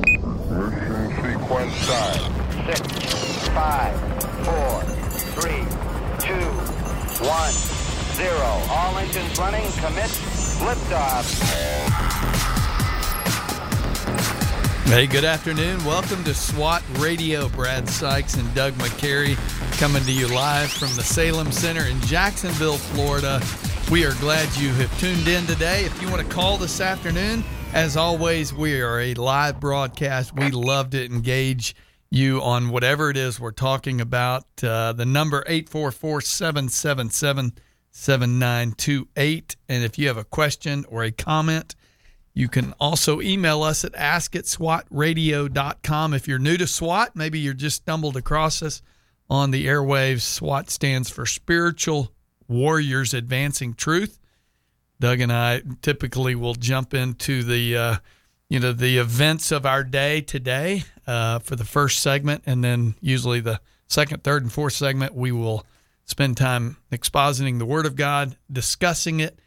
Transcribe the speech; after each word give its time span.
Mission 0.00 1.10
sequence 1.16 1.86
time. 1.86 2.32
Six, 2.66 2.80
five, 3.48 3.94
four, 4.44 4.82
three, 5.36 5.64
two, 6.18 6.46
one, 7.26 7.52
zero. 8.14 8.50
All 8.70 8.96
engines 8.96 9.38
running. 9.38 9.70
Commit. 9.72 10.10
Liftoff. 10.60 11.26
Hey, 14.86 15.06
good 15.06 15.24
afternoon. 15.24 15.84
Welcome 15.84 16.24
to 16.24 16.34
SWAT 16.34 16.82
Radio. 16.98 17.48
Brad 17.50 17.88
Sykes 17.88 18.34
and 18.34 18.54
Doug 18.54 18.72
McCary 18.74 19.36
coming 19.78 20.02
to 20.04 20.12
you 20.12 20.28
live 20.28 20.70
from 20.70 20.94
the 20.96 21.02
Salem 21.02 21.52
Center 21.52 21.84
in 21.84 22.00
Jacksonville, 22.02 22.78
Florida. 22.78 23.40
We 23.90 24.04
are 24.04 24.14
glad 24.14 24.54
you 24.56 24.70
have 24.74 24.98
tuned 24.98 25.28
in 25.28 25.46
today. 25.46 25.84
If 25.84 26.00
you 26.00 26.08
want 26.10 26.26
to 26.26 26.34
call 26.34 26.56
this 26.56 26.80
afternoon, 26.80 27.44
as 27.72 27.96
always, 27.96 28.52
we 28.52 28.80
are 28.80 29.00
a 29.00 29.14
live 29.14 29.60
broadcast. 29.60 30.34
We 30.34 30.50
love 30.50 30.90
to 30.90 31.04
engage 31.04 31.76
you 32.10 32.42
on 32.42 32.70
whatever 32.70 33.10
it 33.10 33.16
is 33.16 33.38
we're 33.38 33.52
talking 33.52 34.00
about. 34.00 34.44
Uh, 34.62 34.92
the 34.92 35.06
number 35.06 35.44
844 35.46 36.20
777 36.20 37.52
7928. 37.92 39.56
And 39.68 39.84
if 39.84 39.98
you 39.98 40.08
have 40.08 40.16
a 40.16 40.24
question 40.24 40.84
or 40.88 41.04
a 41.04 41.12
comment, 41.12 41.76
you 42.34 42.48
can 42.48 42.74
also 42.80 43.20
email 43.20 43.62
us 43.62 43.84
at 43.84 43.94
ask 43.94 44.34
at 44.34 44.44
swatradio.com. 44.44 46.14
If 46.14 46.26
you're 46.26 46.38
new 46.38 46.56
to 46.56 46.66
SWAT, 46.66 47.14
maybe 47.14 47.38
you're 47.38 47.54
just 47.54 47.76
stumbled 47.76 48.16
across 48.16 48.62
us 48.62 48.82
on 49.28 49.50
the 49.50 49.66
airwaves. 49.66 50.22
SWAT 50.22 50.70
stands 50.70 51.10
for 51.10 51.26
Spiritual 51.26 52.12
Warriors 52.48 53.14
Advancing 53.14 53.74
Truth. 53.74 54.19
Doug 55.00 55.20
and 55.20 55.32
I 55.32 55.62
typically 55.82 56.34
will 56.34 56.54
jump 56.54 56.94
into 56.94 57.42
the 57.42 57.76
uh, 57.76 57.96
you 58.48 58.60
know 58.60 58.72
the 58.72 58.98
events 58.98 59.50
of 59.50 59.64
our 59.64 59.82
day 59.82 60.20
today 60.20 60.84
uh, 61.06 61.38
for 61.40 61.56
the 61.56 61.64
first 61.64 62.00
segment, 62.00 62.42
and 62.46 62.62
then 62.62 62.94
usually 63.00 63.40
the 63.40 63.60
second, 63.88 64.22
third, 64.22 64.42
and 64.42 64.52
fourth 64.52 64.74
segment 64.74 65.14
we 65.14 65.32
will 65.32 65.66
spend 66.04 66.36
time 66.36 66.76
expositing 66.92 67.58
the 67.58 67.66
Word 67.66 67.86
of 67.86 67.96
God, 67.96 68.36
discussing 68.52 69.20
it, 69.20 69.38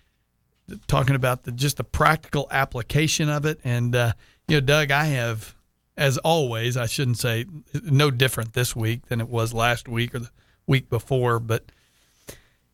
talking 0.87 1.15
about 1.15 1.43
the 1.43 1.51
just 1.51 1.77
the 1.77 1.83
practical 1.83 2.47
application 2.49 3.29
of 3.29 3.45
it. 3.45 3.59
And 3.63 3.95
uh, 3.95 4.13
you 4.47 4.57
know, 4.57 4.61
Doug, 4.61 4.89
I 4.89 5.05
have, 5.05 5.55
as 5.95 6.17
always, 6.17 6.77
I 6.77 6.87
shouldn't 6.87 7.19
say 7.19 7.45
no 7.83 8.09
different 8.09 8.53
this 8.53 8.75
week 8.75 9.07
than 9.07 9.21
it 9.21 9.29
was 9.29 9.53
last 9.53 9.87
week 9.87 10.15
or 10.15 10.19
the 10.19 10.29
week 10.65 10.89
before, 10.89 11.39
but 11.39 11.71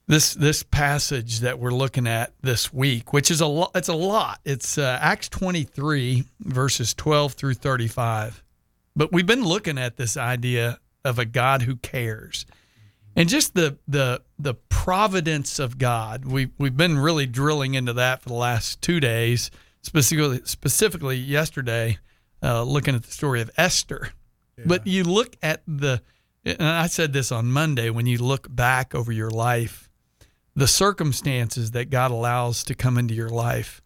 this 0.10 0.34
this 0.34 0.64
passage 0.64 1.42
that 1.42 1.60
we're 1.60 1.72
looking 1.72 2.08
at 2.08 2.34
this 2.42 2.74
week, 2.74 3.14
which 3.14 3.30
is 3.30 3.42
a 3.42 3.46
lot. 3.46 3.72
It's 3.76 3.90
a 3.90 3.94
lot. 3.94 4.40
It's 4.44 4.78
uh, 4.80 4.98
Acts 5.00 5.30
twenty 5.30 5.64
three 5.64 6.26
verses 6.40 6.96
twelve 6.96 7.34
through 7.34 7.54
thirty 7.54 7.88
five. 7.88 8.44
But 8.96 9.14
we've 9.14 9.28
been 9.28 9.46
looking 9.46 9.78
at 9.78 9.98
this 9.98 10.18
idea 10.18 10.80
of 11.06 11.20
a 11.20 11.26
God 11.26 11.62
who 11.62 11.76
cares, 11.76 12.48
and 13.16 13.30
just 13.30 13.54
the 13.54 13.78
the 13.88 14.24
the 14.40 14.56
providence 14.56 15.60
of 15.60 15.78
God. 15.78 16.26
We 16.26 16.50
we've 16.58 16.76
been 16.76 16.98
really 16.98 17.28
drilling 17.28 17.76
into 17.76 17.94
that 17.94 18.24
for 18.24 18.30
the 18.30 18.36
last 18.36 18.82
two 18.82 19.00
days, 19.00 19.52
specifically 19.84 20.42
specifically 20.44 21.18
yesterday, 21.18 22.00
uh, 22.42 22.64
looking 22.64 22.96
at 22.96 23.04
the 23.04 23.12
story 23.12 23.42
of 23.42 23.52
Esther. 23.58 24.10
Yeah. 24.58 24.64
But 24.66 24.88
you 24.88 25.04
look 25.04 25.38
at 25.44 25.62
the, 25.68 26.02
and 26.44 26.64
I 26.64 26.88
said 26.88 27.14
this 27.14 27.32
on 27.32 27.52
Monday. 27.52 27.92
When 27.92 28.08
you 28.08 28.18
look 28.18 28.48
back 28.50 28.96
over 28.96 29.12
your 29.12 29.30
life 29.30 29.89
the 30.60 30.68
circumstances 30.68 31.72
that 31.72 31.90
God 31.90 32.12
allows 32.12 32.66
to 32.66 32.76
come 32.76 32.98
into 32.98 33.14
your 33.14 33.30
life. 33.30 33.82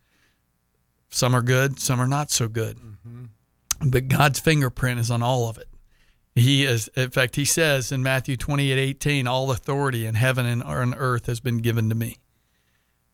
Some 1.10 1.36
are 1.36 1.44
good, 1.44 1.80
some 1.80 2.00
are 2.00 2.08
not 2.08 2.32
so 2.32 2.48
good. 2.48 2.78
Mm-hmm. 2.78 3.90
But 3.92 4.08
God's 4.08 4.40
fingerprint 4.40 5.00
is 5.00 5.12
on 5.12 5.22
all 5.22 5.50
of 5.50 5.60
it. 5.60 5.68
He 6.34 6.66
is, 6.66 6.88
in 6.96 7.12
fact, 7.12 7.36
he 7.36 7.46
says 7.46 7.92
in 7.92 8.02
Matthew 8.02 8.38
28 8.38 8.80
18, 8.80 9.28
all 9.28 9.52
authority 9.52 10.08
in 10.08 10.16
heaven 10.16 10.48
and 10.48 10.64
on 10.64 10.96
earth 10.96 11.28
has 11.28 11.40
been 11.40 11.60
given 11.60 11.90
to 11.90 11.96
me. 11.96 12.18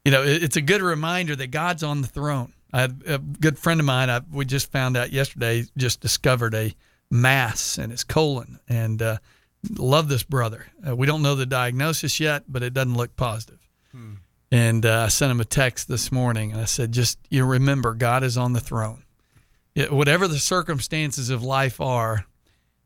You 0.06 0.14
know, 0.14 0.24
it's 0.24 0.56
a 0.56 0.62
good 0.62 0.82
reminder 0.82 1.36
that 1.36 1.48
God's 1.48 1.84
on 1.84 2.02
the 2.02 2.08
throne. 2.08 2.54
I 2.72 2.84
a 3.06 3.18
good 3.18 3.60
friend 3.60 3.82
of 3.82 3.86
mine, 3.86 4.10
I, 4.10 4.22
we 4.32 4.46
just 4.46 4.72
found 4.72 4.96
out 4.96 5.12
yesterday, 5.12 5.66
just 5.76 6.00
discovered 6.00 6.54
a 6.54 6.74
mass 7.12 7.78
in 7.78 7.90
his 7.90 8.06
colon. 8.06 8.60
And, 8.70 9.02
uh, 9.02 9.18
love 9.78 10.10
this 10.10 10.24
brother. 10.24 10.68
Uh, 10.88 10.96
we 10.96 11.08
don't 11.08 11.22
know 11.22 11.36
the 11.36 11.46
diagnosis 11.46 12.20
yet, 12.20 12.44
but 12.48 12.64
it 12.64 12.74
doesn't 12.74 12.96
look 12.96 13.16
positive. 13.16 13.60
Hmm. 13.92 14.14
And 14.52 14.86
uh, 14.86 15.04
I 15.06 15.08
sent 15.10 15.32
him 15.32 15.40
a 15.40 15.46
text 15.46 15.88
this 15.88 16.12
morning, 16.12 16.52
and 16.52 16.62
I 16.62 16.66
said, 16.66 16.92
just 16.92 17.20
you 17.30 17.46
remember, 17.46 17.94
God 17.94 18.24
is 18.24 18.38
on 18.38 18.54
the 18.54 18.60
throne. 18.60 19.04
It, 19.76 19.92
whatever 19.92 20.28
the 20.28 20.40
circumstances 20.40 21.30
of 21.30 21.44
life 21.44 21.80
are, 21.80 22.26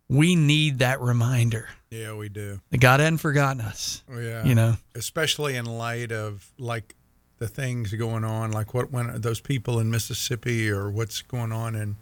we 0.09 0.35
need 0.35 0.79
that 0.79 1.00
reminder. 1.00 1.69
Yeah, 1.89 2.16
we 2.16 2.28
do. 2.28 2.59
God 2.78 3.00
hadn't 3.00 3.19
forgotten 3.19 3.61
us. 3.61 4.03
Oh, 4.11 4.19
yeah, 4.19 4.44
you 4.44 4.55
know, 4.55 4.75
especially 4.95 5.55
in 5.55 5.66
light 5.66 6.11
of 6.11 6.51
like 6.57 6.95
the 7.38 7.47
things 7.47 7.94
going 7.94 8.23
on, 8.23 8.51
like 8.51 8.73
what 8.73 8.91
when 8.91 9.22
those 9.22 9.40
people 9.40 9.79
in 9.79 9.90
Mississippi 9.90 10.69
or 10.69 10.90
what's 10.90 11.22
going 11.22 11.51
on 11.51 11.75
in 11.75 11.95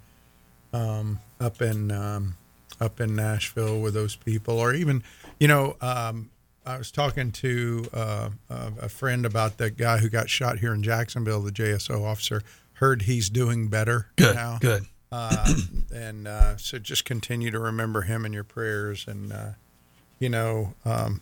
um, 0.74 1.20
up 1.40 1.62
in 1.62 1.92
um, 1.92 2.38
up 2.82 3.00
in 3.00 3.16
Nashville 3.16 3.80
with 3.80 3.94
those 3.94 4.16
people, 4.16 4.60
or 4.60 4.74
even, 4.74 5.04
you 5.40 5.48
know, 5.48 5.78
um, 5.80 6.32
I 6.66 6.78
was 6.78 6.92
talking 6.92 7.32
to 7.32 7.86
uh, 7.94 8.30
a 8.50 8.90
friend 8.90 9.26
about 9.26 9.58
that 9.58 9.78
guy 9.78 9.98
who 9.98 10.10
got 10.10 10.30
shot 10.30 10.60
here 10.60 10.74
in 10.74 10.84
Jacksonville, 10.84 11.42
the 11.42 11.52
JSO 11.52 12.04
officer. 12.04 12.44
Heard 12.74 13.04
he's 13.04 13.30
doing 13.30 13.68
better 13.68 14.08
good, 14.16 14.36
now. 14.36 14.58
Good. 14.60 14.86
Uh, 15.12 15.54
and 15.94 16.28
uh, 16.28 16.58
so 16.58 16.80
just 16.80 17.06
continue 17.06 17.52
to 17.52 17.60
remember 17.60 18.02
him 18.02 18.26
in 18.26 18.34
your 18.34 18.44
prayers. 18.44 19.06
And, 19.08 19.32
uh, 19.32 19.50
you 20.20 20.30
know, 20.30 20.74
um, 20.86 21.22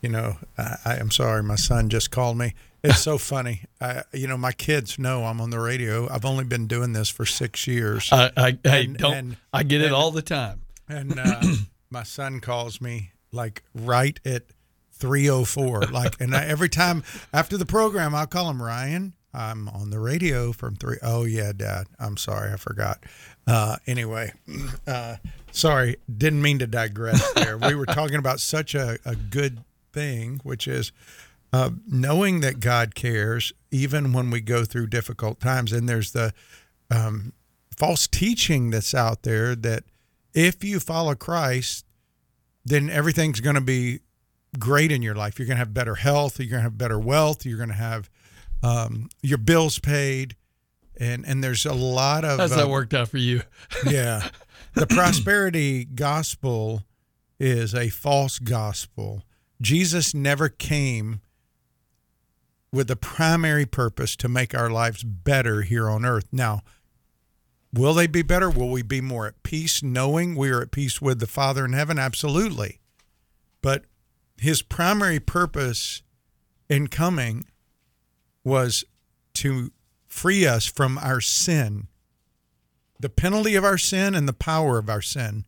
you 0.00 0.08
know, 0.08 0.36
I, 0.58 0.76
I 0.84 0.96
am 0.96 1.10
sorry, 1.10 1.42
my 1.42 1.56
son 1.56 1.88
just 1.88 2.10
called 2.10 2.36
me. 2.36 2.54
It's 2.82 2.98
so 3.02 3.18
funny. 3.18 3.62
I, 3.80 4.02
you 4.12 4.26
know, 4.26 4.36
my 4.36 4.52
kids 4.52 4.98
know 4.98 5.24
I'm 5.24 5.40
on 5.40 5.50
the 5.50 5.60
radio. 5.60 6.08
I've 6.10 6.24
only 6.24 6.44
been 6.44 6.66
doing 6.66 6.92
this 6.92 7.08
for 7.08 7.26
six 7.26 7.66
years. 7.66 8.08
I, 8.12 8.30
I, 8.36 8.58
I 8.64 8.84
don't. 8.86 9.14
And, 9.14 9.36
I 9.52 9.62
get 9.62 9.80
it 9.80 9.92
all 9.92 10.10
the 10.10 10.22
time. 10.22 10.62
And 10.88 11.18
uh, 11.18 11.42
my 11.90 12.02
son 12.02 12.40
calls 12.40 12.80
me 12.80 13.12
like 13.32 13.62
right 13.74 14.18
at 14.24 14.44
three 14.92 15.28
oh 15.30 15.44
four. 15.44 15.82
Like, 15.82 16.20
and 16.20 16.34
I, 16.34 16.44
every 16.44 16.68
time 16.68 17.02
after 17.32 17.56
the 17.56 17.66
program, 17.66 18.14
I'll 18.14 18.26
call 18.26 18.50
him 18.50 18.62
Ryan. 18.62 19.14
I'm 19.32 19.68
on 19.68 19.90
the 19.90 20.00
radio 20.00 20.52
from 20.52 20.74
three. 20.74 20.98
Oh 21.02 21.24
yeah, 21.24 21.52
Dad. 21.52 21.86
I'm 21.98 22.16
sorry, 22.16 22.52
I 22.52 22.56
forgot. 22.56 23.04
Uh, 23.46 23.76
anyway, 23.86 24.32
uh, 24.86 25.16
sorry, 25.52 25.96
didn't 26.14 26.42
mean 26.42 26.58
to 26.58 26.66
digress 26.66 27.32
there. 27.34 27.56
we 27.56 27.74
were 27.74 27.86
talking 27.86 28.16
about 28.16 28.40
such 28.40 28.74
a, 28.74 28.98
a 29.04 29.14
good 29.14 29.62
thing, 29.92 30.40
which 30.42 30.66
is 30.66 30.92
uh, 31.52 31.70
knowing 31.86 32.40
that 32.40 32.60
God 32.60 32.94
cares 32.94 33.52
even 33.70 34.12
when 34.12 34.30
we 34.30 34.40
go 34.40 34.64
through 34.64 34.88
difficult 34.88 35.40
times. 35.40 35.72
And 35.72 35.88
there's 35.88 36.12
the 36.12 36.32
um, 36.90 37.32
false 37.76 38.06
teaching 38.06 38.70
that's 38.70 38.94
out 38.94 39.22
there 39.22 39.54
that 39.56 39.84
if 40.34 40.62
you 40.62 40.80
follow 40.80 41.14
Christ, 41.14 41.84
then 42.64 42.90
everything's 42.90 43.40
going 43.40 43.54
to 43.54 43.60
be 43.60 44.00
great 44.58 44.92
in 44.92 45.02
your 45.02 45.14
life. 45.14 45.38
You're 45.38 45.46
going 45.46 45.56
to 45.56 45.60
have 45.60 45.74
better 45.74 45.96
health. 45.96 46.38
You're 46.38 46.50
going 46.50 46.60
to 46.60 46.64
have 46.64 46.78
better 46.78 46.98
wealth. 46.98 47.44
You're 47.44 47.56
going 47.56 47.70
to 47.70 47.74
have 47.74 48.10
um, 48.62 49.08
your 49.22 49.38
bills 49.38 49.78
paid. 49.78 50.36
And, 50.98 51.24
and 51.26 51.42
there's 51.42 51.64
a 51.64 51.72
lot 51.72 52.24
of. 52.24 52.38
How's 52.38 52.50
that 52.50 52.66
uh, 52.66 52.68
worked 52.68 52.94
out 52.94 53.08
for 53.08 53.18
you? 53.18 53.42
yeah. 53.86 54.28
The 54.74 54.86
prosperity 54.88 55.84
gospel 55.84 56.82
is 57.38 57.74
a 57.74 57.88
false 57.88 58.38
gospel. 58.38 59.22
Jesus 59.62 60.14
never 60.14 60.48
came 60.48 61.20
with 62.72 62.88
the 62.88 62.96
primary 62.96 63.66
purpose 63.66 64.14
to 64.16 64.28
make 64.28 64.54
our 64.54 64.70
lives 64.70 65.02
better 65.02 65.62
here 65.62 65.88
on 65.88 66.04
earth. 66.04 66.26
Now, 66.30 66.62
will 67.72 67.94
they 67.94 68.06
be 68.06 68.22
better? 68.22 68.48
Will 68.48 68.70
we 68.70 68.82
be 68.82 69.00
more 69.00 69.26
at 69.26 69.42
peace 69.42 69.82
knowing 69.82 70.36
we 70.36 70.50
are 70.50 70.62
at 70.62 70.70
peace 70.70 71.00
with 71.00 71.18
the 71.18 71.26
Father 71.26 71.64
in 71.64 71.72
heaven? 71.72 71.98
Absolutely. 71.98 72.80
But 73.60 73.84
his 74.36 74.62
primary 74.62 75.20
purpose 75.20 76.02
in 76.68 76.86
coming 76.86 77.44
was 78.44 78.84
to 79.34 79.72
free 80.06 80.46
us 80.46 80.64
from 80.64 80.98
our 80.98 81.20
sin, 81.20 81.88
the 82.98 83.08
penalty 83.08 83.54
of 83.54 83.64
our 83.64 83.78
sin 83.78 84.14
and 84.14 84.28
the 84.28 84.32
power 84.32 84.78
of 84.78 84.88
our 84.88 85.02
sin. 85.02 85.44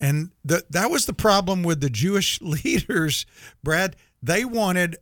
And 0.00 0.32
the, 0.44 0.64
that 0.68 0.90
was 0.90 1.06
the 1.06 1.12
problem 1.12 1.62
with 1.62 1.80
the 1.80 1.90
Jewish 1.90 2.40
leaders, 2.42 3.24
Brad. 3.62 3.96
They 4.22 4.44
wanted 4.44 4.96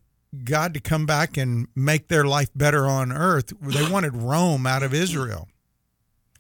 God 0.45 0.75
to 0.75 0.81
come 0.81 1.07
back 1.07 1.37
and 1.37 1.67
make 1.75 2.09
their 2.09 2.25
life 2.25 2.51
better 2.55 2.87
on 2.87 3.13
earth. 3.13 3.53
They 3.61 3.89
wanted 3.91 4.17
Rome 4.17 4.67
out 4.67 4.83
of 4.83 4.95
Israel. 4.95 5.49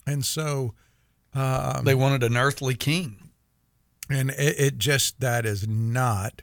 And 0.07 0.25
so 0.25 0.75
um, 1.35 1.85
they 1.85 1.95
wanted 1.95 2.23
an 2.23 2.37
earthly 2.37 2.75
king. 2.75 3.31
And 4.09 4.31
it, 4.31 4.59
it, 4.59 4.79
just, 4.79 5.21
that 5.21 5.47
is 5.47 5.69
not 5.69 6.43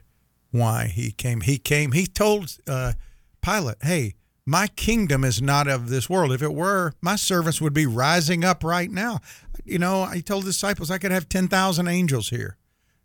why 0.50 0.86
he 0.86 1.10
came. 1.10 1.42
He 1.42 1.58
came, 1.58 1.92
he 1.92 2.06
told 2.06 2.56
uh, 2.66 2.94
Pilate, 3.42 3.76
hey, 3.82 4.14
my 4.46 4.68
kingdom 4.68 5.24
is 5.24 5.42
not 5.42 5.68
of 5.68 5.90
this 5.90 6.08
world. 6.08 6.32
If 6.32 6.40
it 6.40 6.54
were, 6.54 6.94
my 7.02 7.16
servants 7.16 7.60
would 7.60 7.74
be 7.74 7.84
rising 7.84 8.44
up 8.44 8.64
right 8.64 8.90
now. 8.90 9.20
You 9.66 9.78
know, 9.78 10.02
I 10.02 10.20
told 10.20 10.44
the 10.44 10.50
disciples 10.50 10.90
I 10.90 10.96
could 10.96 11.10
have 11.10 11.28
10,000 11.28 11.86
angels 11.86 12.30
here. 12.30 12.56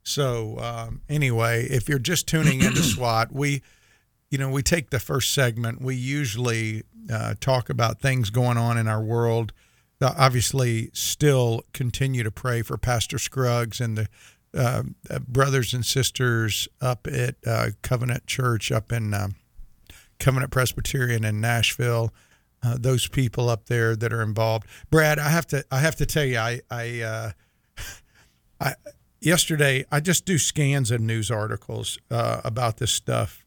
So, 0.03 0.57
um, 0.59 1.01
anyway, 1.09 1.65
if 1.65 1.89
you're 1.89 1.99
just 1.99 2.27
tuning 2.27 2.61
into 2.61 2.81
SWAT, 2.83 3.33
we, 3.33 3.61
you 4.33 4.39
know, 4.39 4.49
we 4.49 4.63
take 4.63 4.89
the 4.89 4.99
first 4.99 5.31
segment. 5.31 5.79
We 5.79 5.95
usually 5.95 6.81
uh, 7.07 7.35
talk 7.39 7.69
about 7.69 8.01
things 8.01 8.31
going 8.31 8.57
on 8.57 8.79
in 8.79 8.87
our 8.87 8.99
world. 8.99 9.53
Obviously, 10.01 10.89
still 10.91 11.61
continue 11.71 12.23
to 12.23 12.31
pray 12.31 12.63
for 12.63 12.75
Pastor 12.75 13.19
Scruggs 13.19 13.79
and 13.79 13.95
the 13.95 14.07
uh, 14.57 14.81
brothers 15.19 15.71
and 15.75 15.85
sisters 15.85 16.67
up 16.81 17.05
at 17.05 17.35
uh, 17.45 17.67
Covenant 17.83 18.25
Church 18.25 18.71
up 18.71 18.91
in 18.91 19.13
um, 19.13 19.35
Covenant 20.17 20.51
Presbyterian 20.51 21.23
in 21.23 21.39
Nashville. 21.39 22.11
Uh, 22.63 22.75
those 22.79 23.07
people 23.07 23.49
up 23.49 23.67
there 23.67 23.95
that 23.95 24.11
are 24.11 24.23
involved. 24.23 24.65
Brad, 24.89 25.19
I 25.19 25.29
have 25.29 25.45
to 25.47 25.63
I 25.69 25.77
have 25.77 25.95
to 25.97 26.07
tell 26.07 26.25
you, 26.25 26.39
I 26.39 26.59
I, 26.71 27.01
uh, 27.01 27.31
I 28.59 28.73
yesterday 29.21 29.85
I 29.91 29.99
just 29.99 30.25
do 30.25 30.39
scans 30.39 30.89
of 30.89 31.01
news 31.01 31.29
articles 31.29 31.99
about 32.09 32.77
this 32.77 32.91
stuff 32.91 33.42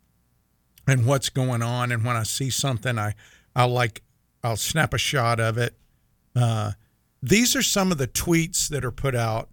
and 0.87 1.07
what's 1.07 1.29
going 1.29 1.63
on, 1.63 1.93
and 1.93 2.05
when 2.05 2.17
I 2.17 2.23
see 2.23 2.51
something, 2.51 2.99
I 2.99 3.15
I'll 3.55 3.69
like 3.69 4.03
I'll 4.45 4.57
snap 4.57 4.95
a 4.95 4.99
shot 4.99 5.41
of 5.41 5.59
it. 5.59 5.75
Uh, 6.35 6.73
these 7.23 7.57
are 7.57 7.63
some 7.63 7.91
of 7.91 7.99
the 7.99 8.07
tweets 8.07 8.69
that 8.69 8.85
are 8.85 8.93
put 8.93 9.15
out 9.15 9.49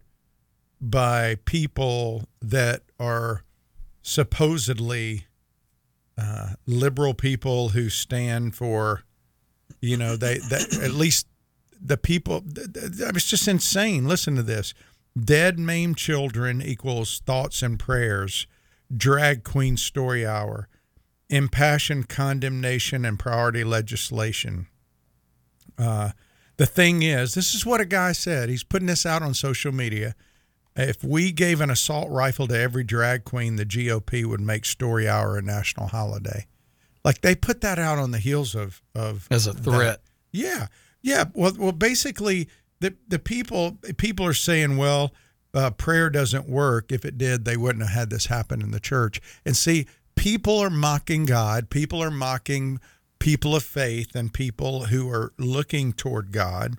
by 0.79 1.35
people 1.45 2.27
that 2.41 2.83
are 2.99 3.43
supposedly 4.01 5.25
uh, 6.17 6.49
liberal 6.67 7.13
people 7.13 7.69
who 7.69 7.89
stand 7.89 8.53
for, 8.53 9.03
you 9.79 9.97
know, 9.97 10.15
they, 10.15 10.37
they 10.49 10.57
at 10.83 10.91
least 10.91 11.25
the 11.81 11.97
people. 11.97 12.43
It's 12.45 13.29
just 13.29 13.47
insane. 13.47 14.07
Listen 14.07 14.35
to 14.35 14.43
this: 14.43 14.73
dead, 15.17 15.57
maimed 15.57 15.97
children 15.97 16.61
equals 16.61 17.21
thoughts 17.25 17.63
and 17.63 17.79
prayers. 17.79 18.45
Drag 18.95 19.43
queen 19.43 19.75
story 19.77 20.23
hour, 20.25 20.67
impassioned 21.29 22.09
condemnation 22.09 23.05
and 23.05 23.17
priority 23.17 23.63
legislation. 23.63 24.67
Uh, 25.77 26.11
the 26.57 26.65
thing 26.65 27.01
is, 27.01 27.33
this 27.33 27.55
is 27.55 27.65
what 27.65 27.81
a 27.81 27.85
guy 27.85 28.11
said. 28.11 28.49
He's 28.49 28.63
putting 28.63 28.87
this 28.87 29.05
out 29.05 29.23
on 29.23 29.33
social 29.33 29.71
media. 29.71 30.15
If 30.75 31.03
we 31.03 31.31
gave 31.31 31.61
an 31.61 31.69
assault 31.69 32.09
rifle 32.09 32.47
to 32.47 32.57
every 32.57 32.83
drag 32.83 33.25
queen, 33.25 33.55
the 33.55 33.65
GOP 33.65 34.25
would 34.25 34.41
make 34.41 34.65
Story 34.65 35.07
Hour 35.07 35.37
a 35.37 35.41
national 35.41 35.87
holiday. 35.87 36.47
Like 37.03 37.21
they 37.21 37.35
put 37.35 37.61
that 37.61 37.79
out 37.79 37.97
on 37.97 38.11
the 38.11 38.17
heels 38.17 38.55
of 38.55 38.81
of 38.95 39.27
as 39.29 39.45
a 39.45 39.53
threat. 39.53 39.77
that. 39.77 40.01
Yeah, 40.31 40.67
yeah. 41.01 41.25
Well, 41.33 41.53
well, 41.57 41.71
basically, 41.73 42.47
the 42.79 42.95
the 43.07 43.19
people 43.19 43.77
people 43.97 44.25
are 44.25 44.33
saying, 44.33 44.77
well, 44.77 45.13
uh, 45.53 45.71
prayer 45.71 46.09
doesn't 46.09 46.47
work. 46.47 46.91
If 46.91 47.05
it 47.05 47.17
did, 47.17 47.45
they 47.45 47.57
wouldn't 47.57 47.83
have 47.83 47.93
had 47.93 48.09
this 48.09 48.27
happen 48.27 48.61
in 48.61 48.71
the 48.71 48.79
church. 48.79 49.21
And 49.45 49.55
see, 49.55 49.85
people 50.23 50.59
are 50.59 50.69
mocking 50.69 51.25
God. 51.25 51.69
People 51.69 52.01
are 52.01 52.09
mocking 52.09 52.79
people 53.19 53.57
of 53.57 53.63
faith 53.63 54.15
and 54.15 54.33
people 54.33 54.85
who 54.85 55.09
are 55.09 55.33
looking 55.37 55.91
toward 55.91 56.31
God 56.31 56.77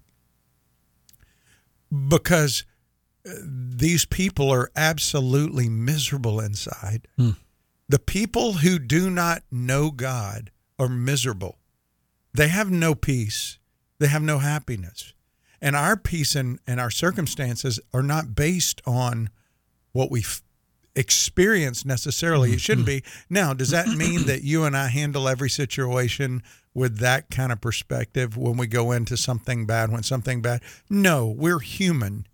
because 2.09 2.65
these 3.45 4.07
people 4.07 4.51
are 4.51 4.71
absolutely 4.75 5.69
miserable 5.69 6.41
inside. 6.41 7.07
Hmm. 7.19 7.33
The 7.87 7.99
people 7.99 8.55
who 8.55 8.79
do 8.79 9.11
not 9.11 9.43
know 9.51 9.91
God 9.91 10.51
are 10.79 10.89
miserable. 10.89 11.59
They 12.33 12.49
have 12.49 12.71
no 12.71 12.95
peace. 12.95 13.59
They 13.99 14.09
have 14.09 14.23
no 14.23 14.39
happiness. 14.39 15.13
And 15.61 15.77
our 15.77 15.99
peace 15.99 16.35
and, 16.35 16.61
and 16.67 16.81
our 16.81 16.91
circumstances 16.91 17.79
are 17.93 18.03
not 18.03 18.35
based 18.35 18.81
on 18.87 19.29
what 19.93 20.11
we 20.11 20.21
f- 20.21 20.43
experience 20.97 21.85
necessarily. 21.85 22.53
It 22.53 22.61
shouldn't 22.61 22.87
be. 22.87 23.03
Now, 23.29 23.53
does 23.55 23.71
that 23.71 23.89
mean 23.89 24.27
that 24.27 24.43
you 24.45 24.65
and 24.65 24.77
I 24.77 24.89
handle 24.89 25.29
every 25.29 25.51
situation 25.51 26.43
with 26.73 26.99
that 26.99 27.31
kind 27.31 27.53
of 27.53 27.61
perspective 27.61 28.37
when 28.37 28.57
we 28.57 28.67
go 28.67 28.93
into 28.93 29.17
something 29.17 29.67
bad, 29.67 29.91
when 29.91 30.03
something 30.03 30.43
bad? 30.43 30.63
No, 30.91 31.27
we're 31.29 31.61
human 31.61 32.27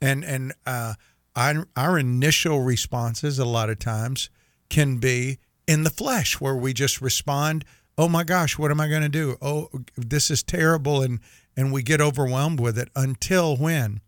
and 0.00 0.24
and 0.24 0.52
uh, 0.66 0.94
our, 1.36 1.66
our 1.76 1.98
initial 1.98 2.62
responses 2.62 3.38
a 3.38 3.44
lot 3.44 3.70
of 3.70 3.78
times 3.78 4.30
can 4.68 4.98
be 4.98 5.38
in 5.66 5.84
the 5.84 5.90
flesh 5.90 6.40
where 6.40 6.56
we 6.56 6.72
just 6.72 7.00
respond 7.00 7.64
oh 7.98 8.08
my 8.08 8.24
gosh 8.24 8.58
what 8.58 8.70
am 8.70 8.80
i 8.80 8.88
going 8.88 9.02
to 9.02 9.08
do 9.08 9.36
oh 9.42 9.68
this 9.96 10.30
is 10.30 10.42
terrible 10.42 11.02
and 11.02 11.20
and 11.56 11.72
we 11.72 11.82
get 11.82 12.00
overwhelmed 12.00 12.60
with 12.60 12.78
it 12.78 12.88
until 12.96 13.56
when 13.56 14.00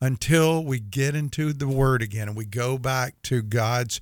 until 0.00 0.64
we 0.64 0.80
get 0.80 1.14
into 1.14 1.52
the 1.52 1.68
word 1.68 2.02
again 2.02 2.28
and 2.28 2.36
we 2.36 2.44
go 2.44 2.78
back 2.78 3.20
to 3.22 3.42
god's 3.42 4.00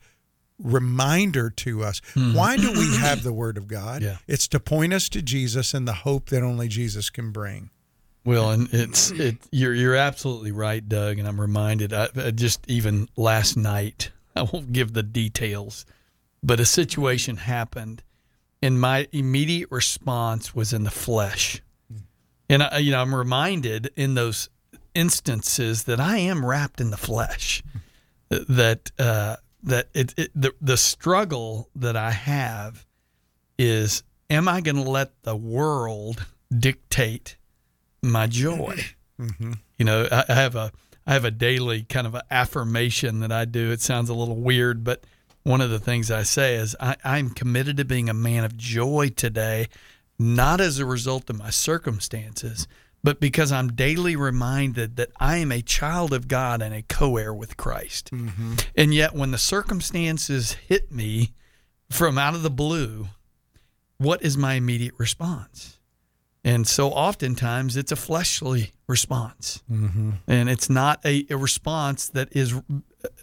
reminder 0.59 1.51
to 1.51 1.85
us 1.85 2.01
hmm. 2.15 2.35
why 2.35 2.57
do 2.57 2.73
we 2.73 2.97
have 3.01 3.23
the 3.23 3.33
word 3.33 3.57
of 3.57 3.69
god 3.69 4.03
Yeah. 4.03 4.17
it's 4.27 4.49
to 4.49 4.61
point 4.61 4.93
us 4.93 5.09
to 5.11 5.23
jesus 5.23 5.73
and 5.75 5.87
the 5.87 5.93
hope 5.93 6.31
that 6.31 6.43
only 6.43 6.69
jesus 6.69 7.11
can 7.11 7.31
bring 7.33 7.71
Well, 8.25 8.51
and 8.51 8.69
it's 8.73 9.11
it. 9.13 9.37
You're 9.51 9.73
you're 9.73 9.95
absolutely 9.97 10.53
right, 10.53 10.87
Doug. 10.87 11.19
And 11.19 11.27
I'm 11.27 11.41
reminded. 11.41 11.93
I, 11.95 12.09
I 12.15 12.31
just 12.31 12.61
even 12.69 13.09
last 13.17 13.57
night, 13.57 14.11
I 14.37 14.43
won't 14.43 14.73
give 14.73 14.93
the 14.93 15.03
details, 15.05 15.87
but 16.43 16.61
a 16.61 16.67
situation 16.67 17.37
happened, 17.39 18.03
and 18.61 18.79
my 18.79 19.09
immediate 19.13 19.71
response 19.71 20.55
was 20.55 20.75
in 20.75 20.83
the 20.85 20.91
flesh, 20.91 21.63
hmm. 21.91 22.01
and 22.51 22.63
I, 22.65 22.79
you 22.79 22.91
know 22.91 23.01
I'm 23.01 23.15
reminded 23.15 23.91
in 23.97 24.13
those 24.15 24.51
instances 24.99 25.85
that 25.85 26.01
I 26.01 26.19
am 26.19 26.45
wrapped 26.45 26.81
in 26.81 26.91
the 26.91 26.97
flesh, 26.97 27.63
that 28.31 28.91
uh, 28.99 29.37
that 29.63 29.89
it, 29.95 30.13
it 30.17 30.31
the 30.35 30.53
the 30.61 30.77
struggle 30.77 31.71
that 31.77 31.97
I 31.97 32.11
have 32.11 32.85
is 33.59 34.03
am 34.29 34.49
I 34.49 34.61
going 34.61 34.77
to 34.77 34.91
let 34.91 35.23
the 35.23 35.37
world 35.37 36.27
dictate 36.57 37.37
my 38.03 38.27
joy? 38.27 38.77
You 39.79 39.85
know, 39.85 40.09
I, 40.11 40.25
I 40.29 40.35
have 40.35 40.57
a 40.57 40.73
I 41.07 41.13
have 41.13 41.25
a 41.25 41.31
daily 41.31 41.85
kind 41.85 42.07
of 42.07 42.15
a 42.17 42.25
affirmation 42.31 43.21
that 43.21 43.33
I 43.33 43.45
do. 43.45 43.71
It 43.71 43.81
sounds 43.81 44.11
a 44.11 44.15
little 44.15 44.37
weird, 44.37 44.83
but 44.83 45.05
one 45.45 45.61
of 45.61 45.71
the 45.71 45.79
things 45.79 46.11
I 46.11 46.25
say 46.25 46.57
is 46.57 46.77
I, 46.81 46.97
I'm 47.05 47.31
committed 47.31 47.77
to 47.79 47.85
being 47.85 48.09
a 48.09 48.15
man 48.15 48.45
of 48.45 48.57
joy 48.57 49.11
today, 49.15 49.69
not 50.19 50.61
as 50.61 50.79
a 50.79 50.85
result 50.85 51.31
of 51.31 51.39
my 51.39 51.51
circumstances, 51.51 52.67
but 53.03 53.21
because 53.21 53.53
I'm 53.53 53.69
daily 53.73 54.17
reminded 54.17 54.97
that 54.97 55.11
I 55.19 55.37
am 55.39 55.53
a 55.53 55.63
child 55.63 56.13
of 56.13 56.29
God 56.29 56.61
and 56.63 56.75
a 56.75 56.83
co-heir 56.83 57.33
with 57.33 57.57
Christ. 57.57 58.11
And 58.77 58.93
yet, 58.93 59.15
when 59.15 59.31
the 59.31 59.39
circumstances 59.39 60.53
hit 60.53 60.91
me 60.93 61.33
from 61.91 62.19
out 62.19 62.35
of 62.35 62.43
the 62.43 62.51
blue, 62.51 63.09
what 63.99 64.23
is 64.23 64.37
my 64.37 64.55
immediate 64.55 64.95
response? 64.99 65.79
And 66.45 66.67
so 66.67 66.91
oftentimes 66.91 67.77
it's 67.77 67.93
a 67.93 67.97
fleshly 67.97 68.73
response. 68.87 69.63
Mm-hmm. 69.71 70.11
And 70.27 70.49
it's 70.49 70.71
not 70.71 71.05
a, 71.05 71.27
a 71.31 71.37
response 71.37 72.09
that 72.11 72.35
is 72.35 72.55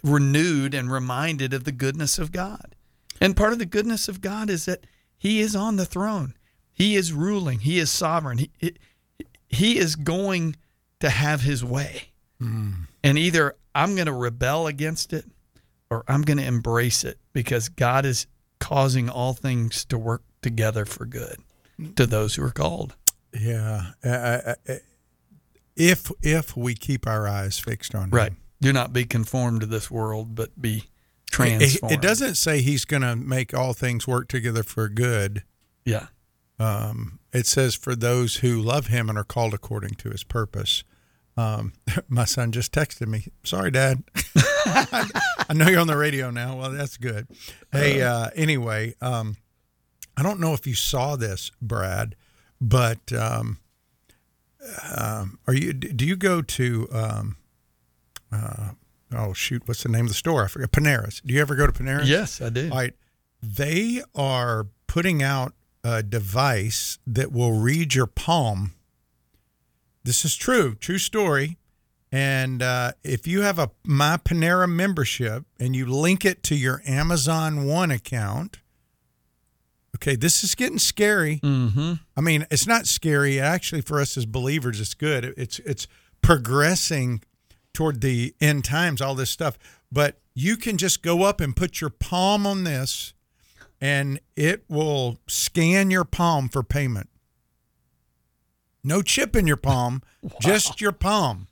renewed 0.02 0.74
and 0.74 0.90
reminded 0.92 1.52
of 1.54 1.64
the 1.64 1.72
goodness 1.72 2.18
of 2.18 2.30
God. 2.32 2.74
And 3.20 3.36
part 3.36 3.52
of 3.52 3.58
the 3.58 3.66
goodness 3.66 4.08
of 4.08 4.20
God 4.20 4.50
is 4.50 4.66
that 4.66 4.86
He 5.18 5.40
is 5.40 5.56
on 5.56 5.76
the 5.76 5.86
throne, 5.86 6.34
He 6.72 6.94
is 6.96 7.12
ruling, 7.12 7.60
He 7.60 7.78
is 7.78 7.90
sovereign, 7.90 8.38
He, 8.38 8.50
he- 8.58 8.76
he 9.48 9.78
is 9.78 9.96
going 9.96 10.56
to 11.00 11.10
have 11.10 11.42
His 11.42 11.64
way. 11.64 12.10
And 12.40 12.86
either 13.18 13.54
I'm 13.74 13.94
going 13.94 14.06
to 14.06 14.12
rebel 14.12 14.66
against 14.66 15.12
it 15.12 15.24
or 15.90 16.04
I'm 16.08 16.22
going 16.22 16.36
to 16.38 16.44
embrace 16.44 17.02
it 17.04 17.18
because 17.32 17.68
God 17.68 18.04
is 18.04 18.26
causing 18.60 19.08
all 19.08 19.32
things 19.32 19.84
to 19.86 19.96
work 19.98 20.22
together 20.42 20.84
for 20.84 21.06
good 21.06 21.36
to 21.96 22.06
those 22.06 22.34
who 22.34 22.42
are 22.44 22.50
called. 22.50 22.94
Yeah. 23.38 23.92
Uh, 24.04 24.54
if 25.76 26.10
if 26.22 26.56
we 26.56 26.74
keep 26.74 27.06
our 27.06 27.26
eyes 27.28 27.58
fixed 27.58 27.94
on 27.94 28.10
Right. 28.10 28.32
him. 28.32 28.38
Do 28.60 28.72
not 28.72 28.92
be 28.92 29.04
conformed 29.04 29.60
to 29.60 29.66
this 29.66 29.90
world, 29.90 30.34
but 30.34 30.60
be 30.60 30.76
It, 30.78 30.84
transformed. 31.30 31.92
it 31.92 32.00
doesn't 32.00 32.36
say 32.36 32.62
he's 32.62 32.84
going 32.86 33.02
to 33.02 33.14
make 33.14 33.52
all 33.52 33.74
things 33.74 34.06
work 34.06 34.28
together 34.28 34.62
for 34.62 34.88
good. 34.88 35.42
Yeah. 35.84 36.06
Um, 36.58 37.18
it 37.32 37.46
says 37.46 37.74
for 37.74 37.94
those 37.94 38.36
who 38.36 38.60
love 38.60 38.86
him 38.86 39.08
and 39.08 39.18
are 39.18 39.24
called 39.24 39.54
according 39.54 39.94
to 39.96 40.10
his 40.10 40.24
purpose. 40.24 40.84
Um, 41.36 41.74
my 42.08 42.24
son 42.24 42.52
just 42.52 42.72
texted 42.72 43.08
me. 43.08 43.26
Sorry, 43.44 43.70
Dad. 43.70 44.02
I 44.66 45.52
know 45.54 45.68
you're 45.68 45.80
on 45.80 45.86
the 45.86 45.96
radio 45.96 46.30
now. 46.30 46.56
Well, 46.56 46.70
that's 46.70 46.96
good. 46.96 47.28
Hey, 47.72 48.02
uh, 48.02 48.30
anyway, 48.34 48.94
um, 49.00 49.36
I 50.16 50.22
don't 50.22 50.40
know 50.40 50.54
if 50.54 50.66
you 50.66 50.74
saw 50.74 51.16
this, 51.16 51.52
Brad, 51.60 52.16
but 52.60 53.12
um, 53.12 53.58
um, 54.96 55.38
are 55.46 55.54
you? 55.54 55.72
Do 55.72 56.06
you 56.06 56.16
go 56.16 56.42
to? 56.42 56.88
Um, 56.90 57.36
uh, 58.32 58.70
oh 59.12 59.32
shoot, 59.32 59.62
what's 59.66 59.82
the 59.82 59.88
name 59.88 60.06
of 60.06 60.08
the 60.08 60.14
store? 60.14 60.44
I 60.44 60.48
forget. 60.48 60.72
Panera's. 60.72 61.20
Do 61.24 61.34
you 61.34 61.40
ever 61.40 61.54
go 61.54 61.66
to 61.66 61.72
Panera's? 61.72 62.08
Yes, 62.08 62.40
I 62.40 62.48
do. 62.48 62.70
All 62.70 62.78
right. 62.78 62.94
They 63.42 64.02
are 64.14 64.66
putting 64.86 65.22
out 65.22 65.52
a 65.86 66.02
device 66.02 66.98
that 67.06 67.30
will 67.30 67.52
read 67.52 67.94
your 67.94 68.08
palm. 68.08 68.72
This 70.02 70.24
is 70.24 70.34
true, 70.34 70.74
true 70.74 70.98
story. 70.98 71.58
And 72.10 72.60
uh, 72.60 72.92
if 73.04 73.26
you 73.26 73.42
have 73.42 73.60
a 73.60 73.70
My 73.84 74.16
Panera 74.16 74.68
membership 74.68 75.44
and 75.60 75.76
you 75.76 75.86
link 75.86 76.24
it 76.24 76.42
to 76.44 76.56
your 76.56 76.82
Amazon 76.84 77.66
One 77.66 77.92
account, 77.92 78.58
okay, 79.94 80.16
this 80.16 80.42
is 80.42 80.56
getting 80.56 80.78
scary. 80.78 81.38
Mm-hmm. 81.38 81.94
I 82.16 82.20
mean, 82.20 82.46
it's 82.50 82.66
not 82.66 82.88
scary. 82.88 83.38
Actually, 83.38 83.82
for 83.82 84.00
us 84.00 84.16
as 84.16 84.26
believers, 84.26 84.80
it's 84.80 84.94
good. 84.94 85.34
It's 85.36 85.60
it's 85.60 85.86
progressing 86.20 87.22
toward 87.72 88.00
the 88.00 88.34
end 88.40 88.64
times. 88.64 89.00
All 89.00 89.14
this 89.14 89.30
stuff, 89.30 89.56
but 89.92 90.18
you 90.34 90.56
can 90.56 90.78
just 90.78 91.00
go 91.02 91.22
up 91.22 91.40
and 91.40 91.54
put 91.54 91.80
your 91.80 91.90
palm 91.90 92.44
on 92.44 92.64
this, 92.64 93.14
and 93.80 94.20
it 94.36 94.64
will 94.68 95.18
scan 95.26 95.90
your 95.90 96.04
palm 96.04 96.48
for 96.48 96.62
payment. 96.62 97.08
No 98.84 99.02
chip 99.02 99.34
in 99.34 99.46
your 99.46 99.56
palm, 99.56 100.02
just 100.40 100.80
your 100.80 100.92
palm. 100.92 101.48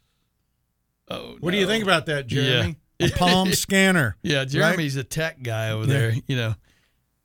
Oh, 1.09 1.37
What 1.41 1.51
do 1.51 1.59
you 1.59 1.67
think 1.67 1.85
about 1.85 2.07
that, 2.07 2.27
Jeremy? 2.27 2.77
Yeah. 2.99 3.07
A 3.09 3.11
palm 3.11 3.53
scanner. 3.53 4.17
Yeah, 4.23 4.45
Jeremy's 4.45 4.97
a 4.97 5.05
tech 5.05 5.43
guy 5.43 5.71
over 5.71 5.85
Yeah. 5.87 5.99
there. 5.99 6.15
You 6.27 6.37
know. 6.37 6.55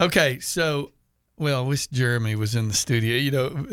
Okay, 0.01 0.39
so 0.39 0.91
well, 1.37 1.63
I 1.63 1.67
wish 1.67 1.87
Jeremy 1.87 2.35
was 2.35 2.55
in 2.55 2.67
the 2.67 2.73
studio. 2.73 3.15
You 3.15 3.31
know, 3.31 3.67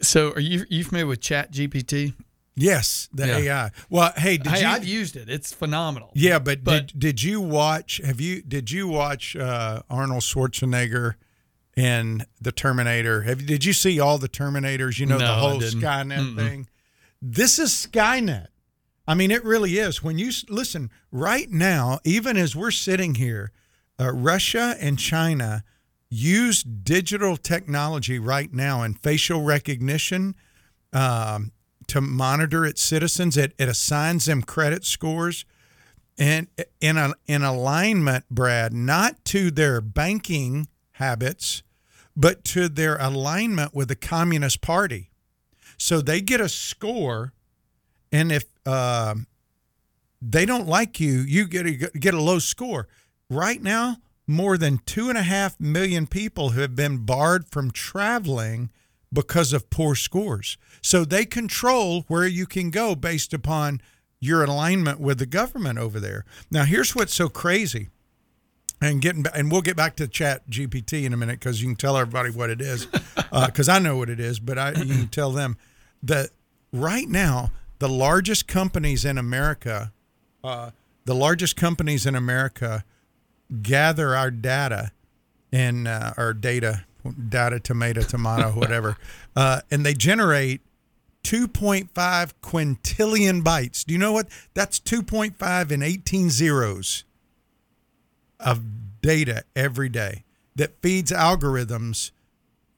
so 0.00 0.32
are 0.32 0.40
you 0.40 0.64
you 0.70 0.84
familiar 0.84 1.06
with 1.06 1.20
Chat 1.20 1.52
GPT? 1.52 2.14
Yes, 2.58 3.08
the 3.12 3.26
Yeah. 3.26 3.36
AI. 3.64 3.70
Well, 3.90 4.12
hey, 4.16 4.38
did 4.38 4.50
hey, 4.52 4.60
you? 4.62 4.66
I've 4.66 4.84
used 4.86 5.14
it. 5.14 5.28
It's 5.28 5.52
phenomenal. 5.52 6.10
yeah, 6.14 6.38
but, 6.38 6.64
but- 6.64 6.86
did 6.88 6.98
did 6.98 7.22
you 7.22 7.40
watch? 7.40 8.00
Have 8.04 8.20
you 8.20 8.40
did 8.42 8.70
you 8.70 8.88
watch 8.88 9.36
uh, 9.36 9.82
Arnold 9.90 10.22
Schwarzenegger 10.22 11.14
in 11.76 12.24
the 12.40 12.52
Terminator? 12.52 13.22
Have 13.22 13.44
did 13.44 13.64
you 13.64 13.74
see 13.74 14.00
all 14.00 14.16
the 14.18 14.28
Terminators? 14.28 14.98
You 14.98 15.04
know 15.06 15.18
No, 15.18 15.26
the 15.26 15.34
whole. 15.34 15.60
Skynet 15.60 16.18
Mm-mm. 16.18 16.36
thing. 16.36 16.68
This 17.20 17.58
is 17.58 17.70
Skynet. 17.70 18.46
I 19.06 19.14
mean, 19.14 19.30
it 19.30 19.44
really 19.44 19.78
is. 19.78 20.02
When 20.02 20.18
you 20.18 20.32
listen 20.48 20.90
right 21.12 21.50
now, 21.50 22.00
even 22.04 22.36
as 22.36 22.56
we're 22.56 22.70
sitting 22.72 23.16
here, 23.16 23.52
uh, 24.00 24.12
Russia 24.12 24.76
and 24.80 24.98
China 24.98 25.62
use 26.08 26.62
digital 26.62 27.36
technology 27.36 28.18
right 28.18 28.52
now 28.52 28.82
and 28.82 28.98
facial 28.98 29.42
recognition 29.42 30.34
um, 30.92 31.52
to 31.88 32.00
monitor 32.00 32.64
its 32.64 32.82
citizens. 32.82 33.36
It, 33.36 33.54
it 33.58 33.68
assigns 33.68 34.26
them 34.26 34.42
credit 34.42 34.84
scores 34.84 35.44
and 36.18 36.48
in 36.80 36.96
a, 36.96 37.12
in 37.26 37.42
alignment, 37.42 38.24
Brad, 38.30 38.72
not 38.72 39.24
to 39.26 39.50
their 39.50 39.80
banking 39.80 40.68
habits, 40.92 41.62
but 42.16 42.44
to 42.44 42.68
their 42.68 42.96
alignment 42.96 43.74
with 43.74 43.88
the 43.88 43.96
Communist 43.96 44.60
Party. 44.60 45.10
So 45.76 46.00
they 46.00 46.22
get 46.22 46.40
a 46.40 46.48
score, 46.48 47.34
and 48.10 48.32
if 48.32 48.44
um 48.66 49.26
they 50.22 50.46
don't 50.46 50.66
like 50.66 50.98
you, 50.98 51.18
you 51.18 51.46
get 51.46 51.66
a, 51.66 51.90
get 51.98 52.14
a 52.14 52.22
low 52.22 52.38
score. 52.38 52.88
Right 53.28 53.62
now, 53.62 53.98
more 54.26 54.56
than 54.56 54.78
two 54.86 55.10
and 55.10 55.18
a 55.18 55.22
half 55.22 55.60
million 55.60 56.06
people 56.06 56.50
have 56.50 56.74
been 56.74 57.04
barred 57.04 57.46
from 57.48 57.70
traveling 57.70 58.70
because 59.16 59.54
of 59.54 59.70
poor 59.70 59.94
scores. 59.94 60.58
So 60.82 61.06
they 61.06 61.24
control 61.24 62.04
where 62.06 62.26
you 62.26 62.44
can 62.44 62.70
go 62.70 62.94
based 62.94 63.32
upon 63.32 63.80
your 64.20 64.44
alignment 64.44 65.00
with 65.00 65.18
the 65.18 65.24
government 65.24 65.78
over 65.78 65.98
there. 65.98 66.26
Now, 66.50 66.64
here's 66.64 66.94
what's 66.94 67.14
so 67.14 67.30
crazy. 67.30 67.88
And 68.78 69.00
getting 69.00 69.24
and 69.34 69.50
we'll 69.50 69.62
get 69.62 69.74
back 69.74 69.96
to 69.96 70.06
Chat 70.06 70.50
GPT 70.50 71.04
in 71.04 71.14
a 71.14 71.16
minute 71.16 71.40
because 71.40 71.62
you 71.62 71.68
can 71.68 71.76
tell 71.76 71.96
everybody 71.96 72.28
what 72.28 72.50
it 72.50 72.60
is, 72.60 72.86
because 73.46 73.70
I 73.70 73.78
know 73.78 73.96
what 73.96 74.10
it 74.10 74.20
is, 74.20 74.38
but 74.38 74.58
I 74.58 74.72
you 74.72 74.94
can 74.94 75.08
tell 75.08 75.32
them 75.32 75.56
that 76.02 76.28
right 76.74 77.08
now 77.08 77.52
the 77.78 77.88
largest 77.88 78.46
companies 78.46 79.06
in 79.06 79.16
America, 79.16 79.92
uh, 80.44 80.72
the 81.06 81.14
largest 81.14 81.56
companies 81.56 82.04
in 82.04 82.14
America, 82.14 82.84
gather 83.62 84.14
our 84.14 84.30
data 84.30 84.92
and 85.50 85.88
uh, 85.88 86.12
our 86.18 86.34
data, 86.34 86.84
data, 87.12 87.58
tomato, 87.60 88.02
tomato, 88.02 88.50
whatever, 88.50 88.96
uh, 89.36 89.60
and 89.70 89.84
they 89.84 89.94
generate 89.94 90.60
2.5 91.24 91.88
quintillion 92.42 93.42
bytes. 93.42 93.84
Do 93.84 93.92
you 93.92 93.98
know 93.98 94.12
what? 94.12 94.28
That's 94.54 94.78
2.5 94.78 95.70
and 95.72 95.82
18 95.82 96.30
zeros 96.30 97.04
of 98.38 99.00
data 99.02 99.44
every 99.54 99.88
day 99.88 100.24
that 100.54 100.80
feeds 100.82 101.10
algorithms 101.10 102.10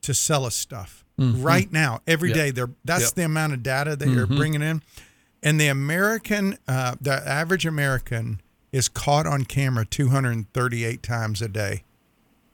to 0.03 0.15
sell 0.15 0.45
us 0.45 0.55
stuff. 0.57 1.05
Right 1.21 1.73
now, 1.73 2.01
every 2.07 2.29
Yep. 2.29 2.37
day, 2.37 2.51
they're 2.53 2.71
that's 2.85 3.05
Yep. 3.07 3.15
the 3.15 3.25
amount 3.25 3.53
of 3.53 3.63
data 3.65 3.97
that 3.97 4.09
you're 4.09 4.27
bringing 4.27 4.63
in. 4.63 4.83
And 5.43 5.61
the 5.61 5.67
American, 5.67 6.57
uh, 6.69 6.95
the 7.01 7.13
average 7.29 7.67
American 7.67 8.41
is 8.71 8.89
caught 8.89 9.27
on 9.27 9.45
camera 9.45 9.85
238 9.85 11.03
times 11.03 11.43
a 11.43 11.49
day. 11.49 11.83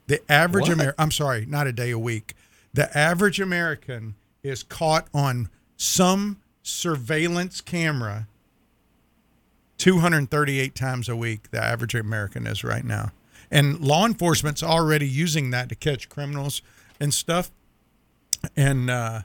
The 0.06 0.20
average? 0.30 0.68
American, 0.68 0.94
I'm 0.98 1.10
sorry, 1.10 1.46
not 1.46 1.66
a 1.66 1.72
day 1.72 1.90
a 1.90 1.98
week. 1.98 2.34
The 2.72 2.96
average 2.96 3.40
American 3.40 4.14
is 4.42 4.62
caught 4.62 5.08
on 5.14 5.48
some 5.76 6.40
surveillance 6.62 7.60
camera 7.60 8.26
238 9.78 10.74
times 10.74 11.08
a 11.08 11.16
week. 11.16 11.50
The 11.50 11.62
average 11.62 11.94
American 11.94 12.46
is 12.46 12.64
right 12.64 12.84
now. 12.84 13.12
And 13.50 13.80
law 13.80 14.06
enforcement's 14.06 14.62
already 14.62 15.08
using 15.08 15.50
that 15.50 15.68
to 15.68 15.74
catch 15.74 16.08
criminals 16.08 16.62
and 16.98 17.12
stuff. 17.12 17.50
And 18.56 18.90
uh, 18.90 19.22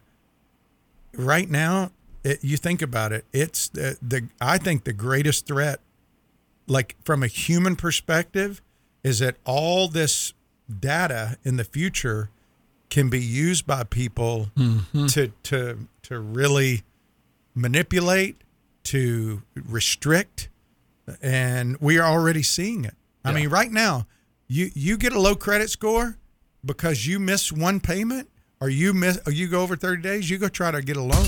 right 1.13 1.49
now, 1.49 1.91
it, 2.23 2.43
you 2.43 2.57
think 2.57 2.81
about 2.81 3.11
it, 3.11 3.25
it's 3.31 3.69
the, 3.69 3.97
the 4.01 4.27
I 4.41 4.57
think 4.57 4.83
the 4.83 4.93
greatest 4.93 5.47
threat, 5.47 5.79
like 6.67 6.95
from 7.03 7.23
a 7.23 7.27
human 7.27 7.75
perspective, 7.75 8.61
is 9.03 9.19
that 9.19 9.37
all 9.45 9.87
this 9.87 10.33
data 10.69 11.37
in 11.43 11.57
the 11.57 11.63
future 11.63 12.29
can 12.89 13.09
be 13.09 13.19
used 13.21 13.65
by 13.67 13.83
people 13.83 14.49
mm-hmm. 14.57 15.05
to 15.07 15.31
to 15.43 15.77
to 16.03 16.19
really 16.19 16.83
manipulate, 17.55 18.37
to 18.83 19.41
restrict, 19.55 20.49
and 21.21 21.77
we 21.79 21.97
are 21.97 22.05
already 22.05 22.43
seeing 22.43 22.85
it. 22.85 22.95
I 23.23 23.33
mean, 23.33 23.49
right 23.49 23.71
now, 23.71 24.07
you 24.47 24.71
you 24.73 24.97
get 24.97 25.13
a 25.13 25.19
low 25.19 25.35
credit 25.35 25.69
score 25.69 26.17
because 26.65 27.05
you 27.05 27.19
miss 27.19 27.51
one 27.51 27.79
payment, 27.79 28.29
or 28.59 28.69
you 28.69 28.93
miss, 28.93 29.19
or 29.25 29.31
you 29.31 29.47
go 29.47 29.61
over 29.61 29.75
thirty 29.75 30.01
days, 30.01 30.29
you 30.29 30.37
go 30.37 30.47
try 30.47 30.71
to 30.71 30.81
get 30.81 30.97
a 30.97 31.01
loan. 31.03 31.25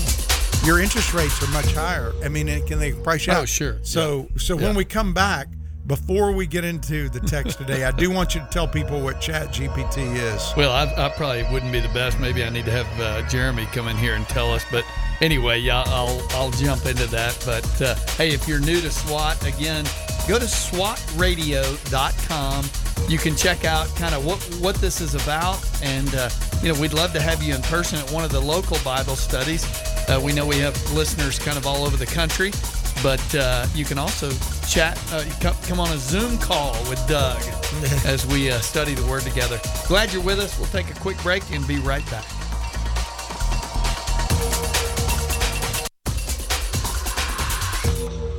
Your 0.64 0.80
interest 0.80 1.12
rates 1.12 1.42
are 1.42 1.50
much 1.52 1.72
higher. 1.74 2.12
I 2.24 2.28
mean, 2.28 2.48
it- 2.48 2.66
can 2.66 2.78
they 2.78 2.92
price 2.92 3.26
you 3.26 3.32
Oh, 3.32 3.42
out? 3.42 3.48
sure. 3.48 3.78
So 3.82 4.28
so 4.36 4.56
Yeah. 4.58 4.66
when 4.66 4.76
we 4.76 4.84
come 4.84 5.12
back, 5.12 5.48
before 5.86 6.32
we 6.32 6.46
get 6.46 6.64
into 6.64 7.08
the 7.08 7.20
text 7.20 7.58
today, 7.58 7.84
I 7.84 7.90
do 7.90 8.10
want 8.10 8.34
you 8.34 8.40
to 8.40 8.46
tell 8.46 8.68
people 8.68 9.00
what 9.00 9.20
Chat 9.20 9.48
GPT 9.48 10.16
is. 10.16 10.52
Well, 10.56 10.70
I, 10.70 11.06
I 11.06 11.08
probably 11.10 11.42
wouldn't 11.52 11.72
be 11.72 11.80
the 11.80 11.88
best. 11.88 12.20
Maybe 12.20 12.44
I 12.44 12.50
need 12.50 12.66
to 12.66 12.70
have 12.70 13.00
uh, 13.00 13.28
Jeremy 13.28 13.66
come 13.66 13.88
in 13.88 13.96
here 13.96 14.14
and 14.14 14.28
tell 14.28 14.52
us. 14.52 14.64
But 14.70 14.84
anyway, 15.20 15.58
yeah, 15.58 15.82
I'll 15.86 16.24
I'll 16.30 16.52
jump 16.52 16.86
into 16.86 17.06
that. 17.08 17.36
But 17.44 17.82
uh, 17.82 17.96
hey, 18.16 18.30
if 18.30 18.46
you're 18.46 18.60
new 18.60 18.80
to 18.80 18.90
SWAT, 18.90 19.44
again, 19.46 19.84
go 20.28 20.38
to 20.38 20.44
SWATradio.com. 20.44 22.64
You 23.08 23.18
can 23.18 23.34
check 23.34 23.64
out 23.64 23.88
kind 23.96 24.14
of 24.14 24.24
what 24.24 24.38
what 24.60 24.76
this 24.76 25.00
is 25.00 25.16
about, 25.16 25.58
and 25.82 26.14
uh, 26.14 26.30
you 26.62 26.72
know 26.72 26.80
we'd 26.80 26.92
love 26.92 27.12
to 27.14 27.20
have 27.20 27.42
you 27.42 27.52
in 27.54 27.62
person 27.62 27.98
at 27.98 28.08
one 28.12 28.22
of 28.22 28.30
the 28.30 28.40
local 28.40 28.78
Bible 28.84 29.16
studies. 29.16 29.64
Uh, 30.08 30.20
we 30.22 30.32
know 30.32 30.46
we 30.46 30.58
have 30.58 30.76
listeners 30.92 31.36
kind 31.38 31.58
of 31.58 31.66
all 31.66 31.84
over 31.84 31.96
the 31.96 32.06
country, 32.06 32.52
but 33.02 33.34
uh, 33.34 33.66
you 33.74 33.84
can 33.84 33.98
also 33.98 34.30
chat, 34.68 34.98
uh, 35.12 35.24
come, 35.40 35.54
come 35.66 35.80
on 35.80 35.90
a 35.90 35.98
Zoom 35.98 36.38
call 36.38 36.72
with 36.88 37.04
Doug 37.08 37.42
as 38.06 38.26
we 38.26 38.50
uh, 38.50 38.60
study 38.60 38.94
the 38.94 39.04
Word 39.06 39.22
together. 39.22 39.60
Glad 39.88 40.12
you're 40.12 40.22
with 40.22 40.38
us. 40.38 40.58
We'll 40.58 40.68
take 40.68 40.90
a 40.90 40.98
quick 41.00 41.20
break 41.22 41.42
and 41.50 41.66
be 41.66 41.78
right 41.78 42.08
back. 42.10 42.24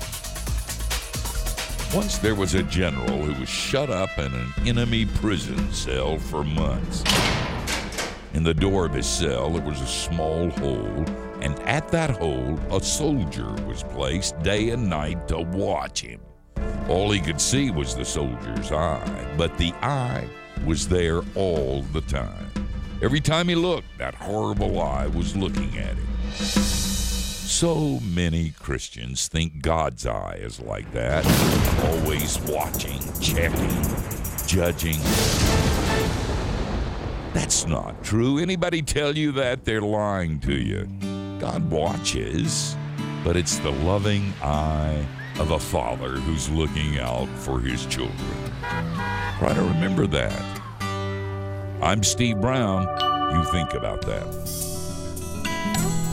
Once 1.95 2.19
there 2.19 2.35
was 2.35 2.55
a 2.55 2.63
general 2.65 3.23
who 3.23 3.41
was 3.41 3.49
shut 3.49 3.89
up 3.89 4.11
in 4.19 4.35
an 4.35 4.53
enemy 4.67 5.07
prison 5.07 5.73
cell 5.73 6.19
for 6.19 6.45
months. 6.45 7.03
In 8.35 8.43
the 8.43 8.55
door 8.55 8.85
of 8.85 8.93
his 8.93 9.07
cell, 9.07 9.51
there 9.51 9.63
was 9.63 9.81
a 9.81 9.87
small 9.87 10.51
hole, 10.51 11.05
And 11.41 11.59
at 11.61 11.89
that 11.89 12.11
hole, 12.11 12.59
a 12.71 12.83
soldier 12.83 13.51
was 13.67 13.85
placed 13.85 14.41
day 14.43 14.71
and 14.71 14.89
night 14.89 15.29
to 15.29 15.39
watch 15.41 16.01
him. 16.01 16.21
All 16.89 17.11
he 17.11 17.21
could 17.21 17.41
see 17.41 17.71
was 17.71 17.95
the 17.95 18.05
soldier's 18.05 18.73
eye, 18.73 19.35
but 19.37 19.57
the 19.57 19.73
eye 19.75 20.29
was 20.67 20.89
there 20.89 21.23
all 21.37 21.83
the 21.93 22.01
time. 22.03 22.51
Every 23.01 23.21
time 23.21 23.49
he 23.49 23.55
looked, 23.55 23.99
that 23.99 24.15
horrible 24.15 24.81
eye 24.81 25.07
was 25.07 25.37
looking 25.37 25.79
at 25.79 25.95
him. 25.95 26.09
So 26.35 28.01
many 28.01 28.51
Christians 28.51 29.29
think 29.29 29.63
God's 29.63 30.07
eye 30.07 30.39
is 30.41 30.59
like 30.61 30.91
that, 30.93 31.25
always 31.87 32.41
watching, 32.41 33.01
checking, 33.21 33.83
judging. 34.47 34.99
That's 37.35 37.67
not 37.67 38.03
true. 38.03 38.39
Anybody 38.39 38.83
tell 38.83 39.17
you 39.17 39.31
that, 39.33 39.65
they're 39.65 39.81
lying 39.81 40.41
to 40.41 40.55
you. 40.55 40.89
God 41.39 41.71
watches, 41.71 42.77
but 43.23 43.37
it's 43.37 43.59
the 43.59 43.71
loving 43.71 44.33
eye 44.43 45.07
of 45.39 45.53
a 45.53 45.59
father 45.59 46.17
who's 46.17 46.51
looking 46.51 46.99
out 46.99 47.29
for 47.39 47.61
his 47.61 47.87
children. 47.87 48.53
Try 49.39 49.55
to 49.55 49.63
remember 49.63 50.07
that. 50.09 50.61
I'm 51.81 52.03
Steve 52.03 52.41
Brown. 52.41 52.83
You 53.37 53.45
think 53.53 53.75
about 53.75 54.01
that. 54.03 54.27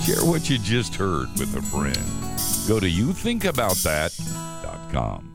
Share 0.06 0.24
what 0.26 0.48
you 0.50 0.60
just 0.60 0.96
heard 0.96 1.30
with 1.40 1.56
a 1.56 1.62
friend. 1.62 1.98
Go 2.68 2.80
to 2.80 2.88
youthinkaboutthat.com. 2.88 5.35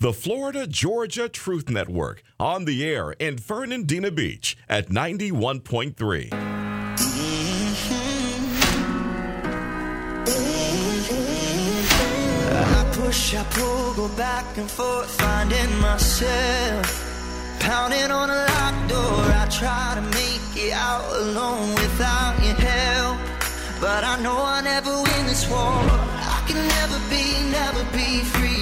The 0.00 0.12
Florida 0.12 0.68
Georgia 0.68 1.28
Truth 1.28 1.68
Network 1.68 2.22
on 2.38 2.66
the 2.66 2.86
air 2.86 3.10
in 3.18 3.36
Fernandina 3.36 4.12
Beach 4.12 4.56
at 4.68 4.90
91.3. 4.90 6.28
I 12.52 12.90
push, 12.92 13.34
I 13.34 13.42
pull, 13.50 13.94
go 13.94 14.08
back 14.16 14.56
and 14.56 14.70
forth, 14.70 15.10
finding 15.20 15.80
myself. 15.80 17.58
Pounding 17.58 18.12
on 18.12 18.30
a 18.30 18.46
locked 18.54 18.88
door, 18.88 19.24
I 19.34 19.48
try 19.50 19.94
to 19.96 20.02
make 20.16 20.64
it 20.64 20.74
out 20.74 21.10
alone 21.12 21.74
without 21.74 22.36
your 22.44 22.54
help. 22.54 23.18
But 23.80 24.04
I 24.04 24.20
know 24.22 24.36
I 24.44 24.60
never 24.60 24.94
win 24.94 25.26
this 25.26 25.50
war. 25.50 25.58
I 25.58 26.44
can 26.46 26.68
never 26.68 27.00
be, 27.10 27.50
never 27.50 27.82
be 27.90 28.22
free 28.22 28.57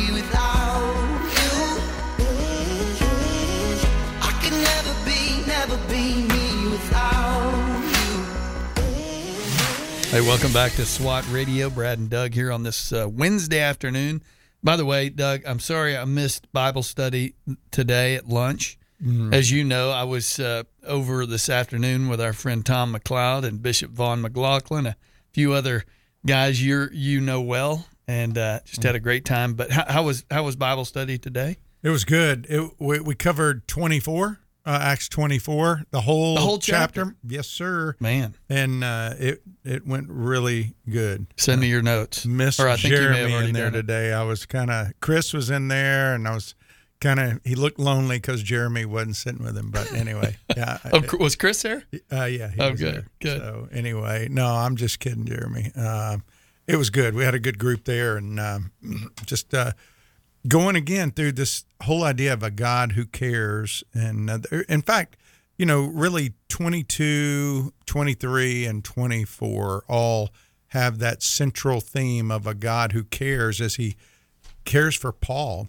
never 5.69 5.89
be 5.89 6.23
me 6.23 6.71
without 6.71 7.83
you. 7.83 8.25
Hey, 10.11 10.21
welcome 10.21 10.53
back 10.53 10.73
to 10.73 10.87
SWAT 10.87 11.25
Radio. 11.31 11.71
Brad 11.71 11.99
and 11.99 12.09
Doug 12.09 12.35
here 12.35 12.53
on 12.53 12.63
this 12.63 12.93
uh, 12.93 13.09
Wednesday 13.11 13.61
afternoon. 13.61 14.23
By 14.63 14.77
the 14.77 14.85
way, 14.85 15.09
Doug, 15.09 15.43
I'm 15.47 15.59
sorry 15.61 15.97
I 15.97 16.05
missed 16.05 16.53
Bible 16.53 16.83
study 16.83 17.35
today 17.71 18.15
at 18.15 18.29
lunch. 18.29 18.79
As 19.31 19.51
you 19.51 19.63
know, 19.63 19.91
I 19.91 20.05
was 20.05 20.41
uh, 20.41 20.63
over 20.83 21.27
this 21.27 21.51
afternoon 21.51 22.09
with 22.09 22.19
our 22.19 22.33
friend 22.33 22.65
Tom 22.65 22.95
McLeod 22.95 23.45
and 23.45 23.63
Bishop 23.63 23.91
Vaughn 23.91 24.23
McLaughlin, 24.23 24.87
a 24.87 24.97
few 25.33 25.53
other 25.53 25.85
guys 26.25 26.65
you 26.65 26.89
you 26.93 27.21
know 27.21 27.43
well, 27.43 27.87
and 28.09 28.39
uh, 28.39 28.61
just 28.65 28.83
had 28.83 28.95
a 28.95 29.01
great 29.01 29.27
time. 29.27 29.53
But 29.53 29.71
how, 29.71 29.85
how 29.87 30.03
was 30.05 30.25
how 30.31 30.45
was 30.45 30.57
Bible 30.57 30.87
study 30.87 31.19
today? 31.19 31.59
It 31.83 31.91
was 31.91 32.07
good. 32.07 32.47
It, 32.49 32.71
we, 32.79 33.01
we 33.01 33.15
covered 33.15 33.69
24, 33.69 34.41
uh, 34.67 34.79
Acts 34.83 35.09
24, 35.09 35.85
the 35.91 36.01
whole, 36.01 36.35
The 36.35 36.41
whole 36.41 36.59
chapter? 36.59 37.15
Yes, 37.27 37.47
sir. 37.47 37.95
Man, 38.01 38.35
And 38.51 38.83
uh, 38.83 39.15
it 39.19 39.43
it 39.65 39.87
went 39.87 40.09
really 40.11 40.75
good. 40.91 41.27
send 41.37 41.61
me 41.61 41.69
your 41.69 41.83
notes. 41.83 42.27
Miss 42.27 42.59
Or 42.61 42.69
I 42.69 42.77
think 42.77 42.95
you 42.95 43.01
may 43.01 43.05
have 43.21 43.29
Jeremy 43.31 43.49
in 43.49 43.53
there 43.55 43.71
today. 43.71 44.13
I 44.13 44.23
was 44.25 44.45
kind 44.47 44.71
of 44.71 44.89
Chris 45.01 45.33
was 45.33 45.51
in 45.51 45.69
there, 45.69 46.15
and 46.15 46.27
I 46.27 46.35
was 46.35 46.55
kind 47.01 47.21
of 47.21 47.41
he 47.45 47.55
looked 47.55 47.79
lonely 47.79 48.17
because 48.17 48.43
Jeremy 48.43 48.85
wasn't 48.87 49.17
sitting 49.17 49.45
with 49.45 49.57
him. 49.57 49.71
But 49.71 49.93
anyway, 49.93 50.37
yeah, 50.57 50.79
Oh, 50.93 51.03
was 51.21 51.37
Chris 51.37 51.63
there? 51.63 51.85
uh, 52.13 52.25
yeah. 52.25 52.51
He 52.51 52.61
Oh, 52.61 52.73
was 52.73 52.81
good, 52.81 52.95
there. 52.95 53.07
good. 53.21 53.39
So 53.39 53.69
anyway, 53.73 54.29
no, 54.31 54.47
I'm 54.47 54.77
just 54.77 54.99
kidding, 54.99 55.25
Jeremy. 55.27 55.73
Um, 55.77 56.25
it 56.67 56.77
was 56.77 56.91
good. 56.91 57.15
We 57.15 57.23
had 57.23 57.35
a 57.35 57.39
good 57.39 57.59
group 57.59 57.85
there, 57.85 58.17
and 58.17 58.41
um, 58.41 58.73
just 59.27 59.55
uh, 59.55 59.73
going 60.49 60.77
again 60.77 61.11
through 61.11 61.33
this 61.33 61.65
whole 61.83 62.05
idea 62.05 62.33
of 62.33 62.43
a 62.43 62.51
God 62.51 62.93
who 62.93 63.05
cares. 63.07 63.85
And 63.95 64.31
uh, 64.31 64.39
in 64.69 64.83
fact, 64.83 65.17
you 65.59 65.67
know, 65.67 65.85
really 65.87 66.35
22, 66.49 67.73
23, 67.87 68.67
and 68.67 68.85
24 68.85 69.85
all 69.89 70.31
have 70.69 70.99
that 70.99 71.23
central 71.23 71.81
theme 71.81 72.31
of 72.31 72.47
a 72.47 72.55
God 72.55 72.93
who 72.93 73.05
cares 73.05 73.61
as 73.61 73.77
he 73.77 73.97
cares 74.65 74.95
for 74.95 75.13
Paul. 75.13 75.69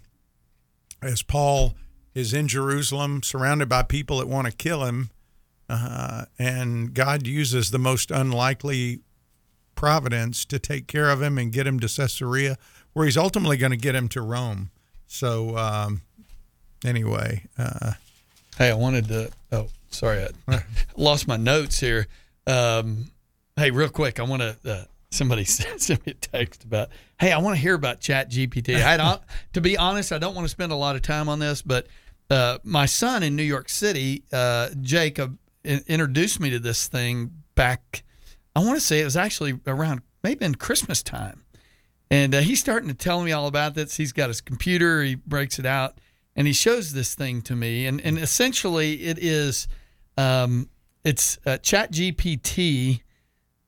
As 1.00 1.22
Paul 1.22 1.74
is 2.14 2.34
in 2.34 2.48
Jerusalem, 2.48 3.22
surrounded 3.22 3.68
by 3.68 3.84
people 3.84 4.18
that 4.18 4.28
want 4.28 4.46
to 4.46 4.52
kill 4.52 4.84
him, 4.84 5.10
uh, 5.68 6.24
and 6.38 6.92
God 6.92 7.26
uses 7.26 7.70
the 7.70 7.78
most 7.78 8.10
unlikely 8.10 9.00
providence 9.74 10.44
to 10.46 10.58
take 10.58 10.88
care 10.88 11.08
of 11.08 11.22
him 11.22 11.38
and 11.38 11.52
get 11.52 11.66
him 11.66 11.78
to 11.80 11.88
Caesarea, 11.88 12.58
where 12.98 13.06
he's 13.06 13.16
ultimately 13.16 13.56
going 13.56 13.70
to 13.70 13.76
get 13.76 13.94
him 13.94 14.08
to 14.08 14.20
Rome. 14.20 14.70
So, 15.06 15.56
um, 15.56 16.02
anyway, 16.84 17.44
uh, 17.56 17.92
Hey, 18.58 18.70
I 18.70 18.74
wanted 18.74 19.06
to. 19.06 19.30
Oh, 19.52 19.68
sorry, 19.90 20.26
I 20.48 20.64
lost 20.96 21.28
my 21.28 21.36
notes 21.36 21.78
here. 21.78 22.08
Um, 22.44 23.12
hey, 23.54 23.70
real 23.70 23.88
quick, 23.88 24.18
I 24.18 24.24
want 24.24 24.42
to. 24.42 24.56
Uh, 24.68 24.84
somebody 25.12 25.44
sent 25.44 26.04
me 26.04 26.10
a 26.10 26.14
text 26.14 26.64
about. 26.64 26.88
Hey, 27.20 27.30
I 27.30 27.38
want 27.38 27.54
to 27.54 27.62
hear 27.62 27.74
about 27.74 28.00
Chat 28.00 28.32
GPT. 28.32 28.82
I 28.82 28.96
don't, 28.96 29.22
to 29.52 29.60
be 29.60 29.76
honest, 29.78 30.10
I 30.10 30.18
don't 30.18 30.34
want 30.34 30.44
to 30.44 30.48
spend 30.48 30.72
a 30.72 30.74
lot 30.74 30.96
of 30.96 31.02
time 31.02 31.28
on 31.28 31.38
this, 31.38 31.62
but 31.62 31.86
uh, 32.30 32.58
my 32.64 32.86
son 32.86 33.22
in 33.22 33.36
New 33.36 33.44
York 33.44 33.68
City, 33.68 34.24
uh, 34.32 34.70
Jacob, 34.80 35.38
in, 35.62 35.80
introduced 35.86 36.40
me 36.40 36.50
to 36.50 36.58
this 36.58 36.88
thing 36.88 37.30
back. 37.54 38.02
I 38.56 38.58
want 38.58 38.74
to 38.74 38.80
say 38.80 39.00
it 39.00 39.04
was 39.04 39.16
actually 39.16 39.60
around 39.68 40.02
maybe 40.24 40.44
in 40.44 40.56
Christmas 40.56 41.00
time. 41.00 41.44
And 42.10 42.34
uh, 42.34 42.40
he's 42.40 42.60
starting 42.60 42.88
to 42.88 42.94
tell 42.94 43.22
me 43.22 43.32
all 43.32 43.46
about 43.46 43.74
this. 43.74 43.96
He's 43.96 44.12
got 44.12 44.28
his 44.28 44.40
computer, 44.40 45.02
he 45.02 45.14
breaks 45.14 45.58
it 45.58 45.66
out, 45.66 45.98
and 46.34 46.46
he 46.46 46.52
shows 46.52 46.92
this 46.92 47.14
thing 47.14 47.42
to 47.42 47.56
me. 47.56 47.86
And, 47.86 48.00
and 48.00 48.18
essentially, 48.18 49.02
it 49.02 49.18
is 49.18 49.68
um, 50.16 50.68
it's 51.04 51.38
uh, 51.46 51.58
Chat 51.58 51.92
GPT. 51.92 53.02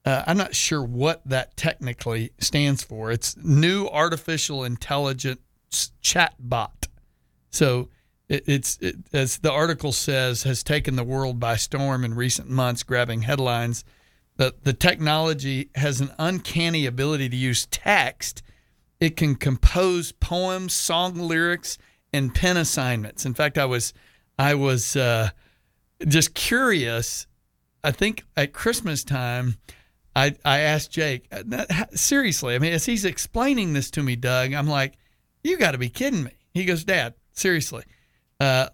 Uh, 0.05 0.25
I'm 0.27 0.37
not 0.37 0.55
sure 0.55 0.83
what 0.83 1.23
that 1.27 1.57
technically 1.57 2.33
stands 2.39 2.83
for. 2.83 3.13
It's 3.13 3.37
New 3.37 3.87
Artificial 3.89 4.65
Intelligence 4.65 5.41
Chat 6.01 6.35
Bot. 6.39 6.89
So 7.51 7.89
it, 8.29 8.45
it's, 8.47 8.79
it, 8.81 8.97
as 9.13 9.39
the 9.39 9.53
article 9.53 9.93
says, 9.93 10.43
has 10.43 10.63
taken 10.63 10.97
the 10.97 11.05
world 11.05 11.39
by 11.39 11.57
storm 11.57 12.05
in 12.05 12.15
recent 12.15 12.49
months, 12.49 12.83
grabbing 12.83 13.23
headlines 13.23 13.85
the, 14.41 14.55
the 14.63 14.73
technology 14.73 15.69
has 15.75 16.01
an 16.01 16.13
uncanny 16.19 16.87
ability 16.87 17.29
to 17.29 17.37
use 17.37 17.67
text. 17.67 18.43
It 18.99 19.15
can 19.15 19.35
compose 19.35 20.13
poems, 20.13 20.73
song 20.73 21.17
lyrics, 21.17 21.77
and 22.11 22.35
pen 22.35 22.57
assignments. 22.57 23.27
In 23.27 23.35
fact, 23.35 23.59
I 23.59 23.67
was 23.67 23.93
I 24.39 24.55
was 24.55 24.97
uh, 24.97 25.29
just 26.09 26.33
curious. 26.33 27.27
I 27.85 27.91
think 27.91 28.25
at 28.35 28.55
Christmas 28.55 29.05
time, 29.05 29.59
I 30.17 30.35
I 30.43 30.61
asked 30.61 30.91
Jake 30.91 31.29
uh, 31.31 31.67
seriously. 31.91 32.55
I 32.55 32.61
mean, 32.61 32.73
as 32.73 32.87
he's 32.87 33.05
explaining 33.05 33.75
this 33.75 33.91
to 33.91 34.03
me, 34.03 34.17
Doug, 34.17 34.55
I'm 34.55 34.67
like, 34.67 34.95
"You 35.45 35.59
got 35.59 35.73
to 35.73 35.79
be 35.79 35.91
kidding 35.91 36.25
me." 36.25 36.33
He 36.55 36.65
goes, 36.65 36.83
"Dad, 36.83 37.13
seriously, 37.33 37.85
uh, 38.41 38.71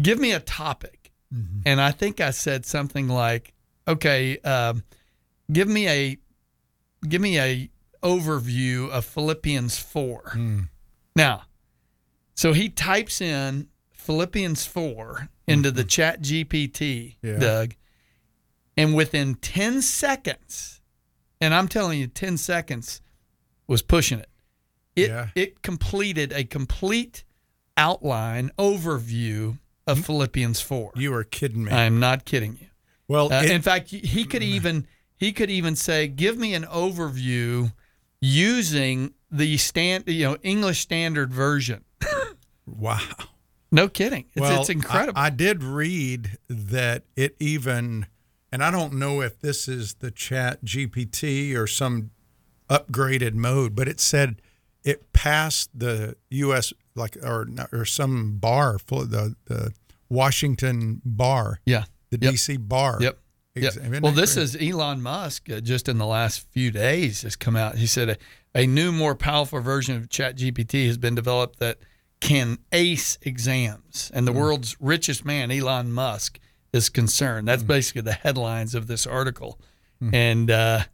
give 0.00 0.20
me 0.20 0.30
a 0.30 0.38
topic." 0.38 1.10
And 1.64 1.80
I 1.80 1.90
think 1.90 2.20
I 2.20 2.30
said 2.30 2.64
something 2.64 3.08
like, 3.08 3.52
okay, 3.86 4.38
um, 4.38 4.82
give 5.50 5.68
me 5.68 5.88
a 5.88 6.18
give 7.06 7.20
me 7.20 7.38
a 7.38 7.70
overview 8.02 8.90
of 8.90 9.04
Philippians 9.04 9.78
four. 9.78 10.30
Hmm. 10.32 10.60
Now, 11.14 11.42
so 12.34 12.52
he 12.52 12.68
types 12.68 13.20
in 13.20 13.68
Philippians 13.92 14.66
four 14.66 15.28
into 15.46 15.70
the 15.70 15.82
mm-hmm. 15.82 15.88
Chat 15.88 16.22
GPT, 16.22 17.16
Yeah. 17.22 17.38
Doug, 17.38 17.74
and 18.76 18.94
within 18.94 19.34
ten 19.36 19.82
seconds, 19.82 20.80
and 21.40 21.54
I'm 21.54 21.68
telling 21.68 21.98
you, 22.00 22.06
ten 22.06 22.36
seconds 22.36 23.00
was 23.66 23.82
pushing 23.82 24.20
it. 24.20 24.30
It 24.94 25.08
Yeah. 25.08 25.28
it 25.34 25.62
completed 25.62 26.32
a 26.32 26.44
complete 26.44 27.24
outline 27.76 28.50
overview 28.58 29.58
of 29.86 29.98
mm-hmm. 29.98 30.04
Philippians 30.04 30.60
four. 30.60 30.92
You 30.96 31.14
are 31.14 31.24
kidding 31.24 31.64
me. 31.64 31.72
I'm 31.72 31.98
not 32.00 32.24
kidding 32.24 32.58
you. 32.60 32.68
Well, 33.08 33.32
Uh, 33.32 33.42
it- 33.42 33.50
in 33.50 33.62
fact, 33.62 33.88
he 33.90 34.24
could 34.24 34.42
even 34.42 34.86
he 35.16 35.32
could 35.32 35.50
even 35.50 35.76
say, 35.76 36.08
"Give 36.08 36.36
me 36.36 36.52
an 36.54 36.64
overview 36.64 37.72
using 38.20 39.14
the 39.30 39.56
stand, 39.56 40.04
you 40.06 40.24
know, 40.24 40.36
English 40.42 40.80
Standard 40.80 41.32
Version." 41.32 41.84
wow. 42.66 43.00
No 43.72 43.88
kidding. 43.88 44.26
It's, 44.34 44.40
well, 44.40 44.60
it's 44.60 44.70
incredible. 44.70 45.18
I, 45.18 45.26
I 45.26 45.30
did 45.30 45.62
read 45.62 46.38
that 46.48 47.04
it 47.16 47.36
even, 47.40 48.06
and 48.52 48.62
I 48.62 48.70
don't 48.70 48.94
know 48.94 49.20
if 49.22 49.40
this 49.40 49.68
is 49.68 49.94
the 49.94 50.10
Chat 50.10 50.64
GPT 50.64 51.54
or 51.56 51.66
some 51.66 52.10
upgraded 52.70 53.34
mode, 53.34 53.74
but 53.74 53.88
it 53.88 54.00
said 54.00 54.40
it 54.84 55.12
passed 55.12 55.70
the 55.74 56.16
U.S. 56.30 56.72
like 56.94 57.16
or 57.22 57.48
or 57.72 57.84
some 57.84 58.38
bar 58.38 58.78
for 58.78 59.04
the 59.04 59.34
the 59.46 59.72
Washington 60.08 61.02
bar, 61.04 61.60
yeah. 61.66 61.84
The 62.10 62.18
Yep. 62.20 62.30
D.C. 62.32 62.56
bar. 62.58 62.98
Yep. 63.00 63.18
Ex- 63.56 63.76
Yep. 63.76 64.02
Well, 64.02 64.12
this 64.12 64.36
is 64.36 64.56
Elon 64.60 65.00
Musk 65.02 65.50
uh, 65.50 65.60
just 65.60 65.88
in 65.88 65.98
the 65.98 66.06
last 66.06 66.46
few 66.50 66.70
days 66.70 67.22
has 67.22 67.36
come 67.36 67.56
out. 67.56 67.76
He 67.76 67.86
said 67.86 68.10
a, 68.10 68.16
a 68.54 68.66
new, 68.66 68.92
more 68.92 69.14
powerful 69.14 69.60
version 69.60 69.96
of 69.96 70.08
ChatGPT 70.08 70.86
has 70.86 70.98
been 70.98 71.14
developed 71.14 71.58
that 71.60 71.78
can 72.20 72.58
ace 72.72 73.18
exams, 73.22 74.10
and 74.14 74.26
the 74.26 74.32
Hmm. 74.32 74.38
world's 74.38 74.76
richest 74.80 75.24
man, 75.24 75.50
Elon 75.50 75.92
Musk, 75.92 76.38
is 76.72 76.88
concerned. 76.88 77.48
That's 77.48 77.62
Hmm. 77.62 77.68
basically 77.68 78.02
the 78.02 78.12
headlines 78.12 78.74
of 78.74 78.86
this 78.88 79.06
article, 79.06 79.58
and 80.12 80.50
uh, 80.50 80.84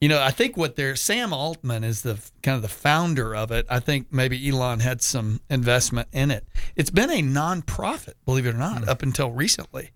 you 0.00 0.08
know, 0.08 0.20
I 0.20 0.30
think 0.32 0.56
what 0.56 0.76
they're 0.76 0.96
Sam 0.96 1.32
Altman 1.32 1.84
is 1.84 2.02
the 2.02 2.18
kind 2.42 2.56
of 2.56 2.62
the 2.62 2.68
founder 2.68 3.34
of 3.36 3.50
it. 3.52 3.64
I 3.70 3.80
think 3.80 4.08
maybe 4.12 4.48
Elon 4.48 4.80
had 4.80 5.00
some 5.00 5.40
investment 5.48 6.08
in 6.12 6.30
it. 6.30 6.46
It's 6.76 6.90
been 6.90 7.08
a 7.10 7.22
nonprofit, 7.22 8.14
believe 8.26 8.44
it 8.46 8.54
or 8.54 8.58
not, 8.58 8.86
up 8.88 9.02
until 9.02 9.30
recently. 9.30 9.90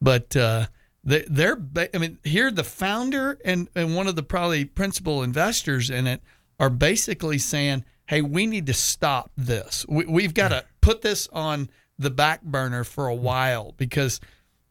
But 0.00 0.36
uh, 0.36 0.66
they, 1.04 1.24
they're, 1.28 1.60
I 1.94 1.98
mean, 1.98 2.18
here 2.24 2.50
the 2.50 2.64
founder 2.64 3.38
and, 3.44 3.68
and 3.74 3.96
one 3.96 4.06
of 4.06 4.16
the 4.16 4.22
probably 4.22 4.64
principal 4.64 5.22
investors 5.22 5.90
in 5.90 6.06
it 6.06 6.22
are 6.58 6.70
basically 6.70 7.38
saying, 7.38 7.84
hey, 8.06 8.22
we 8.22 8.46
need 8.46 8.66
to 8.66 8.74
stop 8.74 9.30
this. 9.36 9.84
We, 9.88 10.04
we've 10.06 10.34
got 10.34 10.48
to 10.48 10.64
put 10.80 11.02
this 11.02 11.28
on 11.32 11.70
the 11.98 12.10
back 12.10 12.42
burner 12.42 12.84
for 12.84 13.08
a 13.08 13.14
while 13.14 13.74
because, 13.76 14.20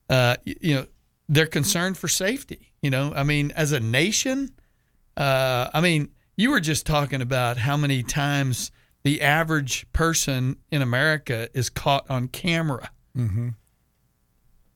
uh, 0.09 0.37
you 0.43 0.75
know, 0.75 0.85
they're 1.27 1.47
concerned 1.47 1.97
for 1.97 2.07
safety. 2.07 2.71
You 2.81 2.91
know, 2.91 3.13
I 3.15 3.23
mean, 3.23 3.51
as 3.51 3.71
a 3.71 3.79
nation, 3.79 4.51
uh, 5.17 5.69
I 5.73 5.81
mean, 5.81 6.09
you 6.37 6.51
were 6.51 6.59
just 6.59 6.85
talking 6.85 7.21
about 7.21 7.57
how 7.57 7.77
many 7.77 8.03
times 8.03 8.71
the 9.03 9.21
average 9.21 9.91
person 9.93 10.57
in 10.71 10.81
America 10.81 11.49
is 11.53 11.69
caught 11.69 12.09
on 12.09 12.27
camera. 12.27 12.91
Mm-hmm. 13.17 13.49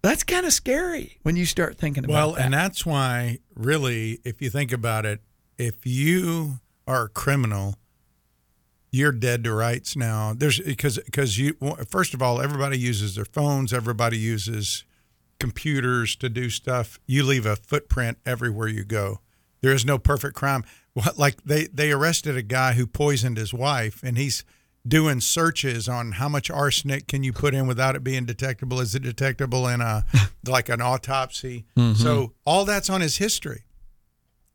That's 0.02 0.24
kind 0.24 0.46
of 0.46 0.54
scary 0.54 1.20
when 1.24 1.36
you 1.36 1.46
start 1.46 1.78
thinking 1.78 2.06
about 2.06 2.14
it. 2.14 2.16
Well, 2.16 2.32
that. 2.34 2.46
and 2.46 2.54
that's 2.54 2.86
why, 2.86 3.40
really, 3.56 4.20
if 4.24 4.42
you 4.42 4.50
think 4.50 4.72
about 4.72 5.06
it, 5.06 5.20
if 5.58 5.86
you 5.86 6.60
are 6.88 7.06
a 7.06 7.10
criminal, 7.10 7.76
you're 8.92 9.12
dead 9.12 9.44
to 9.44 9.54
rights 9.54 9.96
now. 9.96 10.34
There's 10.34 10.60
because 10.60 10.98
because 11.00 11.38
you 11.38 11.56
first 11.88 12.14
of 12.14 12.22
all, 12.22 12.42
everybody 12.42 12.78
uses 12.80 13.16
their 13.16 13.26
phones, 13.26 13.74
everybody 13.74 14.18
uses 14.18 14.86
computers 15.40 16.16
to 16.18 16.30
do 16.30 16.50
stuff. 16.50 17.00
You 17.06 17.24
leave 17.24 17.46
a 17.46 17.56
footprint 17.56 18.18
everywhere 18.26 18.68
you 18.68 18.84
go. 18.84 19.20
There 19.62 19.74
is 19.74 19.86
no 19.86 19.98
perfect 19.98 20.36
crime. 20.36 20.64
What 20.94 21.18
like 21.18 21.44
they 21.44 21.66
they 21.68 21.92
arrested 21.92 22.38
a 22.38 22.42
guy 22.42 22.74
who 22.74 22.88
poisoned 22.88 23.38
his 23.38 23.54
wife, 23.54 24.02
and 24.04 24.18
he's 24.18 24.44
doing 24.88 25.20
searches 25.22 25.88
on 25.90 26.14
how 26.14 26.30
much 26.30 26.50
arsenic 26.50 27.08
can 27.08 27.24
you 27.24 27.34
put 27.34 27.54
in 27.54 27.68
without 27.68 27.96
it 27.96 28.04
being 28.04 28.26
detectable. 28.26 28.80
Is 28.80 28.96
it 28.96 29.04
detectable 29.04 29.68
in 29.68 29.82
a 29.82 30.06
like 30.48 30.70
an 30.70 30.82
autopsy? 30.82 31.66
So 31.96 32.34
all 32.46 32.66
that's 32.66 32.90
on 32.90 33.02
his 33.02 33.18
history. 33.18 33.64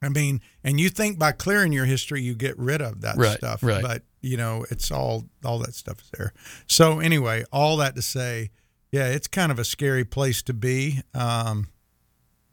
I 0.02 0.08
mean, 0.10 0.40
and 0.62 0.78
you 0.78 0.90
think 0.90 1.18
by 1.18 1.32
clearing 1.32 1.72
your 1.72 1.86
history 1.86 2.20
you 2.22 2.34
get 2.34 2.58
rid 2.58 2.82
of 2.82 3.00
that 3.02 3.16
Right, 3.16 3.38
stuff, 3.38 3.62
right. 3.62 3.82
but 3.82 4.02
you 4.20 4.36
know 4.36 4.64
it's 4.70 4.90
all 4.90 5.24
all 5.44 5.58
that 5.60 5.74
stuff 5.74 6.00
is 6.00 6.10
there. 6.16 6.32
So 6.66 7.00
anyway, 7.00 7.44
all 7.52 7.76
that 7.78 7.94
to 7.96 8.02
say, 8.02 8.50
yeah, 8.92 9.06
it's 9.08 9.26
kind 9.28 9.50
of 9.50 9.58
a 9.58 9.64
scary 9.64 10.04
place 10.04 10.42
to 10.42 10.52
be. 10.54 11.00
Um, 11.14 11.68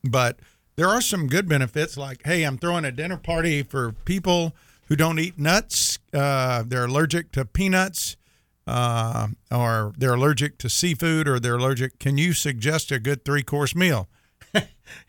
but 0.03 0.39
there 0.77 0.87
are 0.87 1.01
some 1.01 1.27
good 1.27 1.47
benefits, 1.49 1.97
like 1.97 2.21
hey, 2.25 2.43
I'm 2.43 2.57
throwing 2.57 2.85
a 2.85 2.91
dinner 2.91 3.17
party 3.17 3.63
for 3.63 3.91
people 3.91 4.55
who 4.91 4.97
don't 4.97 5.19
eat 5.19 5.39
nuts. 5.39 5.99
Uh, 6.13 6.65
they're 6.67 6.83
allergic 6.83 7.31
to 7.31 7.45
peanuts, 7.45 8.17
uh, 8.67 9.29
or 9.49 9.93
they're 9.97 10.15
allergic 10.15 10.57
to 10.57 10.69
seafood, 10.69 11.29
or 11.29 11.39
they're 11.39 11.55
allergic. 11.55 11.97
Can 11.97 12.17
you 12.17 12.33
suggest 12.33 12.91
a 12.91 12.99
good 12.99 13.23
three 13.23 13.41
course 13.41 13.73
meal? 13.73 14.09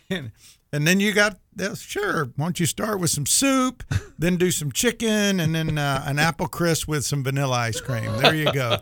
and, 0.09 0.31
and 0.73 0.87
then 0.87 1.01
you 1.01 1.12
got 1.12 1.40
sure. 1.75 2.27
Why 2.37 2.45
don't 2.45 2.61
you 2.61 2.66
start 2.66 3.01
with 3.01 3.11
some 3.11 3.27
soup, 3.27 3.83
then 4.16 4.37
do 4.37 4.53
some 4.53 4.71
chicken, 4.71 5.40
and 5.40 5.53
then 5.53 5.77
uh, 5.77 6.05
an 6.07 6.21
apple 6.21 6.47
crisp 6.47 6.87
with 6.87 7.05
some 7.05 7.25
vanilla 7.25 7.57
ice 7.57 7.81
cream. 7.81 8.16
There 8.18 8.37
you 8.37 8.53
go. 8.53 8.77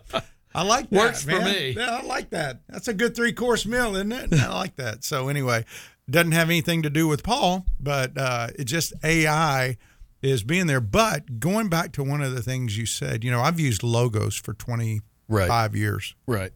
I 0.55 0.65
like 0.65 0.91
that. 0.91 0.99
Works 0.99 1.25
for 1.25 1.41
me. 1.41 1.71
Yeah, 1.79 2.01
I 2.03 2.03
like 2.03 2.29
that. 2.31 2.61
That's 2.69 2.89
a 2.89 2.95
good 2.95 3.17
three 3.17 3.33
course 3.33 3.65
meal, 3.65 3.97
isn't 3.97 4.13
it? 4.13 4.35
I 4.35 4.53
like 4.53 4.77
that. 4.77 5.03
So 5.05 5.31
anyway, 5.31 5.65
doesn't 6.11 6.33
have 6.33 6.51
anything 6.51 6.83
to 6.83 6.91
do 6.91 7.09
with 7.09 7.23
Paul, 7.23 7.65
but 7.81 8.19
uh, 8.19 8.49
it 8.59 8.65
just 8.65 8.93
AI 9.03 9.79
is 10.23 10.43
being 10.43 10.67
there. 10.67 10.81
But 10.81 11.41
going 11.41 11.69
back 11.69 11.93
to 11.93 12.03
one 12.05 12.21
of 12.23 12.35
the 12.35 12.43
things 12.43 12.77
you 12.77 12.87
said, 12.87 13.25
you 13.25 13.31
know, 13.31 13.41
I've 13.41 13.59
used 13.61 13.83
logos 13.83 14.37
for 14.37 14.53
twenty 14.55 15.01
five 15.29 15.73
Right. 15.73 15.75
years. 15.75 16.15
right. 16.27 16.53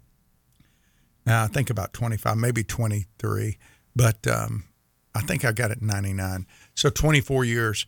Now 1.26 1.44
I 1.44 1.46
think 1.46 1.70
about 1.70 1.92
25, 1.94 2.36
maybe 2.36 2.62
23, 2.64 3.56
but 3.96 4.26
um, 4.26 4.64
I 5.14 5.20
think 5.22 5.44
I 5.44 5.52
got 5.52 5.70
it 5.70 5.80
99. 5.80 6.46
So 6.74 6.90
24 6.90 7.44
years. 7.46 7.86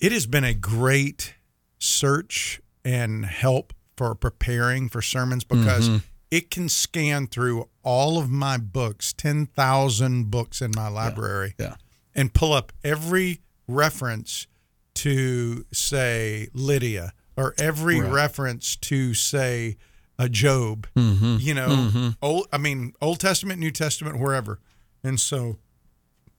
It 0.00 0.10
has 0.12 0.26
been 0.26 0.42
a 0.44 0.54
great 0.54 1.34
search 1.78 2.60
and 2.84 3.26
help 3.26 3.72
for 3.96 4.14
preparing 4.14 4.88
for 4.88 5.02
sermons 5.02 5.44
because 5.44 6.00
it 6.30 6.50
can 6.50 6.68
scan 6.70 7.26
through 7.26 7.68
all 7.82 8.18
of 8.18 8.30
my 8.30 8.56
books, 8.56 9.12
10,000 9.12 10.30
books 10.30 10.62
in 10.62 10.72
my 10.74 10.88
library, 10.88 11.54
Yeah. 11.58 11.76
and 12.14 12.32
pull 12.32 12.52
up 12.54 12.72
every 12.82 13.40
reference 13.70 14.46
to, 14.94 15.64
say, 15.72 16.48
Lydia 16.52 17.12
or 17.36 17.54
every 17.58 18.00
Right. 18.00 18.12
reference 18.12 18.76
to, 18.76 19.14
say, 19.14 19.76
a 20.18 20.28
Job, 20.28 20.86
Mm-hmm. 20.96 21.36
you 21.40 21.54
know, 21.54 22.12
old, 22.20 22.48
I 22.52 22.58
mean, 22.58 22.92
Old 23.00 23.20
Testament, 23.20 23.58
New 23.60 23.70
Testament, 23.70 24.18
wherever. 24.18 24.58
And 25.02 25.18
so 25.18 25.56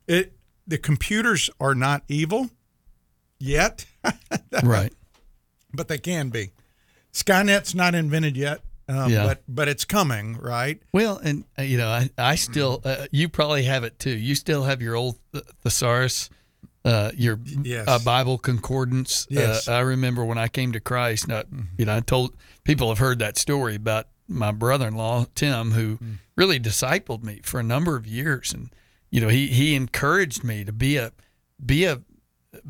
it, 0.07 0.33
the 0.67 0.77
computers 0.77 1.49
are 1.59 1.73
not 1.73 2.03
evil 2.07 2.49
yet, 3.39 3.85
Right. 4.63 4.93
but 5.73 5.87
they 5.87 5.97
can 5.97 6.29
be. 6.29 6.51
Skynet's 7.13 7.73
not 7.73 7.95
invented 7.95 8.37
yet, 8.37 8.61
um, 8.87 9.11
Yeah. 9.11 9.25
but 9.25 9.43
but 9.47 9.67
it's 9.67 9.83
coming, 9.85 10.37
right? 10.37 10.79
Well, 10.93 11.17
and 11.17 11.43
uh, 11.57 11.63
you 11.63 11.77
know, 11.77 11.89
I, 11.89 12.09
I 12.17 12.35
still, 12.35 12.81
uh, 12.85 13.07
you 13.11 13.27
probably 13.29 13.63
have 13.63 13.83
it 13.83 13.97
too. 13.99 14.15
You 14.15 14.35
still 14.35 14.63
have 14.63 14.81
your 14.81 14.95
old 14.95 15.17
th- 15.33 15.43
thesaurus, 15.61 16.29
uh, 16.85 17.11
your 17.15 17.39
Yes. 17.63 17.87
uh, 17.87 17.99
Bible 17.99 18.37
concordance. 18.37 19.27
Yes. 19.29 19.67
Uh, 19.67 19.73
I 19.73 19.79
remember 19.79 20.23
when 20.25 20.37
I 20.37 20.47
came 20.47 20.71
to 20.71 20.79
Christ. 20.79 21.27
Now, 21.27 21.43
you 21.77 21.85
know, 21.85 21.95
I 21.97 21.99
told 21.99 22.35
people 22.63 22.89
have 22.89 22.97
heard 22.99 23.19
that 23.19 23.37
story 23.37 23.75
about 23.75 24.07
my 24.27 24.51
brother-in-law 24.51 25.25
Tim, 25.35 25.71
who 25.71 25.99
really 26.35 26.59
discipled 26.59 27.23
me 27.23 27.41
for 27.43 27.59
a 27.59 27.63
number 27.63 27.95
of 27.95 28.07
years, 28.07 28.53
and 28.53 28.69
you 29.09 29.19
know, 29.21 29.27
he 29.27 29.47
he 29.47 29.75
encouraged 29.75 30.43
me 30.43 30.63
to 30.63 30.71
be 30.71 30.97
a 30.97 31.11
be 31.63 31.85
a 31.85 32.01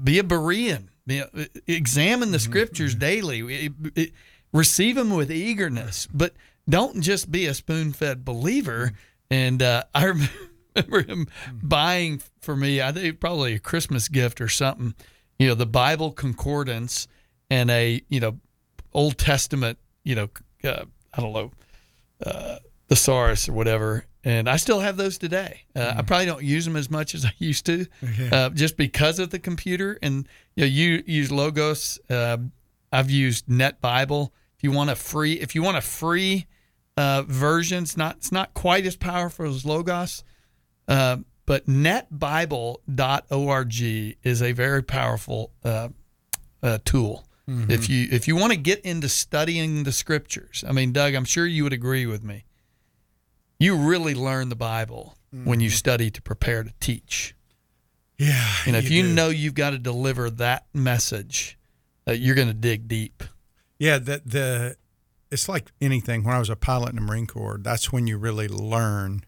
be 0.03 0.19
a 0.19 0.23
Berean. 0.23 0.87
Be 1.07 1.19
a, 1.19 1.29
examine 1.67 2.31
the 2.31 2.39
scriptures 2.39 2.95
daily. 2.95 3.39
It- 3.65 3.73
it- 3.95 4.11
receive 4.53 4.95
them 4.95 5.11
with 5.11 5.31
eagerness, 5.31 6.07
but 6.13 6.33
don't 6.67 7.01
just 7.01 7.31
be 7.31 7.45
a 7.45 7.53
spoon-fed 7.53 8.25
believer. 8.25 8.91
And 9.29 9.61
uh, 9.63 9.83
I 9.95 10.03
remember 10.05 10.33
him 11.07 11.27
buying 11.61 12.21
for 12.41 12.55
me, 12.55 12.81
I 12.81 12.91
think 12.91 13.19
probably 13.19 13.53
a 13.53 13.59
Christmas 13.59 14.07
gift 14.07 14.41
or 14.41 14.47
something. 14.47 14.95
You 15.39 15.49
know, 15.49 15.55
the 15.55 15.65
Bible 15.65 16.11
concordance 16.11 17.07
and 17.49 17.69
a 17.71 18.01
you 18.09 18.19
know 18.19 18.39
Old 18.93 19.17
Testament. 19.17 19.77
You 20.03 20.15
know, 20.15 20.29
uh, 20.63 20.85
I 21.13 21.21
don't 21.21 21.33
know 21.33 21.51
uh, 22.25 22.57
thesaurus 22.89 23.49
or 23.49 23.53
whatever. 23.53 24.05
And 24.23 24.47
I 24.47 24.57
still 24.57 24.79
have 24.79 24.97
those 24.97 25.17
today. 25.17 25.63
Uh, 25.75 25.95
I 25.97 26.01
probably 26.03 26.27
don't 26.27 26.43
use 26.43 26.65
them 26.65 26.75
as 26.75 26.91
much 26.91 27.15
as 27.15 27.25
I 27.25 27.33
used 27.39 27.65
to, 27.65 27.87
uh, 28.31 28.49
just 28.49 28.77
because 28.77 29.17
of 29.17 29.31
the 29.31 29.39
computer. 29.39 29.97
And 30.01 30.27
you 30.55 30.61
know, 30.61 30.67
you 30.67 31.03
use 31.07 31.31
Logos. 31.31 31.99
Uh, 32.07 32.37
I've 32.91 33.09
used 33.09 33.49
Net 33.49 33.81
Bible. 33.81 34.31
If 34.57 34.63
you 34.63 34.71
want 34.71 34.91
a 34.91 34.95
free, 34.95 35.33
if 35.33 35.55
you 35.55 35.63
want 35.63 35.77
a 35.77 35.81
free 35.81 36.45
uh, 36.97 37.23
version, 37.23 37.81
it's 37.83 37.97
not 37.97 38.17
it's 38.17 38.31
not 38.31 38.53
quite 38.53 38.85
as 38.85 38.95
powerful 38.95 39.47
as 39.47 39.65
Logos, 39.65 40.23
uh, 40.87 41.17
but 41.45 41.67
netbible.org 41.67 42.85
is 44.23 44.41
a 44.41 44.51
very 44.51 44.83
powerful 44.83 45.51
uh, 45.63 45.89
uh, 46.63 46.77
tool. 46.85 47.25
If 47.69 47.89
you 47.89 48.07
if 48.11 48.29
you 48.29 48.37
want 48.37 48.53
to 48.53 48.57
get 48.57 48.79
into 48.81 49.09
studying 49.09 49.83
the 49.83 49.91
scriptures, 49.91 50.63
I 50.65 50.71
mean, 50.71 50.93
Doug, 50.93 51.15
I'm 51.15 51.25
sure 51.25 51.45
you 51.45 51.63
would 51.63 51.73
agree 51.73 52.05
with 52.05 52.23
me. 52.23 52.45
You 53.59 53.75
really 53.75 54.15
learn 54.15 54.47
the 54.47 54.55
Bible 54.55 55.17
when 55.43 55.59
you 55.59 55.69
study 55.69 56.09
to 56.11 56.21
prepare 56.21 56.63
to 56.63 56.71
teach. 56.79 57.35
Yeah. 58.17 58.47
And 58.67 58.75
if 58.75 58.89
you, 58.89 59.03
do. 59.03 59.13
know 59.13 59.29
you've 59.29 59.55
got 59.55 59.71
to 59.71 59.79
deliver 59.79 60.29
that 60.29 60.65
message, 60.73 61.57
uh, 62.07 62.11
you're 62.11 62.35
going 62.35 62.49
to 62.49 62.53
dig 62.53 62.87
deep. 62.87 63.23
Yeah, 63.79 63.97
the 63.97 64.21
the 64.25 64.75
it's 65.31 65.49
like 65.49 65.71
anything. 65.81 66.23
When 66.23 66.35
I 66.35 66.39
was 66.39 66.49
a 66.49 66.55
pilot 66.55 66.91
in 66.91 66.97
the 66.97 67.01
Marine 67.01 67.25
Corps, 67.25 67.59
that's 67.59 67.91
when 67.91 68.05
you 68.05 68.17
really 68.17 68.47
learn 68.47 69.23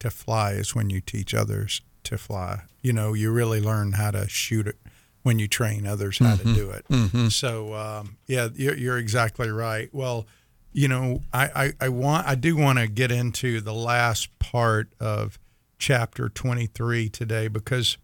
to 0.00 0.10
fly. 0.10 0.52
Is 0.52 0.74
when 0.74 0.90
you 0.90 1.00
teach 1.00 1.34
others 1.34 1.80
to 2.04 2.18
fly. 2.18 2.62
You 2.82 2.92
know, 2.92 3.12
you 3.14 3.30
really 3.32 3.60
learn 3.60 3.92
how 3.92 4.12
to 4.12 4.28
shoot 4.28 4.66
it 4.66 4.76
when 5.22 5.38
you 5.40 5.48
train 5.48 5.86
others 5.86 6.18
how 6.18 6.36
to 6.36 6.54
do 6.54 6.70
it. 6.70 6.86
So 7.32 7.74
um, 7.74 8.16
yeah, 8.28 8.48
you're, 8.54 8.76
you're 8.76 8.98
exactly 8.98 9.50
right. 9.50 9.88
Well, 9.92 10.26
you 10.72 10.86
know, 10.86 11.22
I, 11.32 11.72
I, 11.80 11.86
I 11.86 11.88
want 11.88 12.28
I 12.28 12.36
do 12.36 12.54
want 12.56 12.78
to 12.78 12.86
get 12.86 13.10
into 13.10 13.60
the 13.60 13.72
last 13.74 14.38
part 14.38 14.92
of 15.00 15.38
chapter 15.78 16.28
23 16.28 17.08
today 17.08 17.48
because 17.48 17.98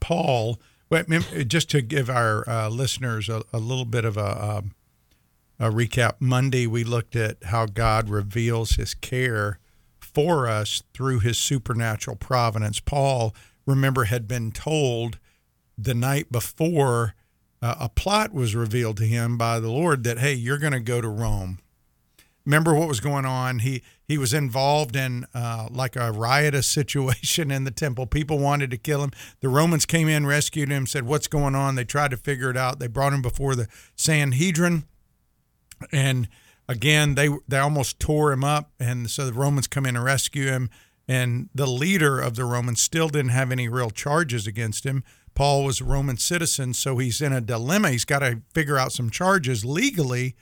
Paul. 0.00 0.58
Just 1.46 1.68
to 1.70 1.82
give 1.82 2.08
our 2.08 2.48
uh, 2.48 2.70
listeners 2.70 3.28
a, 3.28 3.42
a 3.52 3.58
little 3.58 3.84
bit 3.84 4.06
of 4.06 4.16
a, 4.16 4.58
um, 4.58 4.74
a 5.60 5.70
recap, 5.70 6.14
Monday 6.18 6.66
we 6.66 6.82
looked 6.82 7.14
at 7.14 7.36
how 7.44 7.66
God 7.66 8.08
reveals 8.08 8.76
His 8.76 8.94
care 8.94 9.58
for 10.14 10.46
us 10.46 10.82
through 10.94 11.20
His 11.20 11.38
supernatural 11.38 12.16
providence. 12.16 12.80
Paul, 12.80 13.34
remember, 13.66 14.04
had 14.04 14.26
been 14.28 14.52
told 14.52 15.18
the 15.76 15.94
night 15.94 16.32
before 16.32 17.14
uh, 17.62 17.74
a 17.80 17.88
plot 17.88 18.32
was 18.32 18.54
revealed 18.54 18.96
to 18.98 19.04
him 19.04 19.36
by 19.36 19.60
the 19.60 19.70
Lord 19.70 20.04
that 20.04 20.18
hey, 20.18 20.32
you're 20.32 20.58
going 20.58 20.72
to 20.72 20.80
go 20.80 21.00
to 21.00 21.08
Rome 21.08 21.58
remember 22.48 22.74
what 22.74 22.88
was 22.88 23.00
going 23.00 23.26
on. 23.26 23.60
He 23.60 23.82
he 24.06 24.16
was 24.16 24.32
involved 24.32 24.96
in 24.96 25.26
uh, 25.34 25.68
like 25.70 25.94
a 25.96 26.10
riotous 26.10 26.66
situation 26.78 27.50
in 27.50 27.64
the 27.64 27.70
temple. 27.70 28.06
People 28.06 28.38
wanted 28.38 28.70
to 28.70 28.78
kill 28.78 29.04
him. 29.04 29.12
The 29.40 29.50
Romans 29.50 29.84
came 29.84 30.08
in, 30.08 30.26
rescued 30.26 30.70
him, 30.70 30.86
said, 30.86 31.04
"What's 31.04 31.28
going 31.28 31.54
on?" 31.54 31.74
They 31.74 31.84
tried 31.84 32.10
to 32.10 32.16
figure 32.16 32.50
it 32.50 32.56
out. 32.56 32.78
They 32.78 32.88
brought 32.88 33.12
him 33.12 33.22
before 33.22 33.54
the 33.54 33.68
Sanhedrin, 33.94 34.84
and 35.92 36.28
again 36.68 37.14
they 37.14 37.28
they 37.48 37.58
almost 37.58 37.98
tore 37.98 38.32
him 38.32 38.44
up. 38.44 38.70
And 38.78 39.10
so 39.10 39.26
the 39.26 39.32
Romans 39.32 39.66
come 39.66 39.86
in 39.86 39.96
and 39.96 40.04
rescue 40.04 40.46
him. 40.46 40.70
And 41.10 41.48
the 41.54 41.66
leader 41.66 42.20
of 42.20 42.34
the 42.36 42.44
Romans 42.44 42.82
still 42.82 43.08
didn't 43.08 43.30
have 43.30 43.50
any 43.50 43.66
real 43.68 43.90
charges 43.90 44.46
against 44.46 44.84
him. 44.84 45.02
Paul 45.34 45.64
was 45.64 45.80
a 45.80 45.84
Roman 45.84 46.16
citizen, 46.18 46.74
so 46.74 46.98
he's 46.98 47.22
in 47.22 47.32
a 47.32 47.40
dilemma. 47.40 47.90
He's 47.90 48.04
got 48.04 48.18
to 48.18 48.42
figure 48.52 48.76
out 48.76 48.92
some 48.92 49.08
charges 49.08 49.64
legally 49.64 50.34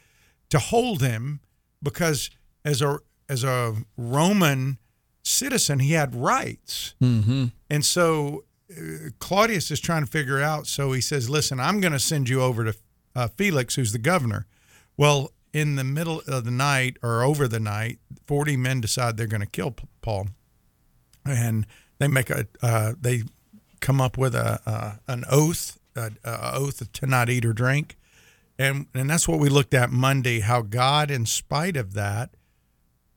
to 0.48 0.58
hold 0.58 1.02
him 1.02 1.40
because 1.82 2.30
as 2.64 2.82
a 2.82 2.98
as 3.28 3.44
a 3.44 3.74
Roman 3.96 4.78
citizen, 5.22 5.80
he 5.80 5.92
had 5.92 6.14
rights, 6.14 6.94
Mm-hmm. 7.02 7.46
and 7.70 7.84
so 7.84 8.44
uh, 8.70 9.10
Claudius 9.18 9.70
is 9.70 9.80
trying 9.80 10.04
to 10.04 10.10
figure 10.10 10.40
out. 10.40 10.66
So 10.66 10.92
he 10.92 11.00
says, 11.00 11.28
"Listen, 11.30 11.60
I'm 11.60 11.80
going 11.80 11.92
to 11.92 11.98
send 12.00 12.28
you 12.28 12.40
over 12.42 12.64
to 12.64 12.74
uh, 13.14 13.28
Felix, 13.36 13.74
who's 13.76 13.92
the 13.92 13.98
governor." 13.98 14.46
Well, 14.96 15.30
in 15.52 15.76
the 15.76 15.84
middle 15.84 16.22
of 16.26 16.44
the 16.44 16.50
night 16.50 16.96
or 17.02 17.22
over 17.22 17.48
the 17.48 17.60
night, 17.60 17.98
forty 18.26 18.56
men 18.56 18.80
decide 18.80 19.16
they're 19.16 19.26
going 19.26 19.40
to 19.40 19.46
kill 19.46 19.74
Paul, 20.02 20.28
and 21.24 21.66
they 21.98 22.08
make 22.08 22.30
a 22.30 22.46
uh, 22.62 22.94
they 23.00 23.22
come 23.80 24.00
up 24.00 24.18
with 24.18 24.34
a 24.34 24.60
uh, 24.66 24.92
an 25.08 25.24
oath, 25.30 25.78
a, 25.94 26.12
a 26.24 26.54
oath 26.54 26.92
to 26.92 27.06
not 27.06 27.30
eat 27.30 27.44
or 27.44 27.52
drink 27.52 27.96
and 28.58 28.86
and 28.94 29.08
that's 29.08 29.28
what 29.28 29.38
we 29.38 29.48
looked 29.48 29.74
at 29.74 29.90
Monday. 29.90 30.40
How 30.40 30.62
God, 30.62 31.10
in 31.10 31.26
spite 31.26 31.76
of 31.76 31.94
that, 31.94 32.30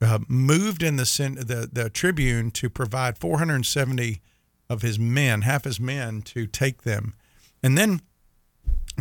uh, 0.01 0.19
moved 0.27 0.83
in 0.83 0.97
the, 0.97 1.03
the 1.03 1.69
the 1.71 1.89
tribune 1.89 2.51
to 2.51 2.69
provide 2.69 3.17
470 3.17 4.21
of 4.69 4.81
his 4.81 4.99
men, 4.99 5.41
half 5.41 5.63
his 5.63 5.79
men, 5.79 6.21
to 6.23 6.45
take 6.45 6.83
them, 6.83 7.15
and 7.63 7.77
then 7.77 8.01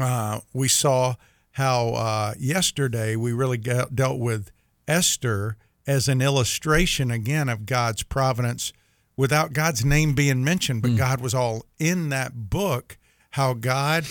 uh, 0.01 0.41
we 0.53 0.69
saw 0.69 1.15
how 1.59 1.89
uh, 1.91 2.35
yesterday 2.39 3.17
we 3.17 3.33
really 3.33 3.59
ge- 3.59 3.89
dealt 3.95 4.19
with 4.19 4.51
Esther 4.87 5.57
as 5.87 6.07
an 6.09 6.21
illustration 6.23 7.11
again 7.11 7.49
of 7.49 7.67
God's 7.67 8.03
providence 8.05 8.73
without 9.17 9.53
God's 9.53 9.85
name 9.85 10.15
being 10.15 10.45
mentioned, 10.45 10.83
but 10.83 10.95
God 10.97 11.21
was 11.21 11.35
all 11.35 11.65
in 11.79 12.09
that 12.11 12.49
book. 12.51 12.97
How 13.33 13.55
God 13.55 14.05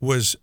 was 0.00 0.36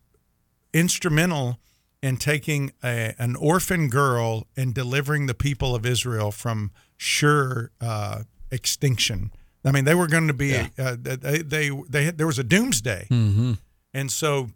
instrumental 0.73 1.59
in 2.01 2.17
taking 2.17 2.71
a, 2.83 3.13
an 3.19 3.35
orphan 3.35 3.89
girl 3.89 4.47
and 4.55 4.73
delivering 4.73 5.25
the 5.27 5.33
people 5.33 5.75
of 5.75 5.85
Israel 5.85 6.31
from 6.31 6.71
sure 6.97 7.71
uh, 7.81 8.23
extinction. 8.51 9.31
I 9.63 9.71
mean, 9.71 9.85
they 9.85 9.95
were 9.95 10.07
going 10.07 10.27
to 10.27 10.33
be 10.33 10.55
uh, 10.77 10.95
they, 10.99 11.39
they 11.41 11.69
they 11.89 12.09
there 12.11 12.25
was 12.27 12.39
a 12.39 12.43
doomsday, 12.43 13.07
Mm-hmm. 13.11 13.53
and 13.93 14.11
so 14.11 14.49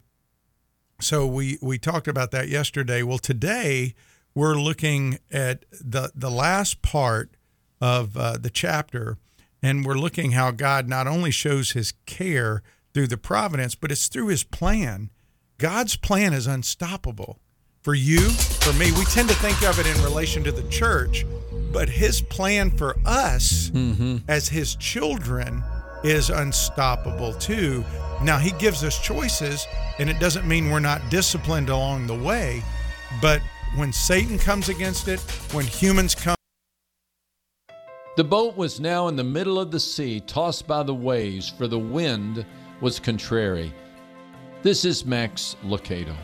so 1.00 1.26
we 1.26 1.58
we 1.60 1.78
talked 1.78 2.08
about 2.08 2.30
that 2.30 2.48
yesterday. 2.48 3.02
Well, 3.02 3.18
today 3.18 3.94
we're 4.34 4.56
looking 4.56 5.18
at 5.30 5.64
the 5.72 6.10
the 6.14 6.30
last 6.30 6.82
part 6.82 7.30
of 7.80 8.16
uh, 8.16 8.38
the 8.38 8.50
chapter, 8.50 9.18
and 9.62 9.84
we're 9.84 9.94
looking 9.98 10.32
how 10.32 10.50
God 10.50 10.88
not 10.88 11.06
only 11.06 11.30
shows 11.30 11.72
His 11.72 11.92
care 12.06 12.62
through 12.94 13.08
the 13.08 13.18
providence, 13.18 13.74
but 13.74 13.92
it's 13.92 14.08
through 14.08 14.28
His 14.28 14.44
plan. 14.44 15.10
God's 15.58 15.96
plan 15.96 16.32
is 16.32 16.46
unstoppable. 16.46 17.38
For 17.82 17.94
you, 17.94 18.30
for 18.30 18.72
me, 18.72 18.90
we 18.92 19.04
tend 19.04 19.28
to 19.28 19.34
think 19.36 19.62
of 19.62 19.78
it 19.78 19.86
in 19.86 20.02
relation 20.02 20.42
to 20.44 20.50
the 20.52 20.68
church, 20.70 21.24
but 21.72 21.88
His 21.88 22.20
plan 22.20 22.70
for 22.76 22.96
us 23.06 23.70
as 24.28 24.48
His 24.48 24.74
children 24.76 25.62
is 26.06 26.30
unstoppable 26.30 27.34
too. 27.34 27.84
Now, 28.22 28.38
He 28.38 28.52
gives 28.52 28.84
us 28.84 28.98
choices, 28.98 29.66
and 29.98 30.08
it 30.08 30.18
doesn't 30.18 30.46
mean 30.46 30.70
we're 30.70 30.80
not 30.80 31.10
disciplined 31.10 31.68
along 31.68 32.06
the 32.06 32.14
way, 32.14 32.62
but 33.20 33.42
when 33.76 33.92
Satan 33.92 34.38
comes 34.38 34.68
against 34.68 35.08
it, 35.08 35.20
when 35.52 35.66
humans 35.66 36.14
come, 36.14 36.36
The 38.16 38.24
boat 38.24 38.56
was 38.56 38.80
now 38.80 39.08
in 39.08 39.16
the 39.16 39.24
middle 39.24 39.58
of 39.58 39.70
the 39.70 39.80
sea, 39.80 40.20
tossed 40.20 40.66
by 40.66 40.82
the 40.82 40.94
waves, 40.94 41.50
for 41.50 41.66
the 41.66 41.78
wind 41.78 42.46
was 42.80 42.98
contrary. 42.98 43.74
This 44.62 44.84
is 44.84 45.04
Max 45.04 45.56
Lucado. 45.64 46.16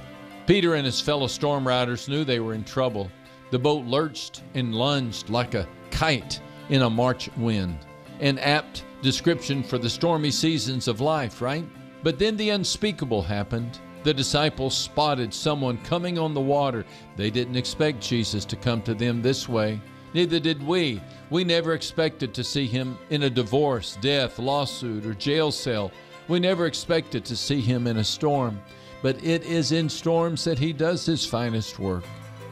Peter 0.47 0.75
and 0.75 0.87
his 0.87 1.01
fellow 1.01 1.27
storm 1.27 1.67
riders 1.67 2.09
knew 2.09 2.25
they 2.25 2.41
were 2.41 2.55
in 2.55 2.65
trouble. 2.65 3.11
The 3.51 3.59
boat 3.59 3.85
lurched 3.85 4.43
and 4.55 4.75
lunged 4.75 5.29
like 5.29 5.55
a 5.55 5.69
kite 5.91 6.41
in 6.71 6.83
a 6.83 6.91
March 6.91 7.29
wind. 7.37 7.79
An 8.23 8.39
apt 8.39 8.85
description 9.03 9.65
for 9.65 9.79
the 9.79 9.91
stormy 9.91 10.31
seasons 10.31 10.87
of 10.87 11.01
life, 11.01 11.43
right? 11.43 11.65
But 12.05 12.21
then 12.21 12.37
the 12.37 12.51
unspeakable 12.51 13.23
happened. 13.23 13.81
The 14.05 14.15
disciples 14.15 14.77
spotted 14.77 15.35
someone 15.35 15.79
coming 15.79 16.21
on 16.21 16.33
the 16.33 16.41
water. 16.41 16.85
They 17.17 17.31
didn't 17.31 17.57
expect 17.57 18.01
Jesus 18.01 18.45
to 18.45 18.55
come 18.55 18.81
to 18.83 18.95
them 18.95 19.23
this 19.23 19.49
way. 19.49 19.81
Neither 20.15 20.39
did 20.39 20.65
we. 20.65 21.03
We 21.31 21.43
never 21.43 21.75
expected 21.75 22.33
to 22.35 22.45
see 22.45 22.67
him 22.67 22.97
in 23.11 23.25
a 23.25 23.31
divorce, 23.31 23.99
death, 24.01 24.39
lawsuit, 24.39 25.05
or 25.05 25.15
jail 25.15 25.51
cell. 25.51 25.91
We 26.29 26.39
never 26.39 26.67
expected 26.67 27.25
to 27.25 27.37
see 27.37 27.61
him 27.61 27.89
in 27.89 27.97
a 27.97 28.05
storm. 28.05 28.63
But 29.03 29.23
it 29.25 29.43
is 29.43 29.73
in 29.73 29.89
storms 29.89 30.45
that 30.45 30.61
he 30.61 30.73
does 30.73 31.05
his 31.05 31.27
finest 31.27 31.81
work, 31.81 32.05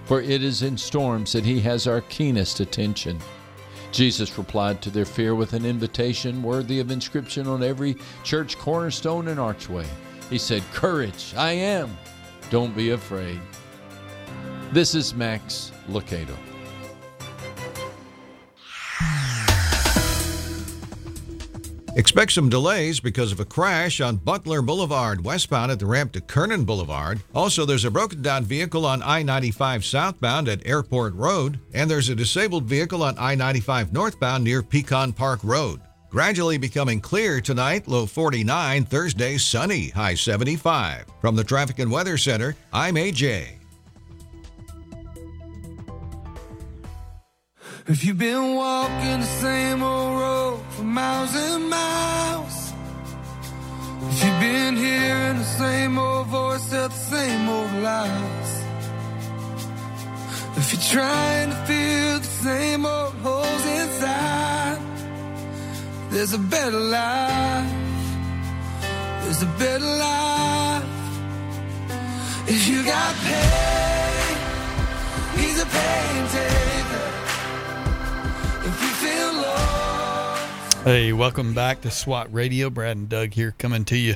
for 0.05 0.21
it 0.21 0.43
is 0.43 0.63
in 0.63 0.77
storms 0.77 1.33
that 1.33 1.45
he 1.45 1.61
has 1.61 1.87
our 1.87 2.01
keenest 2.01 2.59
attention. 2.59 3.21
Jesus 3.93 4.39
replied 4.39 4.81
to 4.83 4.91
their 4.91 5.05
fear 5.05 5.35
with 5.35 5.53
an 5.53 5.65
invitation 5.65 6.43
worthy 6.43 6.81
of 6.81 6.91
inscription 6.91 7.47
on 7.47 7.63
every 7.63 7.97
church 8.23 8.59
cornerstone 8.59 9.29
and 9.29 9.41
archway. 9.41 9.87
He 10.29 10.39
said, 10.39 10.63
Courage, 10.73 11.35
I 11.37 11.53
am. 11.53 11.97
Don't 12.51 12.77
be 12.77 12.91
afraid. 12.91 13.41
This 14.73 14.95
is 14.95 15.15
Max 15.15 15.73
Lucado. 15.89 16.37
Expect 21.97 22.33
some 22.33 22.49
delays 22.49 23.01
because 23.01 23.33
of 23.33 23.41
a 23.41 23.45
crash 23.45 24.01
on 24.01 24.17
Butler 24.17 24.63
Boulevard, 24.63 25.25
westbound 25.25 25.73
at 25.73 25.81
the 25.81 25.87
ramp 25.87 26.13
to 26.13 26.21
Kernan 26.21 26.65
Boulevard. 26.65 27.21
Also, 27.35 27.65
there's 27.65 27.85
a 27.85 27.91
broken 27.91 28.23
down 28.23 28.45
vehicle 28.45 28.87
on 28.87 29.03
I 29.03 29.23
95 29.23 29.85
southbound 29.85 30.49
at 30.49 30.65
Airport 30.65 31.15
Road, 31.15 31.59
and 31.75 31.91
there's 31.91 32.09
a 32.09 32.15
disabled 32.15 32.65
vehicle 32.65 33.03
on 33.03 33.17
I 33.19 33.35
95 33.35 33.93
northbound 33.93 34.45
near 34.45 34.63
Pecan 34.63 35.13
Park 35.13 35.41
Road. 35.43 35.81
Gradually 36.11 36.59
becoming 36.59 37.01
clear 37.01 37.41
tonight, 37.41 37.89
low 37.89 38.07
49, 38.07 38.85
Thursday 38.85 39.37
sunny, 39.37 39.89
high 39.91 40.15
75. 40.15 41.07
From 41.21 41.35
the 41.37 41.45
Traffic 41.45 41.81
and 41.81 41.91
Weather 41.91 42.17
Center, 42.17 42.57
I'm 42.73 42.95
AJ. 42.95 43.60
If 47.93 48.05
you've 48.05 48.19
been 48.19 48.55
walking 48.55 49.19
the 49.19 49.33
same 49.43 49.83
old 49.83 50.21
road 50.21 50.61
for 50.71 50.85
miles 50.85 51.35
and 51.35 51.69
miles, 51.69 52.73
if 54.11 54.25
you've 54.25 54.41
been 54.41 54.77
hearing 54.77 55.39
the 55.39 55.51
same 55.59 55.99
old 55.99 56.29
voice 56.29 56.71
tell 56.71 56.89
the 56.89 56.95
same 56.95 57.49
old 57.49 57.73
lies, 57.83 58.51
if 60.57 60.73
you're 60.73 61.03
trying 61.03 61.51
to 61.51 61.57
fill 61.67 62.19
the 62.21 62.33
same 62.47 62.87
old 62.87 63.13
holes 63.25 63.67
inside, 63.67 64.79
there's 66.11 66.33
a 66.33 66.39
better 66.39 66.79
life. 66.79 67.73
There's 69.23 69.43
a 69.43 69.51
better 69.59 69.91
life. 70.07 70.85
If 72.47 72.69
you 72.69 72.85
got 72.85 73.15
pain, 73.27 74.37
he's 75.39 75.61
a 75.61 75.67
pain 75.67 76.29
taker. 76.29 76.90
Hey, 80.85 81.13
welcome 81.13 81.53
back 81.55 81.81
to 81.83 81.91
SWAT 81.91 82.33
Radio. 82.33 82.71
Brad 82.71 82.97
and 82.97 83.09
Doug 83.09 83.35
here 83.35 83.55
coming 83.59 83.85
to 83.87 83.97
you 83.97 84.15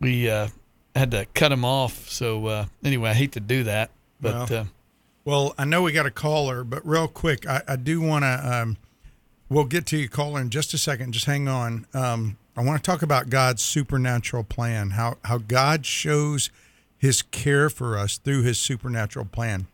we 0.00 0.30
uh, 0.30 0.48
had 0.94 1.10
to 1.12 1.26
cut 1.34 1.52
him 1.52 1.64
off. 1.64 2.08
So 2.08 2.46
uh, 2.46 2.66
anyway, 2.84 3.10
I 3.10 3.14
hate 3.14 3.32
to 3.32 3.40
do 3.40 3.64
that, 3.64 3.90
but 4.20 4.50
Well, 4.50 4.60
uh, 4.60 4.64
Well, 5.24 5.54
I 5.56 5.64
know 5.64 5.82
we 5.82 5.92
got 5.92 6.06
a 6.06 6.10
caller, 6.10 6.64
but 6.64 6.86
real 6.86 7.08
quick, 7.08 7.46
I, 7.46 7.62
I 7.68 7.76
do 7.76 8.00
want 8.00 8.24
to. 8.24 8.62
Um, 8.62 8.76
we'll 9.48 9.64
get 9.64 9.86
to 9.86 9.96
you, 9.96 10.08
caller, 10.08 10.40
in 10.40 10.50
just 10.50 10.74
a 10.74 10.78
second. 10.78 11.12
Just 11.12 11.26
hang 11.26 11.46
on. 11.48 11.86
Um, 11.94 12.38
I 12.56 12.62
want 12.62 12.82
to 12.82 12.90
talk 12.90 13.02
about 13.02 13.30
God's 13.30 13.62
supernatural 13.62 14.44
plan. 14.44 14.90
How 14.90 15.18
how 15.24 15.38
God 15.38 15.86
shows 15.86 16.50
His 16.98 17.22
care 17.22 17.70
for 17.70 17.96
us 17.96 18.18
through 18.18 18.42
His 18.42 18.58
supernatural 18.58 19.26
plan. 19.26 19.66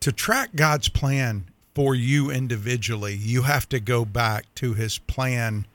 To 0.00 0.12
track 0.12 0.50
God's 0.54 0.88
plan 0.88 1.44
for 1.74 1.94
you 1.94 2.30
individually, 2.30 3.14
you 3.14 3.42
have 3.42 3.68
to 3.70 3.80
go 3.80 4.04
back 4.04 4.46
to 4.56 4.74
His 4.74 4.98
plan, 4.98 5.66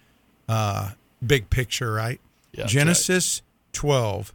uh, 0.47 0.91
big 1.25 1.49
picture, 1.49 1.93
right? 1.93 2.19
Yeah, 2.53 2.65
Genesis 2.65 3.43
twelve. 3.71 4.33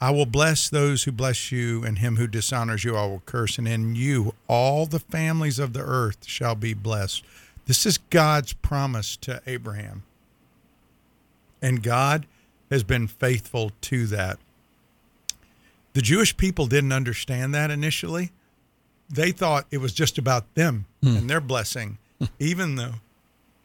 I 0.00 0.10
will 0.10 0.26
bless 0.26 0.68
those 0.68 1.04
who 1.04 1.12
bless 1.12 1.52
you, 1.52 1.84
and 1.84 1.98
him 1.98 2.16
who 2.16 2.26
dishonors 2.26 2.84
you 2.84 2.96
I 2.96 3.06
will 3.06 3.22
curse, 3.26 3.58
and 3.58 3.68
in 3.68 3.94
you 3.94 4.34
all 4.48 4.86
the 4.86 4.98
families 4.98 5.58
of 5.58 5.74
the 5.74 5.82
earth 5.82 6.26
shall 6.26 6.54
be 6.54 6.72
blessed. 6.72 7.22
This 7.66 7.84
is 7.84 7.98
God's 7.98 8.54
promise 8.54 9.16
to 9.18 9.42
Abraham. 9.46 10.02
And 11.60 11.82
God 11.82 12.26
has 12.70 12.82
been 12.82 13.06
faithful 13.06 13.72
to 13.82 14.06
that. 14.06 14.38
The 15.92 16.00
Jewish 16.00 16.36
people 16.36 16.66
didn't 16.66 16.92
understand 16.92 17.54
that 17.54 17.70
initially. 17.70 18.32
They 19.08 19.32
thought 19.32 19.66
it 19.70 19.78
was 19.78 19.92
just 19.92 20.18
about 20.18 20.54
them 20.54 20.86
hmm. 21.02 21.16
and 21.16 21.30
their 21.30 21.40
blessing, 21.40 21.98
hmm. 22.18 22.26
even 22.38 22.76
though 22.76 22.94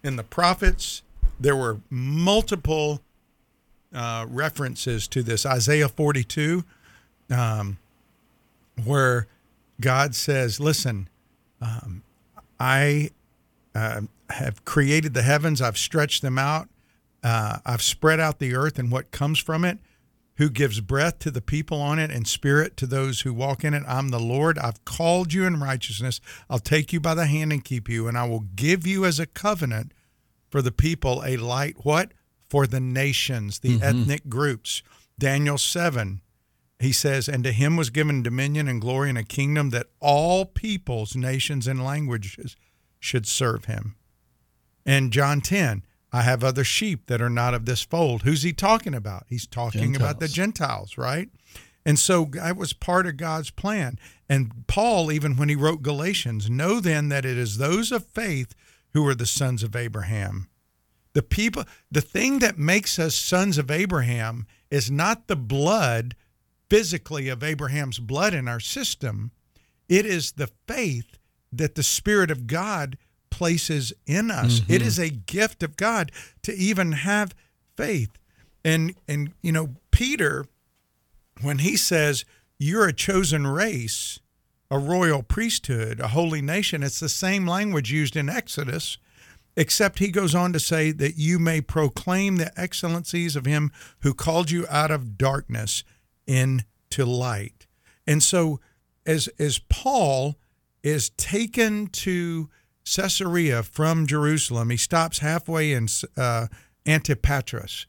in 0.04 0.18
the 0.18 0.24
prophets 0.24 1.02
there 1.40 1.56
were 1.56 1.80
multiple 1.90 3.02
uh, 3.96 4.26
references 4.30 5.08
to 5.08 5.24
this. 5.24 5.46
Isaiah 5.46 5.88
42, 5.88 6.64
um, 7.32 7.78
where 8.84 9.28
God 9.80 10.14
says, 10.14 10.60
Listen, 10.60 11.08
um, 11.62 12.04
I 12.60 13.12
uh, 13.74 14.02
have 14.30 14.66
created 14.66 15.14
the 15.14 15.22
heavens, 15.22 15.62
I've 15.62 15.78
stretched 15.78 16.22
them 16.22 16.38
out, 16.38 16.68
uh, 17.24 17.60
I've 17.66 17.82
spread 17.82 18.20
out 18.20 18.40
the 18.40 18.54
earth 18.54 18.78
and 18.78 18.92
what 18.92 19.12
comes 19.12 19.40
from 19.40 19.66
it. 19.66 19.80
Who 20.38 20.50
gives 20.50 20.82
breath 20.82 21.20
to 21.20 21.32
the 21.32 21.42
people 21.42 21.82
on 21.82 21.98
it 21.98 22.12
and 22.12 22.28
spirit 22.28 22.76
to 22.78 22.86
those 22.86 23.22
who 23.22 23.34
walk 23.34 23.64
in 23.64 23.74
it? 23.74 23.84
I'm 23.88 24.10
the 24.10 24.20
Lord. 24.20 24.60
I've 24.60 24.84
called 24.84 25.32
you 25.32 25.46
in 25.46 25.62
righteousness. 25.62 26.20
I'll 26.50 26.60
take 26.60 26.92
you 26.92 27.00
by 27.00 27.16
the 27.16 27.26
hand 27.26 27.54
and 27.54 27.64
keep 27.64 27.88
you, 27.88 28.10
and 28.10 28.18
I 28.18 28.28
will 28.28 28.44
give 28.54 28.86
you 28.86 29.06
as 29.06 29.18
a 29.18 29.26
covenant 29.26 29.94
for 30.50 30.62
the 30.62 30.74
people 30.74 31.24
a 31.26 31.38
light 31.38 31.86
what 31.86 32.12
for 32.50 32.68
the 32.68 32.80
nations 32.80 33.60
the 33.60 33.78
mm-hmm. 33.78 33.84
ethnic 33.84 34.30
groups. 34.30 34.84
Daniel 35.18 35.58
7 35.58 36.22
he 36.78 36.92
says 36.92 37.30
and 37.30 37.44
to 37.44 37.54
him 37.54 37.78
was 37.78 37.90
given 37.90 38.22
dominion 38.22 38.68
and 38.68 38.82
glory 38.82 39.08
and 39.10 39.18
a 39.18 39.24
kingdom 39.24 39.70
that 39.70 39.88
all 40.02 40.46
peoples 40.46 41.16
nations 41.16 41.68
and 41.68 41.84
languages 41.84 42.56
should 43.00 43.26
serve 43.26 43.66
him. 43.66 43.96
And 44.86 45.12
john 45.14 45.42
10 45.42 45.84
i 46.12 46.22
have 46.22 46.44
other 46.44 46.64
sheep 46.64 47.08
that 47.08 47.22
are 47.22 47.30
not 47.30 47.54
of 47.54 47.66
this 47.66 47.82
fold. 47.82 48.24
Who's 48.24 48.44
he 48.44 48.54
talking 48.54 48.94
about? 48.94 49.26
He's 49.30 49.48
talking 49.48 49.96
about 49.96 50.20
the 50.20 50.28
gentiles 50.28 50.98
right? 50.98 51.30
And 51.86 52.00
so 52.00 52.26
that 52.34 52.58
was 52.58 52.74
part 52.74 53.06
of 53.06 53.18
God's 53.18 53.52
plan. 53.52 54.00
And 54.28 54.66
Paul, 54.68 55.12
even 55.12 55.38
when 55.38 55.50
he 55.50 55.56
wrote 55.56 55.84
Galatians, 55.84 56.50
know 56.50 56.80
then 56.80 57.10
that 57.10 57.26
it 57.26 57.38
is 57.38 57.58
those 57.58 57.92
of 57.92 58.08
faith 58.08 58.56
who 58.94 59.08
are 59.08 59.14
the 59.14 59.28
sons 59.28 59.62
of 59.62 59.76
Abraham. 59.76 60.50
The 61.16 61.24
people, 61.24 61.64
the 61.90 62.02
thing 62.02 62.40
that 62.40 62.60
makes 62.60 63.00
us 63.00 63.16
sons 63.16 63.58
of 63.58 63.72
Abraham 63.72 64.46
is 64.70 64.92
not 64.92 65.28
the 65.28 65.38
blood 65.38 66.16
physically 66.70 67.30
of 67.30 67.42
Abraham's 67.42 68.00
blood 68.00 68.34
in 68.34 68.48
our 68.48 68.60
system. 68.60 69.32
It 69.88 70.06
is 70.06 70.34
the 70.34 70.52
faith 70.68 71.18
that 71.54 71.76
the 71.76 71.84
Spirit 71.84 72.30
of 72.30 72.48
God 72.48 72.98
places 73.30 73.94
in 74.06 74.30
us. 74.30 74.60
It 74.60 74.80
mm-hmm. 74.80 74.88
is 74.88 75.00
a 75.00 75.10
gift 75.10 75.64
of 75.64 75.78
God 75.78 76.12
to 76.44 76.54
even 76.54 76.92
have 76.92 77.34
faith. 77.78 78.18
And 78.66 78.94
and 79.08 79.32
you 79.42 79.54
know, 79.54 79.76
Peter 79.92 80.46
when 81.42 81.60
he 81.60 81.78
says 81.78 82.26
you're 82.58 82.88
a 82.88 82.94
chosen 82.94 83.48
race, 83.48 84.20
a 84.72 84.80
royal 84.80 85.24
priesthood, 85.24 86.00
a 86.00 86.10
holy 86.10 86.42
nation, 86.42 86.84
it's 86.84 87.00
the 87.00 87.10
same 87.10 87.48
language 87.48 87.92
used 87.92 88.16
in 88.16 88.30
Exodus, 88.30 88.98
except 89.58 90.00
he 90.00 90.10
goes 90.10 90.36
on 90.36 90.54
to 90.54 90.60
say 90.60 90.92
that 90.92 91.18
you 91.18 91.40
may 91.40 91.62
proclaim 91.62 92.36
the 92.38 92.52
excellencies 92.60 93.36
of 93.36 93.46
him 93.46 93.72
who 94.02 94.14
called 94.14 94.52
you 94.52 94.66
out 94.70 94.92
of 94.92 95.18
darkness 95.18 95.84
into 96.28 97.06
light. 97.06 97.68
And 98.08 98.22
so 98.22 98.60
as 99.06 99.28
as 99.40 99.60
Paul 99.60 100.36
is 100.84 101.10
taken 101.12 101.88
to 101.88 102.50
Caesarea 102.86 103.64
from 103.64 104.06
Jerusalem, 104.06 104.70
he 104.70 104.78
stops 104.78 105.20
halfway 105.20 105.74
in 105.74 105.88
uh, 106.18 106.48
Antipatris. 106.86 107.86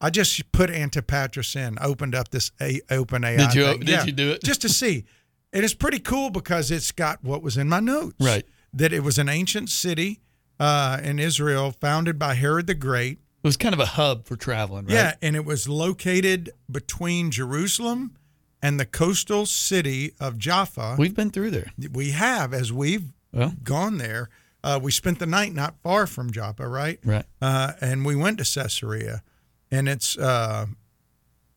I 0.00 0.10
just 0.10 0.50
put 0.52 0.70
Antipatris 0.70 1.54
in, 1.56 1.78
opened 1.80 2.14
up 2.14 2.30
this 2.30 2.50
a, 2.60 2.80
OpenAI. 2.90 3.38
Did 3.38 3.54
you- 3.54 3.64
thing. 3.64 3.80
did 3.80 4.06
you 4.06 4.12
do 4.12 4.30
it? 4.32 4.42
just 4.42 4.60
to 4.62 4.68
see? 4.68 5.04
And 5.52 5.64
it's 5.64 5.74
pretty 5.74 6.00
cool 6.00 6.30
because 6.30 6.72
it's 6.72 6.90
got 6.90 7.22
what 7.22 7.40
was 7.42 7.56
in 7.56 7.68
my 7.68 7.78
notes. 7.78 8.16
Right. 8.18 8.44
That 8.72 8.92
it 8.92 9.04
was 9.04 9.18
an 9.18 9.28
ancient 9.28 9.70
city 9.70 10.20
uh, 10.60 11.00
in 11.02 11.18
Israel, 11.18 11.72
founded 11.80 12.18
by 12.18 12.34
Herod 12.34 12.66
the 12.66 12.74
Great. 12.74 13.18
it 13.42 13.46
was 13.46 13.56
kind 13.56 13.74
of 13.74 13.80
a 13.80 13.86
hub 13.86 14.24
for 14.26 14.36
traveling, 14.36 14.86
right? 14.86 14.94
Yeah, 14.94 15.14
and 15.22 15.36
it 15.36 15.44
was 15.44 15.68
located 15.68 16.50
between 16.70 17.30
Jerusalem 17.30 18.16
and 18.62 18.78
the 18.80 18.86
coastal 18.86 19.46
city 19.46 20.12
of 20.18 20.38
Jaffa. 20.38 20.96
We've 20.98 21.14
been 21.14 21.30
through 21.30 21.50
there. 21.50 21.72
We 21.92 22.12
have, 22.12 22.54
as 22.54 22.72
we've 22.72 23.12
Well, 23.32 23.54
gone 23.62 23.98
there. 23.98 24.30
Uh, 24.62 24.80
we 24.82 24.90
spent 24.90 25.18
the 25.18 25.26
night 25.26 25.52
not 25.52 25.74
far 25.82 26.06
from 26.06 26.30
Joppa, 26.32 26.66
right? 26.66 26.98
Right. 27.04 27.26
Uh, 27.42 27.72
and 27.82 28.04
we 28.06 28.16
went 28.16 28.38
to 28.38 28.44
Caesarea, 28.44 29.22
and 29.70 29.88
it's 29.90 30.16
uh, 30.16 30.66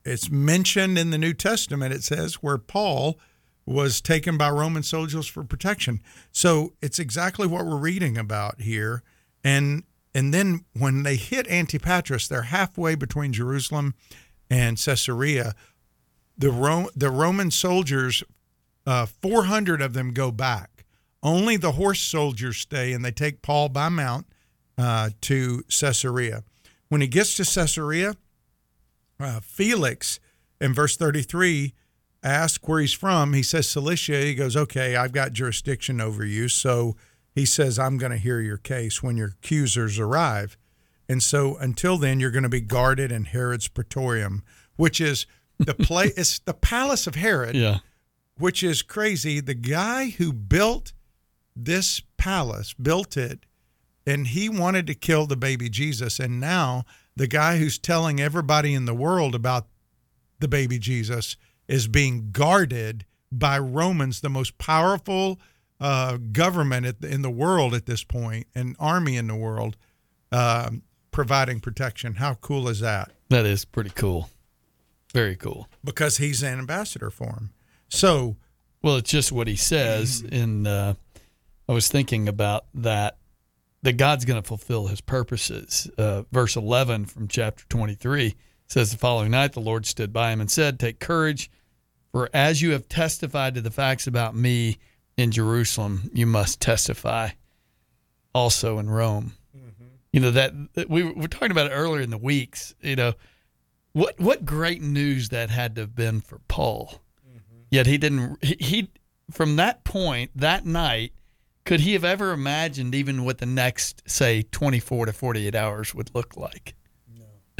it's 0.03 0.29
mentioned 0.29 0.97
in 0.97 1.12
the 1.12 1.17
New 1.17 1.33
Testament. 1.33 1.93
It 1.93 2.03
says 2.03 2.36
where 2.36 2.57
Paul 2.57 3.17
was 3.67 3.99
taken 3.99 4.38
by 4.38 4.49
Roman 4.49 4.82
soldiers 4.82 5.27
for 5.27 5.43
protection. 5.43 6.01
So 6.32 6.73
it's 6.82 6.99
exactly 6.99 7.45
what 7.45 7.65
we're 7.65 7.75
reading 7.75 8.17
about 8.17 8.62
here. 8.62 9.03
And 9.43 9.83
and 10.15 10.33
then 10.33 10.65
when 10.73 11.04
they 11.04 11.17
hit 11.17 11.48
Antipatris, 11.48 12.27
they're 12.27 12.44
halfway 12.44 12.96
between 12.96 13.33
Jerusalem 13.33 13.94
and 14.50 14.77
Caesarea. 14.77 15.54
The 16.37 16.50
Ro- 16.50 16.89
the 16.96 17.12
Roman 17.12 17.52
soldiers, 17.52 18.23
uh, 18.87 19.06
400 19.06 19.81
of 19.81 19.94
them 19.94 20.13
go 20.13 20.31
back. 20.31 20.85
Only 21.21 21.58
the 21.58 21.73
horse 21.73 22.00
soldiers 22.00 22.58
stay, 22.58 22.94
and 22.94 23.04
they 23.04 23.12
take 23.12 23.41
Paul 23.41 23.69
by 23.69 23.89
mount 23.89 24.27
uh, 24.77 25.10
to 25.21 25.63
Caesarea. 25.69 26.44
When 26.87 27.02
he 27.02 27.08
gets 27.08 27.35
to 27.35 27.44
Caesarea, 27.44 28.15
uh, 29.19 29.41
Felix 29.41 30.19
in 30.62 30.73
verse 30.73 30.96
33 30.96 31.73
asks 32.28 32.67
where 32.67 32.80
he's 32.80 32.94
from. 32.94 33.34
He 33.34 33.44
says 33.44 33.69
Cilicia. 33.69 34.21
He 34.21 34.36
goes, 34.36 34.56
Okay, 34.56 34.96
I've 34.96 35.12
got 35.12 35.34
jurisdiction 35.34 36.02
over 36.02 36.25
you. 36.25 36.50
So 36.50 36.96
he 37.34 37.46
says, 37.46 37.78
I'm 37.78 37.98
going 37.98 38.12
to 38.12 38.17
hear 38.17 38.40
your 38.40 38.58
case 38.58 39.04
when 39.04 39.17
your 39.17 39.28
accusers 39.28 40.00
arrive. 40.00 40.58
And 41.10 41.23
so 41.23 41.56
until 41.58 41.98
then, 41.98 42.19
you're 42.19 42.32
going 42.32 42.44
to 42.44 42.50
be 42.50 42.62
guarded 42.62 43.12
in 43.12 43.25
Herod's 43.25 43.67
Praetorium, 43.67 44.44
which 44.75 45.00
is 45.00 45.25
the 45.60 45.73
place, 45.75 46.13
it's 46.17 46.40
the 46.40 46.54
palace 46.54 47.08
of 47.08 47.15
Herod 47.15 47.56
yeah. 47.56 47.80
which 48.38 48.63
is 48.63 48.82
crazy. 48.82 49.40
The 49.40 49.54
guy 49.54 50.10
who 50.10 50.34
built 50.34 50.94
this 51.56 52.02
palace 52.17 52.73
built 52.73 53.17
it, 53.17 53.46
and 54.06 54.28
he 54.28 54.50
wanted 54.50 54.88
to 54.88 54.96
kill 54.96 55.25
the 55.25 55.38
baby 55.38 55.69
Jesus. 55.69 56.19
And 56.19 56.40
now 56.40 56.86
the 57.15 57.28
guy 57.28 57.58
who's 57.58 57.78
telling 57.78 58.19
everybody 58.19 58.73
in 58.73 58.86
the 58.86 58.94
world 58.94 59.36
about 59.36 59.67
the 60.40 60.48
baby 60.48 60.80
Jesus 60.80 61.36
is 61.67 61.87
being 61.87 62.31
guarded 62.31 63.05
by 63.31 63.59
Romans, 63.59 64.21
the 64.21 64.29
most 64.29 64.57
powerful 64.57 65.39
uh, 65.79 66.17
government 66.31 66.85
at 66.85 67.01
the, 67.01 67.09
in 67.09 67.21
the 67.21 67.29
world 67.29 67.73
at 67.73 67.85
this 67.85 68.03
point, 68.03 68.47
an 68.55 68.75
army 68.79 69.15
in 69.17 69.27
the 69.27 69.35
world, 69.35 69.77
um, 70.31 70.81
providing 71.11 71.59
protection. 71.59 72.15
How 72.15 72.35
cool 72.35 72.69
is 72.69 72.79
that? 72.79 73.11
That 73.29 73.45
is 73.45 73.65
pretty 73.65 73.91
cool. 73.91 74.29
Very 75.13 75.35
cool. 75.35 75.67
Because 75.83 76.17
he's 76.17 76.43
an 76.43 76.59
ambassador 76.59 77.09
for 77.09 77.27
him. 77.27 77.51
So, 77.89 78.37
well, 78.81 78.97
it's 78.97 79.09
just 79.09 79.31
what 79.31 79.47
he 79.47 79.55
says. 79.55 80.21
In 80.21 80.67
uh, 80.67 80.93
I 81.67 81.73
was 81.73 81.89
thinking 81.89 82.27
about 82.27 82.65
that 82.73 83.17
that 83.83 83.97
God's 83.97 84.25
going 84.25 84.41
to 84.41 84.47
fulfill 84.47 84.87
His 84.87 85.01
purposes. 85.01 85.89
Uh, 85.97 86.23
verse 86.31 86.55
eleven 86.55 87.05
from 87.05 87.27
chapter 87.27 87.65
twenty 87.69 87.95
three 87.95 88.35
says 88.67 88.91
the 88.91 88.97
following 88.97 89.31
night 89.31 89.53
the 89.53 89.59
Lord 89.61 89.85
stood 89.85 90.11
by 90.11 90.31
him 90.31 90.41
and 90.41 90.51
said, 90.51 90.79
"Take 90.79 90.99
courage, 90.99 91.49
for 92.17 92.29
as 92.33 92.63
you 92.63 92.71
have 92.71 92.89
testified 92.89 93.53
to 93.53 93.61
the 93.61 93.69
facts 93.69 94.07
about 94.07 94.35
me 94.35 94.79
in 95.17 95.29
Jerusalem, 95.29 96.09
you 96.13 96.25
must 96.25 96.59
testify 96.59 97.29
also 98.33 98.79
in 98.79 98.89
Rome." 98.89 99.33
Mm-hmm. 99.55 99.83
You 100.11 100.19
know 100.21 100.31
that 100.31 100.53
we 100.89 101.03
were 101.03 101.27
talking 101.27 101.51
about 101.51 101.67
it 101.67 101.75
earlier 101.75 102.01
in 102.01 102.09
the 102.09 102.17
weeks. 102.17 102.73
You 102.81 102.95
know 102.95 103.13
what 103.93 104.19
what 104.19 104.45
great 104.45 104.81
news 104.81 105.29
that 105.29 105.51
had 105.51 105.75
to 105.75 105.81
have 105.81 105.95
been 105.95 106.21
for 106.21 106.39
Paul. 106.47 107.01
Mm-hmm. 107.27 107.61
Yet 107.69 107.85
he 107.85 107.99
didn't. 107.99 108.43
He, 108.43 108.57
he 108.59 108.89
from 109.29 109.57
that 109.57 109.83
point 109.83 110.31
that 110.33 110.65
night 110.65 111.13
could 111.65 111.81
he 111.81 111.93
have 111.93 112.05
ever 112.05 112.31
imagined 112.31 112.95
even 112.95 113.25
what 113.25 113.37
the 113.37 113.45
next 113.45 114.01
say 114.09 114.41
24 114.41 115.07
to 115.07 115.13
48 115.13 115.53
hours 115.53 115.93
would 115.93 116.15
look 116.15 116.37
like 116.37 116.73
no 117.13 117.25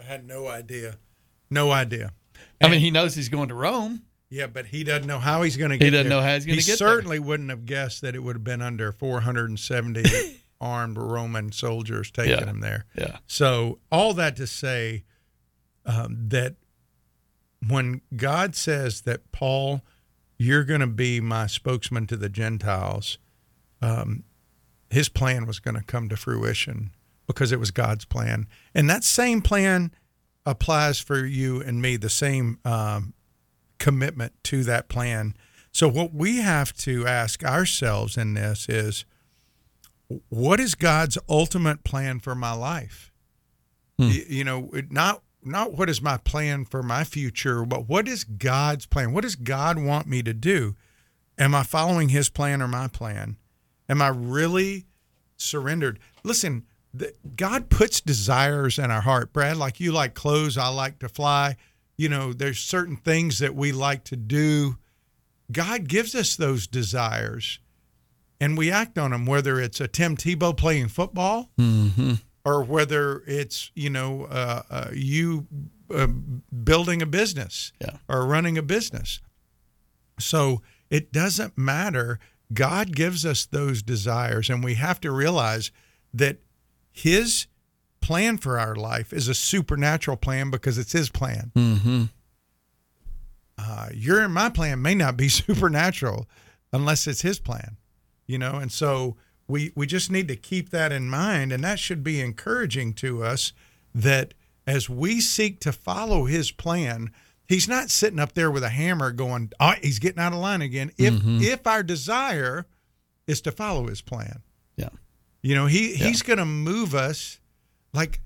I 0.00 0.02
had 0.02 0.26
no 0.26 0.48
idea. 0.48 0.96
No 1.50 1.70
idea. 1.70 2.12
I 2.62 2.68
mean 2.68 2.80
he 2.80 2.90
knows 2.90 3.14
he's 3.14 3.28
going 3.28 3.48
to 3.48 3.54
rome 3.54 4.02
Yeah, 4.30 4.46
but 4.46 4.66
he 4.66 4.82
doesn't 4.84 5.06
know 5.06 5.18
how 5.18 5.42
he's 5.42 5.56
going 5.56 5.70
to 5.72 5.76
get 5.78 5.84
He 5.84 5.90
doesn't 5.90 6.08
there. 6.08 6.18
know 6.18 6.24
how 6.26 6.34
he's 6.34 6.46
gonna 6.46 6.56
He 6.56 6.62
get 6.62 6.78
there. 6.78 6.88
certainly 6.88 7.18
wouldn't 7.18 7.50
have 7.50 7.66
guessed 7.66 8.00
that 8.02 8.14
it 8.14 8.20
would 8.22 8.36
have 8.36 8.44
been 8.44 8.62
under 8.62 8.90
470 8.92 10.04
armed 10.60 10.96
Roman 10.96 11.52
soldiers 11.52 12.10
taking 12.10 12.38
Yeah. 12.38 12.46
him 12.46 12.60
there. 12.60 12.86
Yeah. 12.96 13.18
So 13.26 13.78
all 13.90 14.14
that 14.14 14.36
to 14.36 14.46
say 14.46 15.04
um, 15.84 16.28
that 16.28 16.54
when 17.66 18.00
God 18.16 18.54
says 18.56 19.02
that 19.02 19.32
Paul, 19.32 19.82
you're 20.38 20.64
going 20.64 20.80
to 20.80 20.86
be 20.86 21.20
my 21.20 21.46
spokesman 21.46 22.06
to 22.08 22.16
the 22.16 22.28
Gentiles, 22.28 23.18
um, 23.80 24.24
his 24.90 25.08
plan 25.08 25.46
was 25.46 25.58
going 25.60 25.74
to 25.76 25.82
come 25.82 26.08
to 26.08 26.16
fruition 26.16 26.90
because 27.26 27.52
it 27.52 27.60
was 27.60 27.70
God's 27.70 28.04
plan, 28.04 28.46
and 28.74 28.88
that 28.90 29.04
same 29.04 29.40
plan 29.42 29.92
applies 30.44 30.98
for 30.98 31.24
you 31.24 31.60
and 31.62 31.80
me. 31.80 31.96
The 31.96 32.10
same 32.10 32.58
um, 32.64 33.14
commitment 33.78 34.32
to 34.44 34.64
that 34.64 34.88
plan. 34.88 35.34
So 35.70 35.88
what 35.88 36.12
we 36.12 36.38
have 36.38 36.72
to 36.78 37.06
ask 37.06 37.44
ourselves 37.44 38.16
in 38.16 38.34
this 38.34 38.68
is, 38.68 39.04
what 40.28 40.60
is 40.60 40.74
God's 40.74 41.16
ultimate 41.28 41.84
plan 41.84 42.20
for 42.20 42.34
my 42.34 42.52
life? 42.52 43.10
Y- 43.98 44.24
You 44.28 44.44
know, 44.44 44.70
not 44.90 45.22
not 45.44 45.72
what 45.72 45.90
is 45.90 46.00
my 46.00 46.18
plan 46.18 46.64
for 46.64 46.82
my 46.82 47.02
future, 47.02 47.64
but 47.64 47.88
what 47.88 48.06
is 48.06 48.22
God's 48.24 48.86
plan? 48.86 49.12
What 49.12 49.22
does 49.22 49.34
God 49.36 49.76
want 49.78 50.06
me 50.06 50.22
to 50.22 50.32
do? 50.34 50.76
Am 51.38 51.54
I 51.54 51.62
following 51.64 52.10
His 52.10 52.28
plan 52.30 52.62
or 52.62 52.68
my 52.68 52.86
plan? 52.88 53.36
Am 53.88 54.00
I 54.00 54.08
really 54.08 54.86
surrendered? 55.36 55.98
Listen, 56.22 56.64
God 57.36 57.70
puts 57.70 58.00
desires 58.00 58.78
in 58.78 58.90
our 58.90 59.00
heart, 59.00 59.32
Brad. 59.32 59.56
Like 59.56 59.80
you 59.80 59.92
like 59.92 60.14
clothes, 60.14 60.58
I 60.58 60.68
like 60.68 60.98
to 61.00 61.08
fly. 61.08 61.56
You 61.96 62.08
know, 62.08 62.32
there's 62.32 62.58
certain 62.58 62.96
things 62.96 63.38
that 63.38 63.54
we 63.54 63.72
like 63.72 64.04
to 64.04 64.16
do. 64.16 64.76
God 65.50 65.88
gives 65.88 66.14
us 66.14 66.36
those 66.36 66.66
desires, 66.66 67.58
and 68.40 68.56
we 68.58 68.70
act 68.70 68.98
on 68.98 69.10
them. 69.10 69.26
Whether 69.26 69.60
it's 69.60 69.80
a 69.80 69.88
Tim 69.88 70.16
Tebow 70.16 70.56
playing 70.56 70.88
football, 70.88 71.50
mm-hmm. 71.58 72.14
or 72.44 72.62
whether 72.64 73.22
it's 73.26 73.70
you 73.74 73.90
know 73.90 74.24
uh, 74.24 74.62
uh, 74.70 74.88
you 74.92 75.46
uh, 75.94 76.06
building 76.06 77.02
a 77.02 77.06
business 77.06 77.72
Yeah. 77.80 77.98
or 78.08 78.26
running 78.26 78.58
a 78.58 78.62
business. 78.62 79.20
So 80.18 80.62
it 80.90 81.12
doesn't 81.12 81.56
matter. 81.56 82.18
God 82.52 82.94
gives 82.94 83.24
us 83.24 83.46
those 83.46 83.82
desires, 83.82 84.50
and 84.50 84.62
we 84.62 84.74
have 84.74 85.00
to 85.00 85.10
realize 85.10 85.70
that 86.12 86.38
His 86.92 87.46
plan 88.00 88.36
for 88.38 88.58
our 88.58 88.74
life 88.76 89.12
is 89.12 89.28
a 89.28 89.34
supernatural 89.34 90.16
plan 90.16 90.50
because 90.50 90.76
it's 90.78 90.92
His 90.92 91.08
plan. 91.10 91.50
Mm-hmm. 91.56 92.04
Uh, 93.58 93.88
your 93.94 94.20
and 94.20 94.32
my 94.34 94.48
plan 94.48 94.80
may 94.82 94.94
not 94.94 95.16
be 95.16 95.28
supernatural 95.30 96.28
unless 96.72 97.06
it's 97.06 97.22
His 97.22 97.38
plan, 97.38 97.76
you 98.26 98.38
know. 98.38 98.56
And 98.56 98.72
so 98.72 99.16
we 99.48 99.72
we 99.74 99.86
just 99.86 100.10
need 100.10 100.28
to 100.28 100.36
keep 100.36 100.70
that 100.70 100.92
in 100.92 101.08
mind, 101.08 101.52
and 101.52 101.62
that 101.64 101.78
should 101.78 102.02
be 102.02 102.20
encouraging 102.20 102.92
to 102.94 103.22
us 103.22 103.52
that 103.94 104.34
as 104.66 104.88
we 104.88 105.20
seek 105.20 105.60
to 105.60 105.72
follow 105.72 106.24
His 106.26 106.50
plan, 106.50 107.10
He's 107.48 107.68
not 107.68 107.90
sitting 107.90 108.18
up 108.20 108.32
there 108.32 108.50
with 108.50 108.62
a 108.62 108.70
hammer 108.70 109.10
going, 109.12 109.52
"Oh, 109.60 109.74
he's 109.82 109.98
getting 109.98 110.20
out 110.20 110.32
of 110.32 110.38
line 110.38 110.62
again." 110.62 110.90
If 110.96 111.12
Mhm. 111.14 111.42
if 111.42 111.66
our 111.66 111.82
desire 111.82 112.66
is 113.26 113.40
to 113.42 113.52
follow 113.52 113.88
His 113.88 114.00
plan. 114.00 114.42
You 115.42 115.54
know, 115.54 115.66
He 115.66 115.94
He's 115.94 116.22
going 116.22 116.38
to 116.38 116.44
move 116.46 116.94
us. 116.94 117.40
Like 117.92 118.20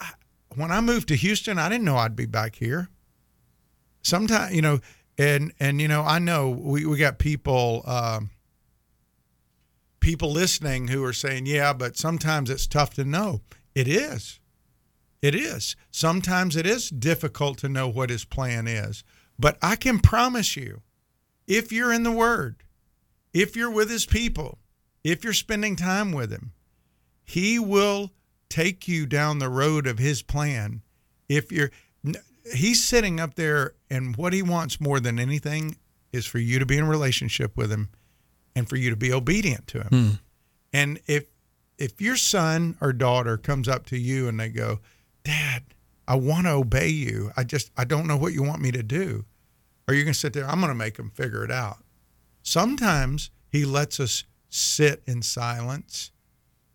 I- 0.00 0.12
when 0.54 0.70
I 0.70 0.80
moved 0.80 1.08
to 1.08 1.16
Houston, 1.16 1.58
I 1.58 1.68
didn't 1.68 1.84
know 1.84 1.96
I'd 1.96 2.16
be 2.16 2.26
back 2.26 2.56
here. 2.56 2.88
Sometimes 4.02 4.54
you 4.54 4.62
know 4.62 4.80
and 5.16 5.52
and 5.58 5.80
you 5.80 5.88
know 5.88 6.02
i 6.02 6.18
know 6.18 6.50
we, 6.50 6.84
we 6.84 6.98
got 6.98 7.18
people 7.18 7.82
um 7.86 8.30
people 10.00 10.30
listening 10.30 10.88
who 10.88 11.02
are 11.04 11.12
saying 11.12 11.46
yeah 11.46 11.72
but 11.72 11.96
sometimes 11.96 12.50
it's 12.50 12.66
tough 12.66 12.94
to 12.94 13.04
know. 13.04 13.40
It 13.74 13.88
is. 13.88 14.38
It 15.22 15.34
is. 15.34 15.74
Sometimes 15.90 16.54
it 16.54 16.66
is 16.66 16.90
difficult 16.90 17.58
to 17.58 17.68
know 17.68 17.88
what 17.88 18.10
his 18.10 18.24
plan 18.24 18.66
is. 18.68 19.02
But 19.38 19.56
i 19.62 19.74
can 19.76 19.98
promise 20.00 20.56
you 20.56 20.82
if 21.46 21.72
you're 21.72 21.92
in 21.92 22.02
the 22.02 22.12
word 22.12 22.62
if 23.32 23.56
you're 23.56 23.70
with 23.70 23.90
his 23.90 24.06
people 24.06 24.58
if 25.04 25.22
you're 25.22 25.32
spending 25.32 25.76
time 25.76 26.10
with 26.10 26.32
him 26.32 26.52
he 27.24 27.58
will 27.58 28.12
take 28.48 28.86
you 28.86 29.06
down 29.06 29.38
the 29.38 29.48
road 29.48 29.86
of 29.86 29.98
his 29.98 30.22
plan. 30.22 30.82
If 31.28 31.50
you're 31.50 31.70
he's 32.52 32.84
sitting 32.84 33.18
up 33.18 33.34
there 33.34 33.72
and 33.88 34.16
what 34.16 34.34
he 34.34 34.42
wants 34.42 34.80
more 34.80 35.00
than 35.00 35.18
anything 35.18 35.76
is 36.12 36.26
for 36.26 36.38
you 36.38 36.58
to 36.58 36.66
be 36.66 36.76
in 36.76 36.84
a 36.84 36.88
relationship 36.88 37.56
with 37.56 37.72
him 37.72 37.88
and 38.54 38.68
for 38.68 38.76
you 38.76 38.90
to 38.90 38.96
be 38.96 39.12
obedient 39.12 39.66
to 39.68 39.80
him. 39.80 39.88
Hmm. 39.88 40.10
and 40.72 41.00
if 41.06 41.24
if 41.78 42.00
your 42.00 42.16
son 42.16 42.76
or 42.80 42.92
daughter 42.92 43.36
comes 43.36 43.66
up 43.66 43.86
to 43.86 43.98
you 43.98 44.28
and 44.28 44.38
they 44.38 44.50
go 44.50 44.78
dad 45.24 45.64
i 46.06 46.14
want 46.14 46.46
to 46.46 46.52
obey 46.52 46.88
you. 46.88 47.32
I 47.36 47.44
just 47.44 47.70
i 47.76 47.84
don't 47.84 48.06
know 48.06 48.18
what 48.18 48.34
you 48.34 48.42
want 48.42 48.60
me 48.60 48.70
to 48.72 48.82
do. 48.82 49.24
Are 49.88 49.94
you 49.94 50.04
going 50.04 50.14
to 50.14 50.18
sit 50.18 50.32
there? 50.32 50.48
I'm 50.48 50.60
going 50.60 50.70
to 50.70 50.74
make 50.74 50.96
them 50.96 51.10
figure 51.10 51.44
it 51.44 51.50
out. 51.50 51.78
Sometimes 52.42 53.30
he 53.48 53.64
lets 53.64 54.00
us 54.00 54.24
sit 54.54 55.02
in 55.06 55.20
silence. 55.22 56.10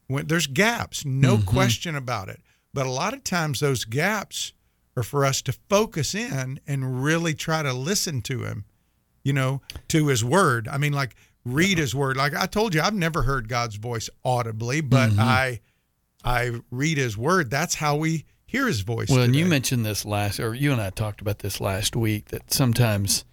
When 0.07 0.27
there's 0.27 0.47
gaps 0.47 1.05
no 1.05 1.38
Mhm. 1.38 1.45
question 1.45 1.95
about 1.95 2.30
it. 2.30 2.41
But 2.73 2.86
a 2.86 2.91
lot 2.91 3.13
of 3.13 3.23
times 3.23 3.59
those 3.59 3.86
gaps 3.86 4.53
are 4.97 5.03
for 5.03 5.23
us 5.25 5.41
to 5.43 5.53
focus 5.69 6.13
in 6.13 6.59
and 6.67 7.03
really 7.03 7.34
try 7.34 7.63
to 7.63 7.71
listen 7.73 8.21
to 8.23 8.43
him 8.43 8.65
you 9.23 9.34
know 9.34 9.61
to 9.89 10.07
his 10.07 10.23
word. 10.23 10.67
I 10.67 10.77
mean 10.77 10.93
like 10.93 11.15
read 11.45 11.77
his 11.77 11.93
word. 11.95 12.17
Like 12.17 12.34
i 12.36 12.45
told 12.47 12.73
you 12.73 12.82
i've 12.82 12.93
never 12.93 13.23
heard 13.23 13.47
god's 13.47 13.75
voice 13.75 14.09
audibly 14.25 14.82
but 14.82 15.11
Mhm. 15.11 15.19
i 15.19 15.59
i 16.23 16.51
read 16.71 16.97
his 16.97 17.15
word. 17.17 17.49
That's 17.49 17.75
how 17.75 17.95
we 17.95 18.25
hear 18.45 18.67
his 18.67 18.82
voice 18.82 19.09
Well, 19.09 19.21
and 19.21 19.36
you 19.36 19.45
mentioned 19.45 19.86
this 19.86 20.03
last, 20.05 20.39
or 20.39 20.53
you 20.55 20.71
and 20.71 20.82
I 20.82 20.89
talked 20.89 21.21
about 21.21 21.39
this 21.39 21.61
last 21.61 21.95
week 21.95 22.30
that 22.30 22.51
sometimes 22.51 23.23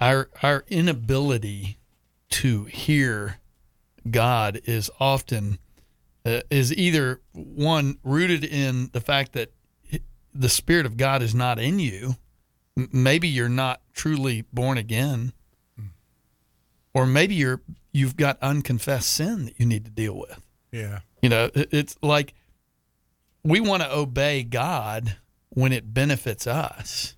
our 0.00 0.30
our 0.42 0.64
inability 0.68 1.78
to 2.30 2.64
hear 2.66 3.38
God 4.10 4.60
is 4.64 4.90
often 5.00 5.58
uh, 6.24 6.40
is 6.50 6.74
either 6.74 7.20
one 7.32 7.98
rooted 8.02 8.44
in 8.44 8.90
the 8.92 9.00
fact 9.00 9.32
that 9.32 9.52
the 10.34 10.48
Spirit 10.48 10.84
of 10.86 10.96
God 10.96 11.22
is 11.22 11.34
not 11.34 11.58
in 11.58 11.78
you. 11.78 12.16
Maybe 12.76 13.28
you're 13.28 13.48
not 13.48 13.80
truly 13.92 14.44
born 14.52 14.78
again, 14.78 15.32
or 16.94 17.06
maybe 17.06 17.34
you're 17.34 17.60
you've 17.92 18.16
got 18.16 18.38
unconfessed 18.42 19.10
sin 19.10 19.46
that 19.46 19.58
you 19.58 19.66
need 19.66 19.84
to 19.84 19.90
deal 19.90 20.16
with. 20.16 20.40
yeah 20.70 21.00
You 21.22 21.28
know, 21.30 21.50
it- 21.54 21.68
it's 21.72 21.96
like 22.02 22.34
we 23.42 23.60
want 23.60 23.82
to 23.82 23.92
obey 23.92 24.42
God 24.44 25.16
when 25.48 25.72
it 25.72 25.92
benefits 25.94 26.46
us. 26.46 27.14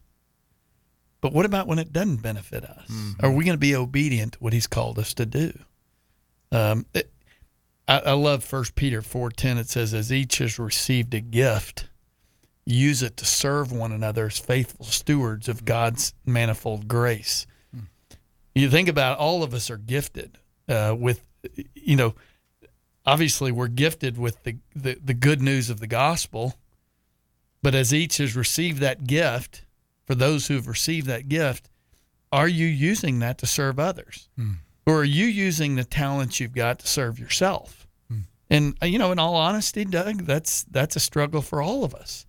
But 1.20 1.32
what 1.34 1.44
about 1.44 1.66
when 1.66 1.78
it 1.78 1.92
doesn't 1.92 2.22
benefit 2.22 2.64
us? 2.64 2.88
Are 3.20 3.30
we 3.30 3.44
going 3.44 3.56
to 3.56 3.58
be 3.60 3.74
obedient 3.74 4.34
to 4.34 4.38
what 4.38 4.52
He's 4.54 4.66
called 4.66 4.98
us 4.98 5.12
to 5.14 5.26
do? 5.26 5.52
Um, 6.52 6.86
it, 6.94 7.10
I, 7.86 7.98
I 8.00 8.12
love 8.12 8.44
First 8.44 8.74
Peter 8.74 9.02
four 9.02 9.30
ten. 9.30 9.58
It 9.58 9.68
says, 9.68 9.94
"As 9.94 10.12
each 10.12 10.38
has 10.38 10.58
received 10.58 11.14
a 11.14 11.20
gift, 11.20 11.88
use 12.66 13.02
it 13.02 13.16
to 13.18 13.24
serve 13.24 13.72
one 13.72 13.92
another 13.92 14.26
as 14.26 14.38
faithful 14.38 14.86
stewards 14.86 15.48
of 15.48 15.64
God's 15.64 16.14
manifold 16.26 16.88
grace." 16.88 17.46
You 18.54 18.68
think 18.68 18.88
about 18.88 19.12
it, 19.12 19.20
all 19.20 19.42
of 19.44 19.54
us 19.54 19.70
are 19.70 19.76
gifted 19.76 20.38
uh, 20.68 20.94
with, 20.98 21.24
you 21.74 21.94
know, 21.94 22.14
obviously 23.06 23.52
we're 23.52 23.68
gifted 23.68 24.18
with 24.18 24.42
the, 24.42 24.56
the 24.74 24.98
the 25.02 25.14
good 25.14 25.40
news 25.40 25.70
of 25.70 25.78
the 25.78 25.86
gospel, 25.86 26.56
but 27.62 27.74
as 27.76 27.94
each 27.94 28.16
has 28.16 28.34
received 28.34 28.80
that 28.80 29.06
gift, 29.06 29.64
for 30.04 30.16
those 30.16 30.48
who 30.48 30.54
have 30.54 30.66
received 30.66 31.06
that 31.06 31.28
gift, 31.28 31.70
are 32.32 32.48
you 32.48 32.66
using 32.66 33.20
that 33.20 33.38
to 33.38 33.46
serve 33.46 33.78
others? 33.78 34.28
Or 34.90 35.00
are 35.00 35.04
you 35.04 35.26
using 35.26 35.76
the 35.76 35.84
talents 35.84 36.40
you've 36.40 36.54
got 36.54 36.78
to 36.80 36.86
serve 36.86 37.18
yourself? 37.18 37.86
And 38.52 38.76
uh, 38.82 38.86
you 38.86 38.98
know, 38.98 39.12
in 39.12 39.20
all 39.20 39.36
honesty, 39.36 39.84
Doug, 39.84 40.22
that's 40.26 40.64
that's 40.64 40.96
a 40.96 41.00
struggle 41.00 41.40
for 41.40 41.62
all 41.62 41.84
of 41.84 41.94
us. 41.94 42.26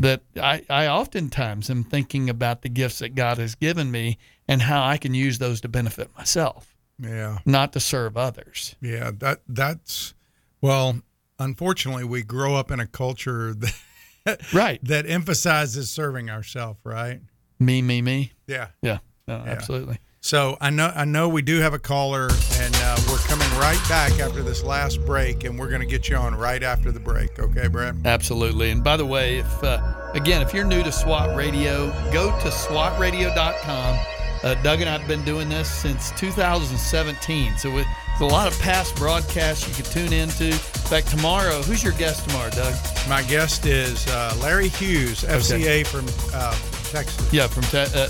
That 0.00 0.22
I, 0.36 0.62
I 0.68 0.88
oftentimes 0.88 1.70
am 1.70 1.84
thinking 1.84 2.28
about 2.28 2.62
the 2.62 2.68
gifts 2.68 2.98
that 2.98 3.14
God 3.14 3.38
has 3.38 3.54
given 3.54 3.90
me 3.90 4.18
and 4.48 4.62
how 4.62 4.82
I 4.84 4.96
can 4.96 5.14
use 5.14 5.38
those 5.38 5.60
to 5.60 5.68
benefit 5.68 6.10
myself, 6.16 6.74
Yeah. 6.98 7.38
not 7.46 7.72
to 7.74 7.80
serve 7.80 8.16
others. 8.16 8.74
Yeah, 8.80 9.10
that 9.18 9.42
that's 9.48 10.12
well, 10.60 11.00
unfortunately 11.38 12.04
we 12.04 12.22
grow 12.22 12.56
up 12.56 12.70
in 12.70 12.80
a 12.80 12.86
culture 12.86 13.54
that 14.24 14.40
Right. 14.52 14.82
that 14.84 15.08
emphasizes 15.08 15.90
serving 15.90 16.30
ourselves, 16.30 16.80
right? 16.84 17.20
Me, 17.58 17.80
me, 17.82 18.00
me. 18.02 18.32
Yeah. 18.46 18.68
Yeah. 18.82 18.98
No, 19.28 19.36
Yeah. 19.44 19.50
absolutely. 19.52 19.98
So 20.22 20.58
I 20.60 20.68
know 20.68 20.92
I 20.94 21.06
know 21.06 21.30
we 21.30 21.40
do 21.40 21.60
have 21.60 21.72
a 21.72 21.78
caller, 21.78 22.28
and 22.58 22.76
uh, 22.76 22.98
we're 23.08 23.16
coming 23.18 23.48
right 23.58 23.80
back 23.88 24.20
after 24.20 24.42
this 24.42 24.62
last 24.62 25.04
break, 25.06 25.44
and 25.44 25.58
we're 25.58 25.70
going 25.70 25.80
to 25.80 25.86
get 25.86 26.10
you 26.10 26.16
on 26.16 26.34
right 26.34 26.62
after 26.62 26.92
the 26.92 27.00
break. 27.00 27.38
Okay, 27.38 27.68
Brad? 27.68 27.96
Absolutely. 28.04 28.70
And 28.70 28.84
by 28.84 28.98
the 28.98 29.06
way, 29.06 29.38
if 29.38 29.64
uh, 29.64 30.10
again, 30.12 30.42
if 30.42 30.52
you're 30.52 30.66
new 30.66 30.82
to 30.82 30.92
SWAT 30.92 31.34
Radio, 31.34 31.88
go 32.12 32.38
to 32.40 32.48
SWATradio.com. 32.48 33.98
Uh, 34.42 34.54
Doug 34.62 34.80
and 34.80 34.90
I 34.90 34.98
have 34.98 35.08
been 35.08 35.24
doing 35.24 35.48
this 35.48 35.70
since 35.70 36.10
2017, 36.12 37.56
so 37.56 37.76
it's 37.78 37.88
a 38.20 38.24
lot 38.24 38.46
of 38.50 38.58
past 38.60 38.94
broadcasts 38.96 39.66
you 39.66 39.74
can 39.82 39.90
tune 39.90 40.12
into. 40.12 40.46
In 40.48 40.52
fact, 40.52 41.08
tomorrow, 41.08 41.62
who's 41.62 41.82
your 41.82 41.92
guest 41.94 42.28
tomorrow, 42.28 42.50
Doug? 42.50 42.74
My 43.08 43.22
guest 43.22 43.64
is 43.64 44.06
uh, 44.08 44.36
Larry 44.40 44.68
Hughes, 44.68 45.24
FCA 45.24 45.86
from 45.86 46.06
uh, 46.34 46.54
Texas. 46.90 47.32
Yeah, 47.32 47.46
from 47.46 47.62
te- 47.64 47.90
uh, 47.94 48.08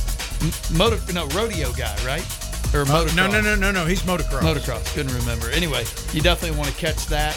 motor, 0.76 0.98
no 1.12 1.26
rodeo 1.28 1.72
guy, 1.72 1.94
right? 2.04 2.24
Or 2.74 2.82
Uh, 2.82 2.86
motocross? 2.86 3.16
no, 3.16 3.26
no, 3.30 3.40
no, 3.40 3.54
no, 3.56 3.70
no. 3.72 3.84
He's 3.86 4.02
motocross. 4.02 4.40
Motocross. 4.42 4.84
Couldn't 4.94 5.14
remember. 5.14 5.50
Anyway, 5.50 5.84
you 6.12 6.20
definitely 6.20 6.56
want 6.56 6.70
to 6.70 6.76
catch 6.76 7.06
that. 7.06 7.36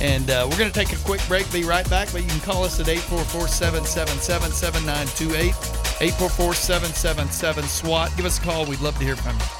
And 0.00 0.30
uh, 0.30 0.46
we're 0.50 0.56
going 0.56 0.70
to 0.72 0.78
take 0.78 0.92
a 0.94 1.02
quick 1.04 1.20
break, 1.28 1.50
be 1.52 1.62
right 1.64 1.88
back. 1.90 2.08
But 2.12 2.22
you 2.22 2.28
can 2.28 2.40
call 2.40 2.64
us 2.64 2.80
at 2.80 2.88
844 2.88 3.48
777 3.48 4.50
7928. 4.52 5.54
844 6.00 6.54
777 6.54 7.64
SWAT. 7.64 8.10
Give 8.16 8.24
us 8.24 8.38
a 8.38 8.42
call. 8.42 8.64
We'd 8.64 8.80
love 8.80 8.96
to 8.98 9.04
hear 9.04 9.16
from 9.16 9.36
you. 9.36 9.59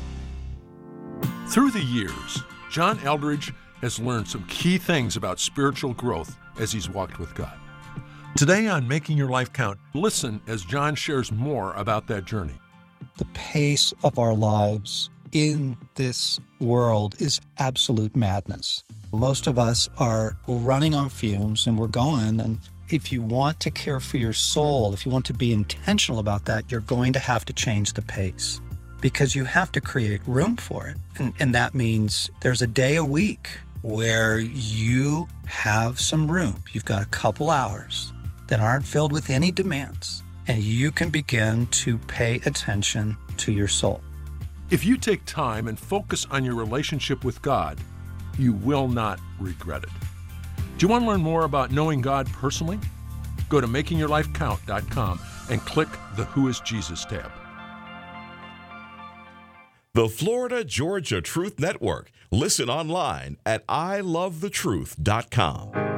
Through 1.51 1.71
the 1.71 1.83
years, 1.83 2.43
John 2.69 2.97
Eldredge 2.99 3.53
has 3.81 3.99
learned 3.99 4.25
some 4.25 4.45
key 4.45 4.77
things 4.77 5.17
about 5.17 5.37
spiritual 5.37 5.93
growth 5.93 6.37
as 6.57 6.71
he's 6.71 6.89
walked 6.89 7.19
with 7.19 7.35
God. 7.35 7.51
Today 8.37 8.67
on 8.67 8.87
Making 8.87 9.17
Your 9.17 9.27
Life 9.27 9.51
Count, 9.51 9.77
listen 9.93 10.39
as 10.47 10.63
John 10.63 10.95
shares 10.95 11.29
more 11.29 11.73
about 11.73 12.07
that 12.07 12.23
journey. 12.23 12.53
the 13.17 13.25
pace 13.33 13.93
of 14.05 14.17
our 14.17 14.33
lives 14.33 15.09
in 15.33 15.75
this 15.95 16.39
world 16.61 17.15
is 17.19 17.41
absolute 17.57 18.15
madness. 18.15 18.85
Most 19.11 19.45
of 19.45 19.59
us 19.59 19.89
are 19.97 20.37
running 20.47 20.95
on 20.95 21.09
fumes 21.09 21.67
and 21.67 21.77
we're 21.77 21.87
going. 21.87 22.39
And 22.39 22.59
if 22.87 23.11
you 23.11 23.21
want 23.21 23.59
to 23.59 23.71
care 23.71 23.99
for 23.99 24.15
your 24.15 24.31
soul, 24.31 24.93
if 24.93 25.05
you 25.05 25.11
want 25.11 25.25
to 25.25 25.33
be 25.33 25.51
intentional 25.51 26.21
about 26.21 26.45
that, 26.45 26.71
you're 26.71 26.79
going 26.79 27.11
to 27.11 27.19
have 27.19 27.43
to 27.43 27.51
change 27.51 27.91
the 27.91 28.01
pace 28.01 28.61
because 29.01 29.35
you 29.35 29.43
have 29.43 29.71
to 29.73 29.81
create 29.81 30.21
room 30.27 30.55
for 30.55 30.87
it. 30.87 30.97
And, 31.17 31.33
and 31.39 31.53
that 31.55 31.73
means 31.73 32.29
there's 32.41 32.61
a 32.61 32.67
day 32.67 32.95
a 32.95 33.03
week 33.03 33.49
where 33.81 34.39
you 34.39 35.27
have 35.47 35.99
some 35.99 36.31
room. 36.31 36.63
You've 36.71 36.85
got 36.85 37.01
a 37.01 37.07
couple 37.07 37.49
hours 37.49 38.13
that 38.47 38.59
aren't 38.59 38.85
filled 38.85 39.11
with 39.11 39.29
any 39.29 39.51
demands, 39.51 40.23
and 40.47 40.61
you 40.61 40.91
can 40.91 41.09
begin 41.09 41.65
to 41.67 41.97
pay 41.97 42.35
attention 42.45 43.17
to 43.37 43.51
your 43.51 43.67
soul. 43.67 44.01
If 44.69 44.85
you 44.85 44.97
take 44.97 45.25
time 45.25 45.67
and 45.67 45.77
focus 45.77 46.25
on 46.31 46.45
your 46.45 46.55
relationship 46.55 47.25
with 47.25 47.41
God, 47.41 47.79
you 48.37 48.53
will 48.53 48.87
not 48.87 49.19
regret 49.39 49.83
it. 49.83 49.89
Do 50.77 50.85
you 50.85 50.87
want 50.87 51.03
to 51.03 51.09
learn 51.09 51.21
more 51.21 51.43
about 51.43 51.71
knowing 51.71 52.01
God 52.01 52.27
personally? 52.31 52.79
Go 53.49 53.59
to 53.59 53.67
makingyourlifecount.com 53.67 55.19
and 55.49 55.61
click 55.61 55.89
the 56.15 56.25
Who 56.25 56.47
is 56.47 56.59
Jesus 56.61 57.03
tab. 57.05 57.31
The 59.93 60.07
Florida 60.07 60.63
Georgia 60.63 61.21
Truth 61.21 61.59
Network. 61.59 62.13
Listen 62.31 62.69
online 62.69 63.35
at 63.45 63.67
ilovethetruth.com. 63.67 65.90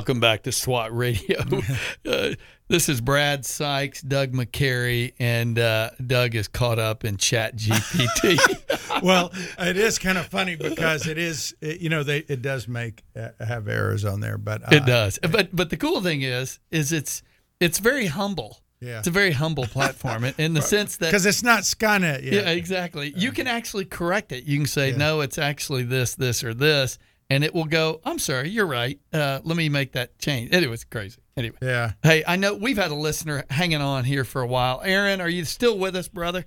welcome 0.00 0.18
back 0.18 0.44
to 0.44 0.50
SWAT 0.50 0.96
Radio. 0.96 1.40
uh, 2.08 2.30
this 2.68 2.88
is 2.88 3.02
Brad 3.02 3.44
Sykes, 3.44 4.00
Doug 4.00 4.32
McCary, 4.32 5.12
and 5.18 5.58
uh, 5.58 5.90
Doug 6.06 6.34
is 6.34 6.48
caught 6.48 6.78
up 6.78 7.04
in 7.04 7.18
ChatGPT. 7.18 9.02
well, 9.02 9.30
it 9.58 9.76
is 9.76 9.98
kind 9.98 10.16
of 10.16 10.24
funny 10.24 10.56
because 10.56 11.06
it 11.06 11.18
is, 11.18 11.54
it, 11.60 11.82
you 11.82 11.90
know, 11.90 12.02
they 12.02 12.20
it 12.28 12.40
does 12.40 12.66
make 12.66 13.02
uh, 13.14 13.28
have 13.46 13.68
errors 13.68 14.06
on 14.06 14.20
there, 14.20 14.38
but 14.38 14.62
uh, 14.62 14.76
it 14.76 14.86
does. 14.86 15.18
But 15.18 15.54
but 15.54 15.68
the 15.68 15.76
cool 15.76 16.00
thing 16.00 16.22
is, 16.22 16.60
is 16.70 16.92
it's 16.92 17.22
it's 17.60 17.78
very 17.78 18.06
humble. 18.06 18.62
Yeah. 18.80 19.00
It's 19.00 19.08
a 19.08 19.10
very 19.10 19.32
humble 19.32 19.66
platform 19.66 20.24
in, 20.38 20.54
the 20.54 20.62
sense 20.76 20.96
that 20.96 21.10
because 21.10 21.26
it's 21.26 21.42
not 21.42 21.64
Skynet 21.64 22.22
yet. 22.22 22.32
Yeah, 22.32 22.50
exactly. 22.52 23.12
You 23.14 23.32
can 23.32 23.46
actually 23.46 23.84
correct 23.84 24.32
it. 24.32 24.44
You 24.44 24.56
can 24.56 24.66
say, 24.66 24.92
no, 24.92 25.20
it's 25.20 25.36
actually 25.36 25.82
this, 25.82 26.14
this, 26.14 26.42
or 26.42 26.54
this, 26.54 26.98
and 27.30 27.42
it 27.44 27.54
will 27.54 27.64
go, 27.64 28.00
I'm 28.04 28.18
sorry, 28.18 28.50
you're 28.50 28.66
right. 28.66 28.98
Uh, 29.12 29.40
let 29.44 29.56
me 29.56 29.68
make 29.68 29.92
that 29.92 30.18
change. 30.18 30.52
It 30.52 30.68
was 30.68 30.84
crazy. 30.84 31.20
Anyway. 31.36 31.56
Yeah. 31.62 31.92
Hey, 32.02 32.22
I 32.26 32.36
know 32.36 32.54
we've 32.54 32.76
had 32.76 32.90
a 32.90 32.94
listener 32.94 33.44
hanging 33.48 33.80
on 33.80 34.04
here 34.04 34.24
for 34.24 34.42
a 34.42 34.46
while. 34.46 34.82
Aaron, 34.84 35.20
are 35.20 35.28
you 35.28 35.44
still 35.44 35.78
with 35.78 35.96
us, 35.96 36.08
brother? 36.08 36.44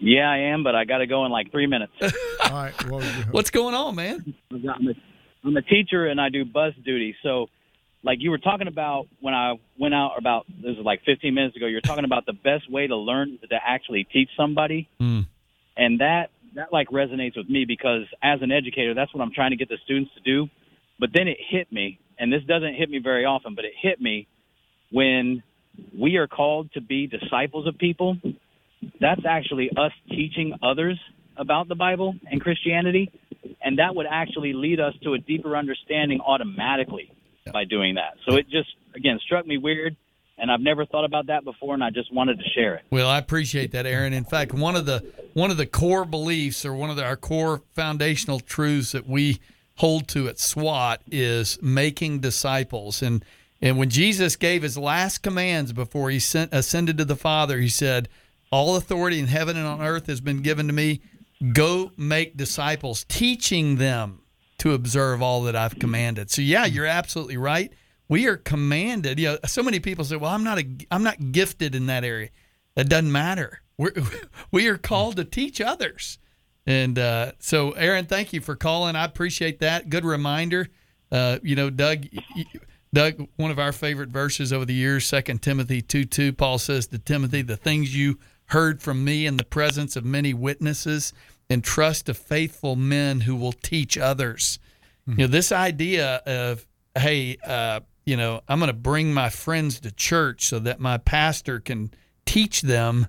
Yeah, 0.00 0.28
I 0.30 0.38
am, 0.52 0.64
but 0.64 0.74
I 0.74 0.84
got 0.84 0.98
to 0.98 1.06
go 1.06 1.24
in 1.26 1.32
like 1.32 1.50
three 1.52 1.66
minutes. 1.66 1.92
All 2.44 2.50
right. 2.52 2.90
Well, 2.90 3.00
What's 3.30 3.50
going 3.50 3.74
on, 3.74 3.94
man? 3.94 4.34
I'm 4.52 4.88
a, 4.88 4.94
I'm 5.44 5.56
a 5.56 5.62
teacher 5.62 6.06
and 6.06 6.20
I 6.20 6.30
do 6.30 6.44
bus 6.44 6.72
duty. 6.84 7.14
So, 7.22 7.46
like 8.02 8.18
you 8.20 8.30
were 8.30 8.38
talking 8.38 8.66
about 8.68 9.08
when 9.20 9.34
I 9.34 9.54
went 9.78 9.94
out 9.94 10.12
about 10.18 10.46
this 10.48 10.76
was 10.76 10.84
like 10.84 11.02
15 11.04 11.34
minutes 11.34 11.56
ago. 11.56 11.66
You're 11.66 11.80
talking 11.80 12.04
about 12.04 12.26
the 12.26 12.32
best 12.32 12.70
way 12.70 12.86
to 12.86 12.96
learn 12.96 13.38
to 13.48 13.56
actually 13.64 14.04
teach 14.04 14.30
somebody, 14.36 14.88
Mm. 15.00 15.26
and 15.76 16.00
that 16.00 16.30
that 16.54 16.72
like 16.72 16.88
resonates 16.88 17.36
with 17.36 17.48
me 17.48 17.64
because 17.66 18.02
as 18.22 18.40
an 18.42 18.50
educator, 18.50 18.94
that's 18.94 19.12
what 19.14 19.22
I'm 19.22 19.32
trying 19.32 19.50
to 19.50 19.56
get 19.56 19.68
the 19.68 19.78
students 19.84 20.10
to 20.14 20.20
do. 20.20 20.48
But 20.98 21.10
then 21.14 21.28
it 21.28 21.38
hit 21.48 21.70
me, 21.72 22.00
and 22.18 22.32
this 22.32 22.42
doesn't 22.44 22.74
hit 22.74 22.90
me 22.90 22.98
very 22.98 23.24
often, 23.24 23.54
but 23.54 23.64
it 23.64 23.72
hit 23.80 24.00
me 24.00 24.26
when 24.90 25.42
we 25.96 26.16
are 26.16 26.26
called 26.26 26.72
to 26.72 26.80
be 26.80 27.06
disciples 27.06 27.66
of 27.66 27.78
people. 27.78 28.16
That's 29.00 29.22
actually 29.28 29.70
us 29.76 29.92
teaching 30.08 30.54
others 30.62 30.98
about 31.36 31.68
the 31.68 31.76
Bible 31.76 32.14
and 32.30 32.40
Christianity, 32.40 33.12
and 33.62 33.78
that 33.78 33.94
would 33.94 34.06
actually 34.10 34.52
lead 34.52 34.80
us 34.80 34.94
to 35.04 35.14
a 35.14 35.18
deeper 35.18 35.56
understanding 35.56 36.20
automatically 36.20 37.12
by 37.52 37.64
doing 37.64 37.94
that. 37.94 38.14
So 38.28 38.36
it 38.36 38.48
just 38.50 38.68
again 38.94 39.18
struck 39.24 39.46
me 39.46 39.56
weird 39.58 39.96
and 40.38 40.50
I've 40.50 40.60
never 40.60 40.86
thought 40.86 41.04
about 41.04 41.26
that 41.26 41.44
before, 41.44 41.74
and 41.74 41.82
I 41.82 41.90
just 41.90 42.12
wanted 42.12 42.38
to 42.38 42.44
share 42.54 42.76
it. 42.76 42.84
Well, 42.90 43.08
I 43.08 43.18
appreciate 43.18 43.72
that, 43.72 43.86
Aaron. 43.86 44.12
In 44.12 44.24
fact, 44.24 44.54
one 44.54 44.76
of 44.76 44.86
the 44.86 45.04
one 45.34 45.50
of 45.50 45.56
the 45.56 45.66
core 45.66 46.04
beliefs 46.04 46.64
or 46.64 46.74
one 46.74 46.90
of 46.90 46.96
the, 46.96 47.04
our 47.04 47.16
core 47.16 47.62
foundational 47.74 48.40
truths 48.40 48.92
that 48.92 49.08
we 49.08 49.40
hold 49.76 50.08
to 50.08 50.28
at 50.28 50.38
SWAT 50.38 51.00
is 51.10 51.58
making 51.62 52.20
disciples. 52.20 53.02
And 53.02 53.24
and 53.60 53.78
when 53.78 53.90
Jesus 53.90 54.36
gave 54.36 54.62
his 54.62 54.78
last 54.78 55.22
commands 55.22 55.72
before 55.72 56.10
he 56.10 56.18
sent, 56.18 56.52
ascended 56.54 56.98
to 56.98 57.04
the 57.04 57.16
Father, 57.16 57.58
he 57.58 57.68
said, 57.68 58.08
"All 58.50 58.76
authority 58.76 59.18
in 59.18 59.26
heaven 59.26 59.56
and 59.56 59.66
on 59.66 59.82
earth 59.82 60.06
has 60.06 60.20
been 60.20 60.42
given 60.42 60.66
to 60.68 60.72
me. 60.72 61.00
Go 61.52 61.92
make 61.96 62.36
disciples, 62.36 63.04
teaching 63.08 63.76
them 63.76 64.22
to 64.58 64.72
observe 64.72 65.22
all 65.22 65.42
that 65.42 65.56
I've 65.56 65.78
commanded." 65.78 66.30
So 66.30 66.42
yeah, 66.42 66.64
you're 66.64 66.86
absolutely 66.86 67.36
right 67.36 67.72
we 68.08 68.26
are 68.26 68.36
commanded. 68.36 69.18
You 69.18 69.28
know, 69.28 69.38
so 69.46 69.62
many 69.62 69.80
people 69.80 70.04
say, 70.04 70.16
"Well, 70.16 70.30
I'm 70.30 70.44
not 70.44 70.58
a, 70.58 70.66
I'm 70.90 71.02
not 71.02 71.32
gifted 71.32 71.74
in 71.74 71.86
that 71.86 72.04
area." 72.04 72.30
That 72.74 72.88
doesn't 72.88 73.12
matter. 73.12 73.62
We're, 73.76 73.92
we 74.50 74.68
are 74.68 74.78
called 74.78 75.16
to 75.16 75.24
teach 75.24 75.60
others. 75.60 76.18
And 76.66 76.98
uh, 76.98 77.32
so, 77.38 77.72
Aaron, 77.72 78.06
thank 78.06 78.32
you 78.32 78.40
for 78.40 78.54
calling. 78.54 78.94
I 78.94 79.04
appreciate 79.04 79.60
that. 79.60 79.88
Good 79.88 80.04
reminder. 80.04 80.68
Uh, 81.10 81.38
you 81.42 81.56
know, 81.56 81.70
Doug, 81.70 82.04
Doug, 82.92 83.26
one 83.36 83.50
of 83.50 83.58
our 83.58 83.72
favorite 83.72 84.10
verses 84.10 84.52
over 84.52 84.66
the 84.66 84.74
years, 84.74 85.06
Second 85.06 85.40
Timothy 85.40 85.80
two 85.80 86.04
two. 86.04 86.32
Paul 86.32 86.58
says 86.58 86.86
to 86.88 86.98
Timothy, 86.98 87.42
"The 87.42 87.56
things 87.56 87.96
you 87.96 88.18
heard 88.46 88.82
from 88.82 89.04
me 89.04 89.26
in 89.26 89.36
the 89.36 89.44
presence 89.44 89.96
of 89.96 90.04
many 90.04 90.34
witnesses, 90.34 91.12
entrust 91.50 92.06
to 92.06 92.14
faithful 92.14 92.76
men 92.76 93.20
who 93.20 93.36
will 93.36 93.52
teach 93.52 93.96
others." 93.96 94.58
Mm-hmm. 95.08 95.20
You 95.20 95.26
know, 95.26 95.32
this 95.32 95.52
idea 95.52 96.16
of 96.26 96.66
hey, 96.98 97.38
uh, 97.46 97.80
you 98.08 98.16
know, 98.16 98.40
I'm 98.48 98.58
going 98.58 98.68
to 98.68 98.72
bring 98.72 99.12
my 99.12 99.28
friends 99.28 99.80
to 99.80 99.90
church 99.90 100.46
so 100.46 100.58
that 100.60 100.80
my 100.80 100.96
pastor 100.96 101.60
can 101.60 101.90
teach 102.24 102.62
them. 102.62 103.06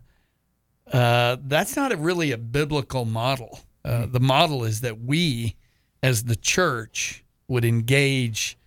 Uh, 0.91 1.37
that's 1.41 1.77
not 1.77 1.93
a 1.93 1.97
really 1.97 2.33
a 2.33 2.37
biblical 2.37 3.05
model. 3.05 3.61
Uh, 3.85 3.89
mm-hmm. 3.89 4.11
the 4.11 4.19
model 4.19 4.65
is 4.65 4.81
that 4.81 4.99
we, 4.99 5.55
as 6.03 6.25
the 6.25 6.35
church, 6.35 7.23
would 7.47 7.63
engage 7.63 8.57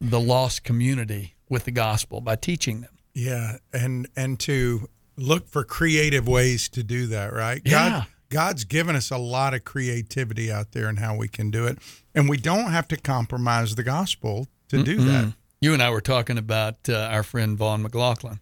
the 0.00 0.20
lost 0.20 0.62
community 0.62 1.34
with 1.48 1.64
the 1.64 1.72
gospel 1.72 2.20
by 2.20 2.36
teaching 2.36 2.82
them. 2.82 2.90
Yeah, 3.12 3.56
and 3.72 4.08
and 4.14 4.38
to 4.40 4.88
look 5.16 5.48
for 5.48 5.64
creative 5.64 6.28
ways 6.28 6.68
to 6.70 6.84
do 6.84 7.08
that, 7.08 7.32
right? 7.32 7.60
Yeah. 7.64 7.72
God, 7.72 8.06
God's 8.30 8.64
given 8.64 8.94
us 8.94 9.10
a 9.10 9.18
lot 9.18 9.52
of 9.52 9.64
creativity 9.64 10.50
out 10.50 10.72
there 10.72 10.86
and 10.86 11.00
how 11.00 11.16
we 11.16 11.26
can 11.26 11.50
do 11.50 11.66
it, 11.66 11.78
and 12.14 12.28
we 12.28 12.36
don't 12.36 12.70
have 12.70 12.86
to 12.88 12.96
compromise 12.96 13.74
the 13.74 13.82
gospel 13.82 14.46
to 14.68 14.76
Mm-mm. 14.76 14.84
do 14.84 14.96
that 14.98 15.32
you 15.62 15.72
and 15.72 15.82
I 15.82 15.88
were 15.90 16.02
talking 16.02 16.36
about 16.36 16.88
uh, 16.88 17.08
our 17.10 17.22
friend 17.22 17.56
Vaughn 17.56 17.82
McLaughlin. 17.82 18.40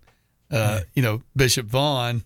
Uh, 0.50 0.56
yeah. 0.56 0.80
You 0.94 1.02
know, 1.02 1.22
Bishop 1.36 1.66
Vaughn, 1.66 2.24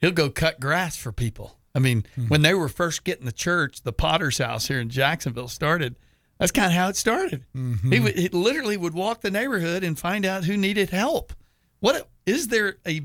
he'll 0.00 0.10
go 0.10 0.28
cut 0.28 0.60
grass 0.60 0.96
for 0.96 1.12
people. 1.12 1.56
I 1.74 1.78
mean, 1.78 2.02
mm-hmm. 2.02 2.28
when 2.28 2.42
they 2.42 2.52
were 2.52 2.68
first 2.68 3.04
getting 3.04 3.24
the 3.24 3.32
church, 3.32 3.82
the 3.82 3.92
Potter's 3.92 4.38
House 4.38 4.66
here 4.66 4.80
in 4.80 4.90
Jacksonville 4.90 5.48
started. 5.48 5.96
That's 6.38 6.52
kind 6.52 6.66
of 6.66 6.72
how 6.72 6.88
it 6.88 6.96
started. 6.96 7.44
Mm-hmm. 7.56 7.92
He, 7.92 7.98
w- 7.98 8.14
he 8.14 8.28
literally 8.28 8.76
would 8.76 8.94
walk 8.94 9.20
the 9.20 9.30
neighborhood 9.30 9.84
and 9.84 9.98
find 9.98 10.26
out 10.26 10.44
who 10.44 10.56
needed 10.56 10.90
help. 10.90 11.32
What 11.80 12.08
is 12.26 12.48
there 12.48 12.76
a? 12.86 13.02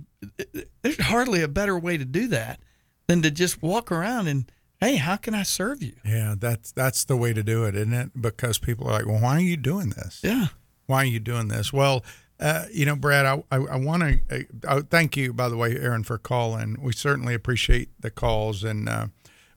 There's 0.82 1.00
hardly 1.00 1.44
a 1.44 1.48
better 1.48 1.78
way 1.78 1.98
to 1.98 2.06
do 2.06 2.28
that 2.28 2.60
than 3.08 3.22
to 3.22 3.30
just 3.30 3.62
walk 3.62 3.92
around 3.92 4.28
and 4.28 4.52
hey, 4.80 4.96
how 4.96 5.18
can 5.18 5.36
I 5.36 5.44
serve 5.44 5.84
you? 5.84 5.94
Yeah, 6.04 6.36
that's 6.38 6.72
that's 6.72 7.06
the 7.06 7.16
way 7.16 7.32
to 7.34 7.44
do 7.44 7.66
it, 7.66 7.76
isn't 7.76 7.94
it? 7.94 8.20
Because 8.20 8.58
people 8.58 8.88
are 8.88 8.94
like, 8.94 9.06
well, 9.06 9.20
why 9.20 9.36
are 9.36 9.42
you 9.42 9.58
doing 9.58 9.90
this? 9.90 10.22
Yeah 10.24 10.48
why 10.92 11.04
are 11.04 11.06
you 11.06 11.22
doing 11.22 11.48
this? 11.48 11.72
Well, 11.72 12.04
uh, 12.38 12.66
you 12.72 12.86
know, 12.86 12.96
Brad, 12.96 13.26
I, 13.26 13.44
I, 13.50 13.58
I 13.58 13.76
want 13.78 14.04
to 14.04 14.46
uh, 14.68 14.82
thank 14.90 15.16
you, 15.16 15.32
by 15.32 15.48
the 15.48 15.56
way, 15.56 15.78
Aaron, 15.78 16.04
for 16.04 16.18
calling. 16.18 16.76
We 16.82 16.92
certainly 16.92 17.34
appreciate 17.34 17.90
the 18.00 18.12
calls. 18.12 18.64
And 18.64 18.90
uh, 18.90 19.08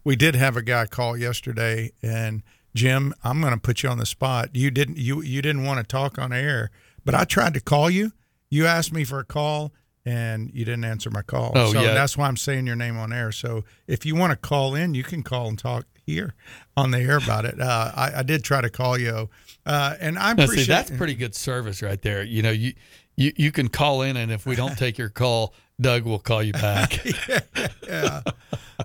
we 0.04 0.14
did 0.16 0.36
have 0.36 0.56
a 0.56 0.62
guy 0.62 0.86
call 0.86 1.16
yesterday. 1.16 1.92
And 2.02 2.42
Jim, 2.74 3.14
I'm 3.24 3.40
going 3.40 3.52
to 3.52 3.60
put 3.60 3.82
you 3.82 3.88
on 3.88 3.98
the 3.98 4.06
spot. 4.06 4.50
You 4.52 4.70
didn't 4.70 4.98
you 4.98 5.22
you 5.22 5.42
didn't 5.42 5.64
want 5.64 5.78
to 5.78 5.84
talk 5.84 6.18
on 6.18 6.32
air, 6.32 6.70
but 7.04 7.14
I 7.14 7.24
tried 7.24 7.54
to 7.54 7.60
call 7.60 7.90
you. 7.90 8.12
You 8.48 8.66
asked 8.66 8.92
me 8.92 9.04
for 9.04 9.18
a 9.18 9.24
call, 9.24 9.72
and 10.04 10.50
you 10.52 10.64
didn't 10.64 10.84
answer 10.84 11.10
my 11.10 11.22
call. 11.22 11.52
Oh, 11.54 11.72
so 11.72 11.80
yeah. 11.80 11.94
that's 11.94 12.16
why 12.16 12.28
I'm 12.28 12.36
saying 12.36 12.66
your 12.66 12.76
name 12.76 12.98
on 12.98 13.12
air. 13.12 13.32
So 13.32 13.64
if 13.88 14.06
you 14.06 14.14
want 14.14 14.30
to 14.30 14.36
call 14.36 14.74
in, 14.74 14.94
you 14.94 15.02
can 15.02 15.22
call 15.22 15.48
and 15.48 15.58
talk 15.58 15.86
here 16.06 16.34
on 16.76 16.90
the 16.90 16.98
air 16.98 17.18
about 17.18 17.44
it. 17.44 17.60
Uh, 17.60 17.92
I, 17.94 18.12
I, 18.18 18.22
did 18.22 18.44
try 18.44 18.60
to 18.60 18.70
call 18.70 18.98
you, 18.98 19.28
uh, 19.66 19.94
and 20.00 20.18
I 20.18 20.32
appreciate 20.32 20.64
see, 20.64 20.72
that's 20.72 20.90
pretty 20.90 21.14
good 21.14 21.34
service 21.34 21.82
right 21.82 22.00
there. 22.00 22.22
You 22.22 22.42
know, 22.42 22.50
you, 22.50 22.74
you 23.16 23.32
you 23.36 23.52
can 23.52 23.68
call 23.68 24.02
in, 24.02 24.16
and 24.16 24.30
if 24.30 24.46
we 24.46 24.56
don't 24.56 24.76
take 24.76 24.98
your 24.98 25.08
call, 25.08 25.54
Doug 25.80 26.04
will 26.04 26.18
call 26.18 26.42
you 26.42 26.52
back. 26.52 27.04
yeah. 27.28 27.40
yeah. 27.88 28.22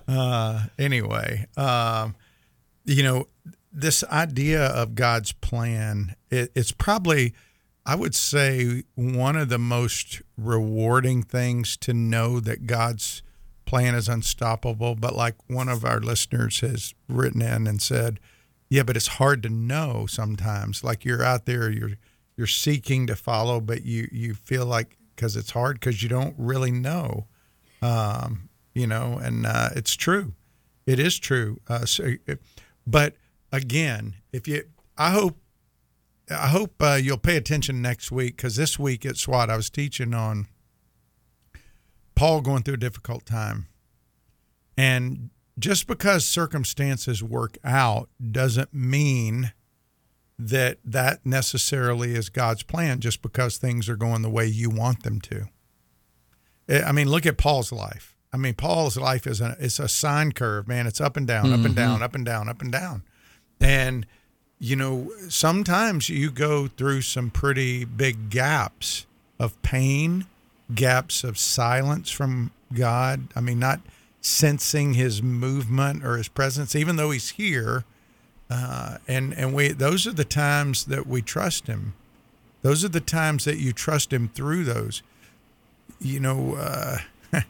Uh, 0.06 0.64
anyway, 0.78 1.46
um, 1.56 2.14
you 2.84 3.02
know, 3.02 3.26
this 3.72 4.04
idea 4.04 4.66
of 4.66 4.94
God's 4.94 5.32
plan, 5.32 6.16
it, 6.30 6.50
it's 6.54 6.72
probably. 6.72 7.34
I 7.86 7.94
would 7.96 8.14
say 8.14 8.84
one 8.94 9.36
of 9.36 9.48
the 9.48 9.58
most 9.58 10.20
rewarding 10.36 11.22
things 11.22 11.78
to 11.78 11.94
know 11.94 12.38
that 12.38 12.66
God's 12.66 13.22
plan 13.70 13.94
is 13.94 14.08
unstoppable. 14.08 14.96
But 14.96 15.14
like 15.14 15.36
one 15.46 15.68
of 15.68 15.84
our 15.84 16.00
listeners 16.00 16.58
has 16.60 16.92
written 17.08 17.40
in 17.40 17.68
and 17.68 17.80
said, 17.80 18.18
yeah, 18.68 18.82
but 18.82 18.96
it's 18.96 19.06
hard 19.06 19.44
to 19.44 19.48
know 19.48 20.06
sometimes. 20.06 20.82
Like 20.82 21.04
you're 21.04 21.22
out 21.22 21.46
there, 21.46 21.70
you're 21.70 21.92
you're 22.36 22.48
seeking 22.48 23.06
to 23.06 23.14
follow, 23.14 23.60
but 23.60 23.84
you 23.84 24.08
you 24.10 24.34
feel 24.34 24.66
like 24.66 24.96
because 25.14 25.36
it's 25.36 25.52
hard 25.52 25.78
because 25.78 26.02
you 26.02 26.08
don't 26.08 26.34
really 26.36 26.72
know, 26.72 27.26
um, 27.80 28.48
you 28.74 28.88
know, 28.88 29.18
and 29.22 29.46
uh, 29.46 29.68
it's 29.76 29.94
true, 29.94 30.32
it 30.84 30.98
is 30.98 31.18
true. 31.18 31.60
Uh, 31.68 31.84
so, 31.84 32.14
but 32.86 33.14
again, 33.52 34.16
if 34.32 34.46
you, 34.48 34.64
I 34.98 35.12
hope. 35.12 35.36
I 36.32 36.46
hope 36.46 36.74
uh, 36.80 36.94
you'll 36.94 37.18
pay 37.18 37.36
attention 37.36 37.82
next 37.82 38.12
week 38.12 38.36
because 38.36 38.54
this 38.54 38.78
week 38.78 39.04
at 39.04 39.16
SWAT 39.16 39.50
I 39.50 39.56
was 39.56 39.68
teaching 39.68 40.14
on 40.14 40.46
Paul 42.20 42.42
going 42.42 42.62
through 42.62 42.74
a 42.74 42.76
difficult 42.76 43.24
time. 43.24 43.66
And 44.76 45.30
just 45.58 45.86
because 45.86 46.26
circumstances 46.26 47.22
work 47.22 47.56
out 47.64 48.10
doesn't 48.30 48.74
mean 48.74 49.54
that 50.38 50.76
that 50.84 51.24
necessarily 51.24 52.14
is 52.14 52.28
God's 52.28 52.62
plan 52.62 53.00
just 53.00 53.22
because 53.22 53.56
things 53.56 53.88
are 53.88 53.96
going 53.96 54.20
the 54.20 54.28
way 54.28 54.44
you 54.44 54.68
want 54.68 55.02
them 55.02 55.18
to. 55.22 55.46
Eh, 56.68 56.82
I 56.86 56.92
mean, 56.92 57.08
look 57.08 57.24
at 57.24 57.38
Paul's 57.38 57.72
life. 57.72 58.14
I 58.34 58.36
mean, 58.36 58.52
Paul's 58.52 58.98
life 58.98 59.26
is 59.26 59.40
a 59.40 59.56
it's 59.58 59.78
a 59.78 59.88
sine 59.88 60.32
curve, 60.32 60.68
man. 60.68 60.86
It's 60.86 61.00
up 61.00 61.16
and 61.16 61.26
down, 61.26 61.46
mm-hmm. 61.46 61.54
up 61.54 61.64
and 61.64 61.74
mm-hmm. 61.74 61.74
down, 61.74 62.02
up 62.02 62.14
and 62.14 62.26
down, 62.26 62.50
up 62.50 62.60
and 62.60 62.70
down. 62.70 63.02
And 63.62 64.06
you 64.58 64.76
know, 64.76 65.10
sometimes 65.30 66.10
you 66.10 66.30
go 66.30 66.66
through 66.66 67.00
some 67.00 67.30
pretty 67.30 67.86
big 67.86 68.28
gaps 68.28 69.06
of 69.38 69.60
pain 69.62 70.26
gaps 70.74 71.24
of 71.24 71.38
silence 71.38 72.10
from 72.10 72.50
God. 72.72 73.28
I 73.34 73.40
mean, 73.40 73.58
not 73.58 73.80
sensing 74.20 74.94
His 74.94 75.22
movement 75.22 76.04
or 76.04 76.16
His 76.16 76.28
presence, 76.28 76.74
even 76.74 76.96
though 76.96 77.10
He's 77.10 77.30
here. 77.30 77.84
Uh, 78.48 78.98
and 79.06 79.32
and 79.34 79.54
we 79.54 79.68
those 79.68 80.06
are 80.06 80.12
the 80.12 80.24
times 80.24 80.84
that 80.86 81.06
we 81.06 81.22
trust 81.22 81.66
Him. 81.66 81.94
Those 82.62 82.84
are 82.84 82.88
the 82.88 83.00
times 83.00 83.44
that 83.44 83.58
you 83.58 83.72
trust 83.72 84.12
Him 84.12 84.28
through 84.28 84.64
those. 84.64 85.02
You 86.00 86.20
know, 86.20 86.54
uh, 86.54 86.98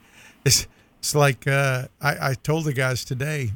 it's 0.45 0.66
it's 0.99 1.14
like 1.14 1.47
uh, 1.47 1.89
I, 2.01 2.31
I 2.31 2.35
told 2.35 2.64
the 2.64 2.75
guys 2.75 3.05
today. 3.05 3.53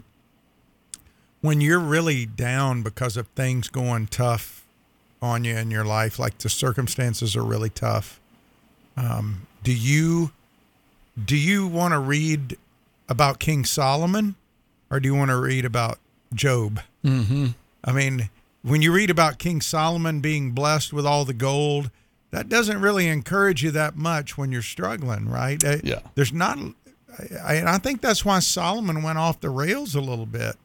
When 1.43 1.61
you're 1.61 1.79
really 1.79 2.25
down 2.25 2.83
because 2.83 3.19
of 3.19 3.27
things 3.29 3.69
going 3.69 4.07
tough 4.07 4.65
on 5.21 5.45
you 5.45 5.55
in 5.55 5.71
your 5.71 5.85
life, 5.85 6.19
like 6.19 6.39
the 6.39 6.49
circumstances 6.49 7.37
are 7.37 7.43
really 7.43 7.69
tough, 7.69 8.19
um, 8.97 9.47
do 9.65 9.75
you 9.75 10.31
do 11.23 11.37
you 11.37 11.67
want 11.67 11.93
to 11.93 11.99
read 11.99 12.57
about 13.09 13.39
King 13.39 13.65
Solomon, 13.65 14.37
or 14.91 15.01
do 15.01 15.09
you 15.09 15.15
want 15.15 15.31
to 15.31 15.37
read 15.37 15.65
about 15.65 15.99
Job? 16.33 16.81
Mm-hmm. 17.05 17.49
I 17.85 17.93
mean, 17.93 18.31
when 18.62 18.83
you 18.83 18.93
read 18.93 19.11
about 19.11 19.39
King 19.39 19.61
Solomon 19.61 20.21
being 20.21 20.53
blessed 20.53 20.93
with 20.93 21.07
all 21.07 21.25
the 21.25 21.35
gold, 21.35 21.91
that 22.31 22.49
doesn't 22.49 22.81
really 22.81 23.09
encourage 23.09 23.62
you 23.62 23.71
that 23.73 23.97
much 23.97 24.37
when 24.37 24.51
you're 24.51 24.62
struggling, 24.62 25.29
right? 25.29 25.62
Yeah. 25.85 26.01
There's 26.15 26.33
not, 26.33 26.59
I, 27.45 27.62
I 27.65 27.79
think 27.79 28.01
that's 28.01 28.25
why 28.25 28.41
Solomon 28.41 29.03
went 29.03 29.19
off 29.19 29.41
the 29.41 29.51
rails 29.51 29.95
a 29.95 30.01
little 30.01 30.27
bit. 30.27 30.57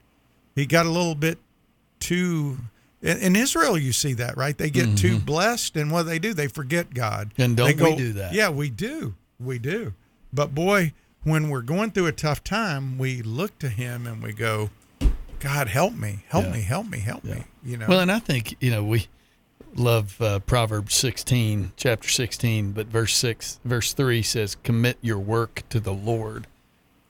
He 0.56 0.66
got 0.66 0.86
a 0.86 0.90
little 0.90 1.16
bit 1.16 1.38
too 2.00 2.58
In, 3.02 3.18
in 3.20 3.36
Israel, 3.36 3.78
you 3.78 3.94
see 3.94 4.14
that, 4.14 4.36
right? 4.36 4.58
They 4.58 4.70
get 4.70 4.98
too 4.98 5.20
blessed, 5.20 5.78
and 5.78 5.90
what 5.92 6.04
they 6.04 6.20
do, 6.20 6.34
they 6.34 6.48
forget 6.48 6.94
God. 6.94 7.30
Mm-hmm. 7.34 7.42
And 7.42 7.58
don't 7.58 7.78
They 7.78 7.84
we 7.92 7.96
do 7.96 8.14
that? 8.14 8.34
Yeah, 8.34 8.50
we 8.50 8.70
do. 8.70 9.16
We 9.40 9.58
do. 9.58 9.94
But 10.34 10.54
boy, 10.54 10.94
when 11.24 11.50
we're 11.50 11.62
going 11.62 11.92
through 11.92 12.08
a 12.08 12.12
tough 12.12 12.44
time, 12.44 12.98
we 12.98 13.22
look 13.22 13.58
to 13.60 13.70
Him 13.70 14.06
and 14.06 14.22
we 14.22 14.34
go, 14.34 14.70
God, 15.40 15.70
help 15.70 15.94
me, 15.94 16.24
help 16.28 16.46
Yeah. 16.46 16.52
me, 16.52 16.62
help 16.62 16.88
me, 16.88 17.00
help 17.00 17.24
me. 17.24 17.46
You 17.64 17.78
know. 17.78 17.86
Well, 17.88 18.02
and 18.02 18.12
I 18.12 18.20
think 18.20 18.58
you 18.60 18.72
know 18.72 18.84
we 18.84 19.08
love 19.76 20.20
uh, 20.22 20.40
Proverbs 20.40 20.96
16, 20.96 21.72
chapter 21.78 22.10
16, 22.10 22.74
but 22.74 22.88
verse 22.88 23.16
six, 23.16 23.60
verse 23.64 23.94
three 23.94 24.22
says, 24.22 24.58
"Commit 24.64 24.98
your 25.02 25.20
work 25.20 25.64
to 25.70 25.80
the 25.80 25.94
Lord, 25.94 26.48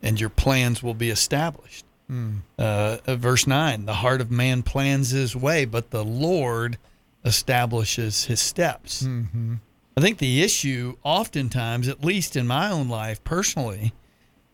and 0.04 0.20
your 0.20 0.30
plans 0.30 0.84
will 0.84 0.94
be 0.94 1.10
established." 1.10 1.86
Mm. 2.10 2.40
Uh, 2.58 3.16
verse 3.16 3.46
nine: 3.46 3.86
The 3.86 3.96
heart 3.96 4.22
of 4.22 4.32
man 4.32 4.64
plans 4.64 5.12
his 5.12 5.36
way, 5.36 5.66
but 5.66 5.92
the 5.92 6.04
Lord 6.04 6.78
establishes 7.24 8.26
his 8.26 8.40
steps. 8.40 9.04
Mm-hmm. 9.04 9.56
I 9.98 10.02
think 10.02 10.20
the 10.20 10.42
issue, 10.42 10.96
oftentimes, 11.04 11.88
at 11.88 12.04
least 12.04 12.36
in 12.36 12.48
my 12.48 12.72
own 12.72 12.88
life 12.88 13.24
personally, 13.24 13.94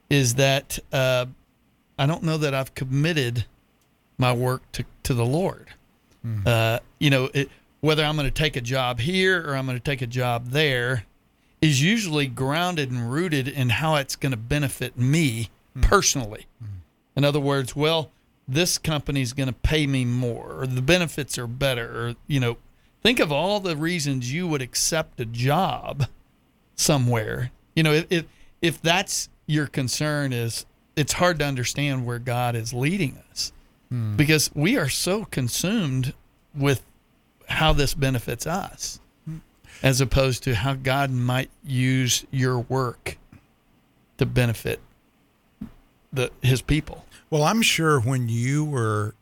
is 0.09 0.35
that 0.35 0.79
uh, 0.91 1.27
I 1.99 2.05
don't 2.05 2.23
know 2.23 2.37
that 2.37 2.53
I've 2.53 2.73
committed 2.73 3.45
my 4.17 4.33
work 4.33 4.69
to, 4.73 4.85
to 5.03 5.13
the 5.13 5.25
Lord. 5.25 5.69
Uh, 6.47 6.79
you 6.99 7.11
know, 7.11 7.29
it, 7.35 7.49
whether 7.81 8.03
I'm 8.03 8.15
going 8.15 8.27
to 8.27 8.31
take 8.33 8.55
a 8.55 8.61
job 8.61 8.99
here 8.99 9.47
or 9.47 9.55
I'm 9.55 9.67
going 9.67 9.77
to 9.77 9.83
take 9.83 10.01
a 10.01 10.07
job 10.07 10.47
there 10.47 11.05
is 11.61 11.83
usually 11.83 12.25
grounded 12.25 12.89
and 12.89 13.11
rooted 13.11 13.47
in 13.47 13.69
how 13.69 13.95
it's 13.95 14.15
going 14.15 14.31
to 14.31 14.37
benefit 14.37 14.97
me 14.97 15.49
personally. 15.81 16.47
In 17.15 17.23
other 17.23 17.39
words, 17.39 17.75
well, 17.75 18.11
this 18.47 18.77
company's 18.77 19.33
going 19.33 19.47
to 19.47 19.53
pay 19.53 19.87
me 19.87 20.05
more, 20.05 20.61
or 20.61 20.67
the 20.67 20.81
benefits 20.81 21.37
are 21.37 21.47
better, 21.47 22.07
or 22.07 22.15
you 22.27 22.39
know, 22.39 22.57
think 23.01 23.19
of 23.19 23.31
all 23.31 23.59
the 23.59 23.75
reasons 23.75 24.31
you 24.31 24.47
would 24.47 24.61
accept 24.61 25.19
a 25.19 25.25
job 25.25 26.07
somewhere. 26.75 27.51
You 27.75 27.83
know, 27.83 27.93
if 27.93 28.05
if, 28.09 28.25
if 28.61 28.81
that's 28.81 29.29
your 29.47 29.67
concern, 29.67 30.33
is 30.33 30.65
it's 30.95 31.13
hard 31.13 31.39
to 31.39 31.45
understand 31.45 32.05
where 32.05 32.19
God 32.19 32.55
is 32.55 32.73
leading 32.73 33.17
us 33.31 33.51
hmm. 33.89 34.15
because 34.15 34.51
we 34.53 34.77
are 34.77 34.89
so 34.89 35.25
consumed 35.25 36.13
with 36.53 36.83
how 37.47 37.73
this 37.73 37.93
benefits 37.93 38.47
us 38.47 38.99
as 39.83 40.01
opposed 40.01 40.43
to 40.43 40.55
how 40.55 40.73
God 40.73 41.11
might 41.11 41.49
use 41.63 42.25
your 42.31 42.59
work 42.59 43.17
to 44.17 44.25
benefit 44.25 44.79
the 46.11 46.31
his 46.41 46.61
people. 46.61 47.04
Well, 47.29 47.43
I'm 47.43 47.61
sure 47.61 47.99
when 47.99 48.29
you 48.29 48.63
were 48.63 49.15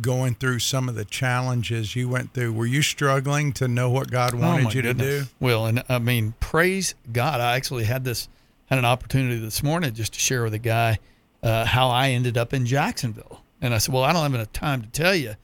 going 0.00 0.34
through 0.34 0.58
some 0.58 0.88
of 0.88 0.94
the 0.94 1.04
challenges 1.04 1.96
you 1.96 2.08
went 2.08 2.34
through, 2.34 2.52
were 2.52 2.66
you 2.66 2.82
struggling 2.82 3.52
to 3.54 3.66
know 3.68 3.88
what 3.90 4.10
God 4.10 4.34
wanted 4.34 4.66
Oh, 4.66 4.70
you 4.70 4.82
goodness. 4.82 5.06
to 5.06 5.20
do? 5.24 5.28
Well, 5.40 5.66
and 5.66 5.82
I 5.88 5.98
mean, 5.98 6.34
praise 6.40 6.94
God. 7.12 7.40
I 7.40 7.56
actually 7.56 7.84
had 7.84 8.04
this 8.04 8.28
had 8.66 8.78
an 8.78 8.84
opportunity 8.84 9.38
this 9.38 9.62
morning 9.62 9.94
just 9.94 10.12
to 10.14 10.18
share 10.18 10.42
with 10.42 10.52
a 10.54 10.58
guy 10.58 10.98
uh, 11.42 11.64
how 11.64 11.88
I 11.88 12.10
ended 12.10 12.36
up 12.36 12.52
in 12.52 12.66
Jacksonville, 12.66 13.42
and 13.62 13.72
I 13.72 13.78
said, 13.78 13.94
"Well, 13.94 14.02
I 14.02 14.12
don't 14.12 14.22
have 14.22 14.34
enough 14.34 14.52
time 14.52 14.82
to 14.82 14.88
tell 14.88 15.14
you, 15.14 15.36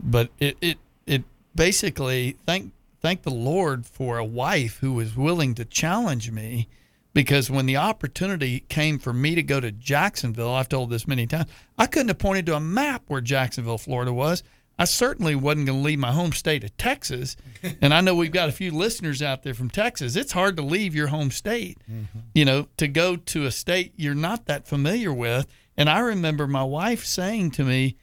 but 0.00 0.30
it 0.38 0.56
it 0.60 0.78
it 1.06 1.24
basically 1.56 2.36
thank 2.46 2.72
thank 3.02 3.22
the 3.22 3.30
Lord 3.30 3.84
for 3.86 4.18
a 4.18 4.24
wife 4.24 4.78
who 4.78 4.92
was 4.92 5.16
willing 5.16 5.54
to 5.56 5.64
challenge 5.64 6.30
me." 6.30 6.68
Because 7.14 7.48
when 7.48 7.66
the 7.66 7.76
opportunity 7.76 8.60
came 8.68 8.98
for 8.98 9.12
me 9.12 9.34
to 9.36 9.42
go 9.42 9.60
to 9.60 9.70
Jacksonville, 9.70 10.52
I've 10.52 10.68
told 10.68 10.90
this 10.90 11.06
many 11.06 11.26
times, 11.26 11.48
I 11.78 11.86
couldn't 11.86 12.08
have 12.08 12.18
pointed 12.18 12.46
to 12.46 12.56
a 12.56 12.60
map 12.60 13.04
where 13.06 13.20
Jacksonville, 13.20 13.78
Florida 13.78 14.12
was. 14.12 14.42
I 14.76 14.84
certainly 14.86 15.36
wasn't 15.36 15.66
going 15.66 15.78
to 15.78 15.84
leave 15.84 16.00
my 16.00 16.10
home 16.10 16.32
state 16.32 16.64
of 16.64 16.76
Texas. 16.76 17.36
and 17.80 17.94
I 17.94 18.00
know 18.00 18.16
we've 18.16 18.32
got 18.32 18.48
a 18.48 18.52
few 18.52 18.72
listeners 18.72 19.22
out 19.22 19.44
there 19.44 19.54
from 19.54 19.70
Texas. 19.70 20.16
It's 20.16 20.32
hard 20.32 20.56
to 20.56 20.62
leave 20.62 20.96
your 20.96 21.06
home 21.06 21.30
state, 21.30 21.78
mm-hmm. 21.90 22.18
you 22.34 22.44
know, 22.44 22.66
to 22.78 22.88
go 22.88 23.14
to 23.14 23.46
a 23.46 23.52
state 23.52 23.92
you're 23.96 24.16
not 24.16 24.46
that 24.46 24.66
familiar 24.66 25.12
with. 25.12 25.46
And 25.76 25.88
I 25.88 26.00
remember 26.00 26.48
my 26.48 26.64
wife 26.64 27.04
saying 27.04 27.52
to 27.52 27.64
me, 27.64 27.96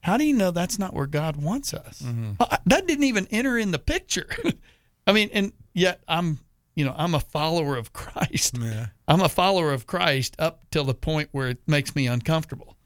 How 0.00 0.18
do 0.18 0.24
you 0.24 0.34
know 0.34 0.50
that's 0.50 0.78
not 0.78 0.92
where 0.92 1.06
God 1.06 1.36
wants 1.36 1.72
us? 1.72 2.02
Mm-hmm. 2.02 2.32
I- 2.40 2.58
That 2.66 2.86
didn't 2.86 3.04
even 3.04 3.26
enter 3.30 3.56
in 3.56 3.70
the 3.70 3.78
picture. 3.78 4.28
I 5.06 5.12
mean, 5.12 5.30
and 5.32 5.52
yet 5.72 6.02
I'm, 6.06 6.40
you 6.78 6.84
know, 6.84 6.94
I'm 6.96 7.12
a 7.12 7.20
follower 7.20 7.76
of 7.76 7.92
Christ. 7.92 8.56
Yeah. 8.56 8.86
I'm 9.08 9.20
a 9.20 9.28
follower 9.28 9.72
of 9.72 9.88
Christ 9.88 10.36
up 10.38 10.62
till 10.70 10.84
the 10.84 10.94
point 10.94 11.28
where 11.32 11.48
it 11.48 11.58
makes 11.66 11.96
me 11.96 12.06
uncomfortable. 12.06 12.76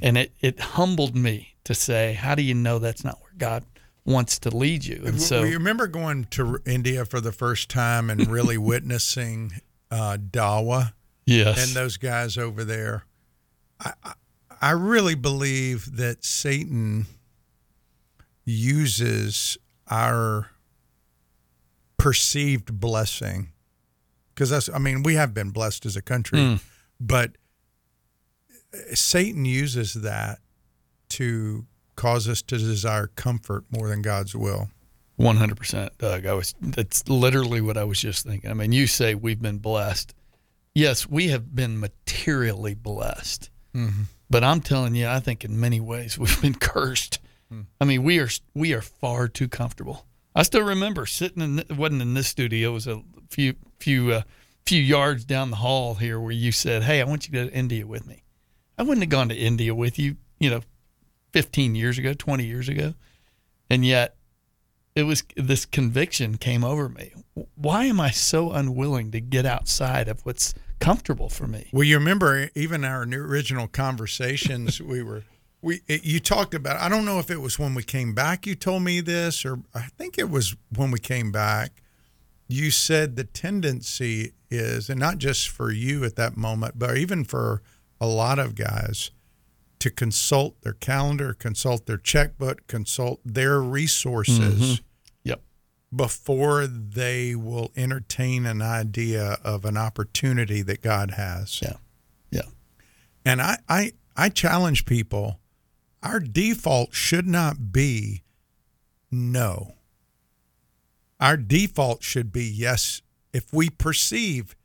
And 0.00 0.16
it, 0.16 0.32
it 0.40 0.58
humbled 0.58 1.14
me 1.14 1.56
to 1.64 1.74
say, 1.74 2.14
how 2.14 2.34
do 2.34 2.42
you 2.42 2.54
know 2.54 2.78
that's 2.78 3.04
not 3.04 3.20
where 3.20 3.34
God 3.36 3.64
wants 4.06 4.38
to 4.40 4.56
lead 4.56 4.86
you? 4.86 5.02
And 5.04 5.20
so, 5.20 5.42
we 5.42 5.52
remember 5.52 5.88
going 5.88 6.24
to 6.30 6.58
India 6.64 7.04
for 7.04 7.20
the 7.20 7.32
first 7.32 7.68
time 7.68 8.08
and 8.08 8.26
really 8.26 8.56
witnessing 8.72 9.52
uh, 9.90 10.16
Dawa. 10.16 10.94
Yes. 11.26 11.62
And 11.62 11.76
those 11.76 11.98
guys 11.98 12.38
over 12.38 12.64
there. 12.64 13.04
I, 13.78 13.92
I 14.62 14.70
really 14.70 15.16
believe 15.16 15.96
that 15.96 16.24
Satan 16.24 17.04
uses 18.46 19.58
our 19.90 20.50
perceived 22.00 22.80
blessing 22.80 23.52
because 24.34 24.50
that's, 24.50 24.68
I 24.70 24.78
mean, 24.78 25.02
we 25.02 25.14
have 25.16 25.34
been 25.34 25.50
blessed 25.50 25.84
as 25.86 25.96
a 25.96 26.02
country, 26.02 26.38
Mm. 26.38 26.60
but 26.98 27.36
Satan 28.94 29.44
uses 29.44 29.94
that 29.94 30.38
to 31.10 31.66
cause 31.96 32.28
us 32.28 32.40
to 32.42 32.56
desire 32.56 33.08
comfort 33.08 33.64
more 33.70 33.88
than 33.88 34.00
God's 34.02 34.34
will. 34.34 34.70
100%, 35.18 35.90
Doug. 35.98 36.24
I 36.24 36.32
was, 36.32 36.54
that's 36.60 37.06
literally 37.08 37.60
what 37.60 37.76
I 37.76 37.84
was 37.84 38.00
just 38.00 38.24
thinking. 38.24 38.50
I 38.50 38.54
mean, 38.54 38.72
you 38.72 38.86
say 38.86 39.14
we've 39.14 39.42
been 39.42 39.58
blessed. 39.58 40.14
Yes, 40.74 41.06
we 41.08 41.28
have 41.28 41.54
been 41.54 41.78
materially 41.78 42.74
blessed. 42.74 43.50
Mhm. 43.74 44.04
But 44.30 44.44
I'm 44.44 44.60
telling 44.60 44.94
you, 44.94 45.08
I 45.08 45.20
think 45.20 45.44
in 45.44 45.58
many 45.60 45.80
ways 45.80 46.16
we've 46.18 46.40
been 46.40 46.54
cursed. 46.54 47.18
I 47.80 47.84
mean, 47.84 48.04
we 48.04 48.20
are 48.20 48.28
we 48.54 48.72
are 48.74 48.80
far 48.80 49.26
too 49.26 49.48
comfortable. 49.48 50.06
I 50.34 50.42
still 50.42 50.62
remember 50.62 51.06
sitting 51.06 51.42
in 51.42 51.58
it 51.58 51.76
wasn't 51.76 52.02
in 52.02 52.14
this 52.14 52.28
studio, 52.28 52.70
it 52.70 52.74
was 52.74 52.86
a 52.86 53.02
few 53.28 53.54
few 53.78 54.12
uh, 54.12 54.22
few 54.64 54.80
yards 54.80 55.24
down 55.24 55.50
the 55.50 55.56
hall 55.56 55.94
here 55.96 56.20
where 56.20 56.32
you 56.32 56.52
said, 56.52 56.84
"Hey, 56.84 57.00
I 57.00 57.04
want 57.04 57.26
you 57.26 57.32
to 57.32 57.44
go 57.44 57.50
to 57.50 57.56
India 57.56 57.86
with 57.86 58.06
me." 58.06 58.22
I 58.78 58.82
wouldn't 58.82 59.02
have 59.02 59.10
gone 59.10 59.28
to 59.28 59.36
India 59.36 59.74
with 59.74 59.98
you, 59.98 60.16
you 60.38 60.48
know, 60.48 60.62
15 61.32 61.74
years 61.74 61.98
ago, 61.98 62.14
20 62.14 62.46
years 62.46 62.66
ago. 62.66 62.94
And 63.68 63.84
yet 63.84 64.16
it 64.94 65.02
was 65.02 65.22
this 65.36 65.66
conviction 65.66 66.38
came 66.38 66.64
over 66.64 66.88
me. 66.88 67.12
Why 67.54 67.84
am 67.84 68.00
I 68.00 68.10
so 68.10 68.52
unwilling 68.52 69.10
to 69.12 69.20
get 69.20 69.46
outside 69.46 70.08
of 70.08 70.24
what's 70.24 70.54
comfortable 70.78 71.28
for 71.28 71.46
me? 71.46 71.68
Well, 71.72 71.84
you 71.84 71.98
remember 71.98 72.48
even 72.54 72.84
our 72.84 73.02
original 73.02 73.68
conversations, 73.68 74.80
we 74.80 75.02
were 75.02 75.24
we 75.62 75.80
it, 75.86 76.04
you 76.04 76.20
talked 76.20 76.54
about. 76.54 76.80
I 76.80 76.88
don't 76.88 77.04
know 77.04 77.18
if 77.18 77.30
it 77.30 77.40
was 77.40 77.58
when 77.58 77.74
we 77.74 77.82
came 77.82 78.14
back. 78.14 78.46
You 78.46 78.54
told 78.54 78.82
me 78.82 79.00
this, 79.00 79.44
or 79.44 79.60
I 79.74 79.82
think 79.98 80.18
it 80.18 80.30
was 80.30 80.56
when 80.76 80.90
we 80.90 80.98
came 80.98 81.30
back. 81.32 81.82
You 82.48 82.70
said 82.70 83.16
the 83.16 83.24
tendency 83.24 84.32
is, 84.50 84.90
and 84.90 84.98
not 84.98 85.18
just 85.18 85.48
for 85.48 85.70
you 85.70 86.04
at 86.04 86.16
that 86.16 86.36
moment, 86.36 86.78
but 86.78 86.96
even 86.96 87.24
for 87.24 87.62
a 88.00 88.06
lot 88.06 88.38
of 88.38 88.54
guys, 88.54 89.10
to 89.78 89.90
consult 89.90 90.60
their 90.62 90.72
calendar, 90.74 91.32
consult 91.34 91.86
their 91.86 91.96
checkbook, 91.98 92.66
consult 92.66 93.20
their 93.24 93.60
resources 93.60 94.80
Mhm. 94.80 94.80
Yep. 95.24 95.42
before 95.94 96.66
they 96.66 97.34
will 97.34 97.70
entertain 97.76 98.46
an 98.46 98.62
idea 98.62 99.38
of 99.44 99.64
an 99.64 99.76
opportunity 99.76 100.62
that 100.62 100.82
God 100.82 101.12
has. 101.12 101.60
Yeah. 101.62 101.74
Yeah. 102.30 102.42
And 103.24 103.40
I, 103.40 103.58
I, 103.68 103.92
I 104.16 104.28
challenge 104.28 104.86
people 104.86 105.39
our 106.02 106.20
default 106.20 106.94
should 106.94 107.26
not 107.26 107.72
be 107.72 108.22
no. 109.10 109.74
Our 111.18 111.36
default 111.36 112.02
should 112.02 112.32
be 112.32 112.44
yes. 112.44 113.02
If 113.32 113.52
we 113.52 113.68
perceive 113.70 114.56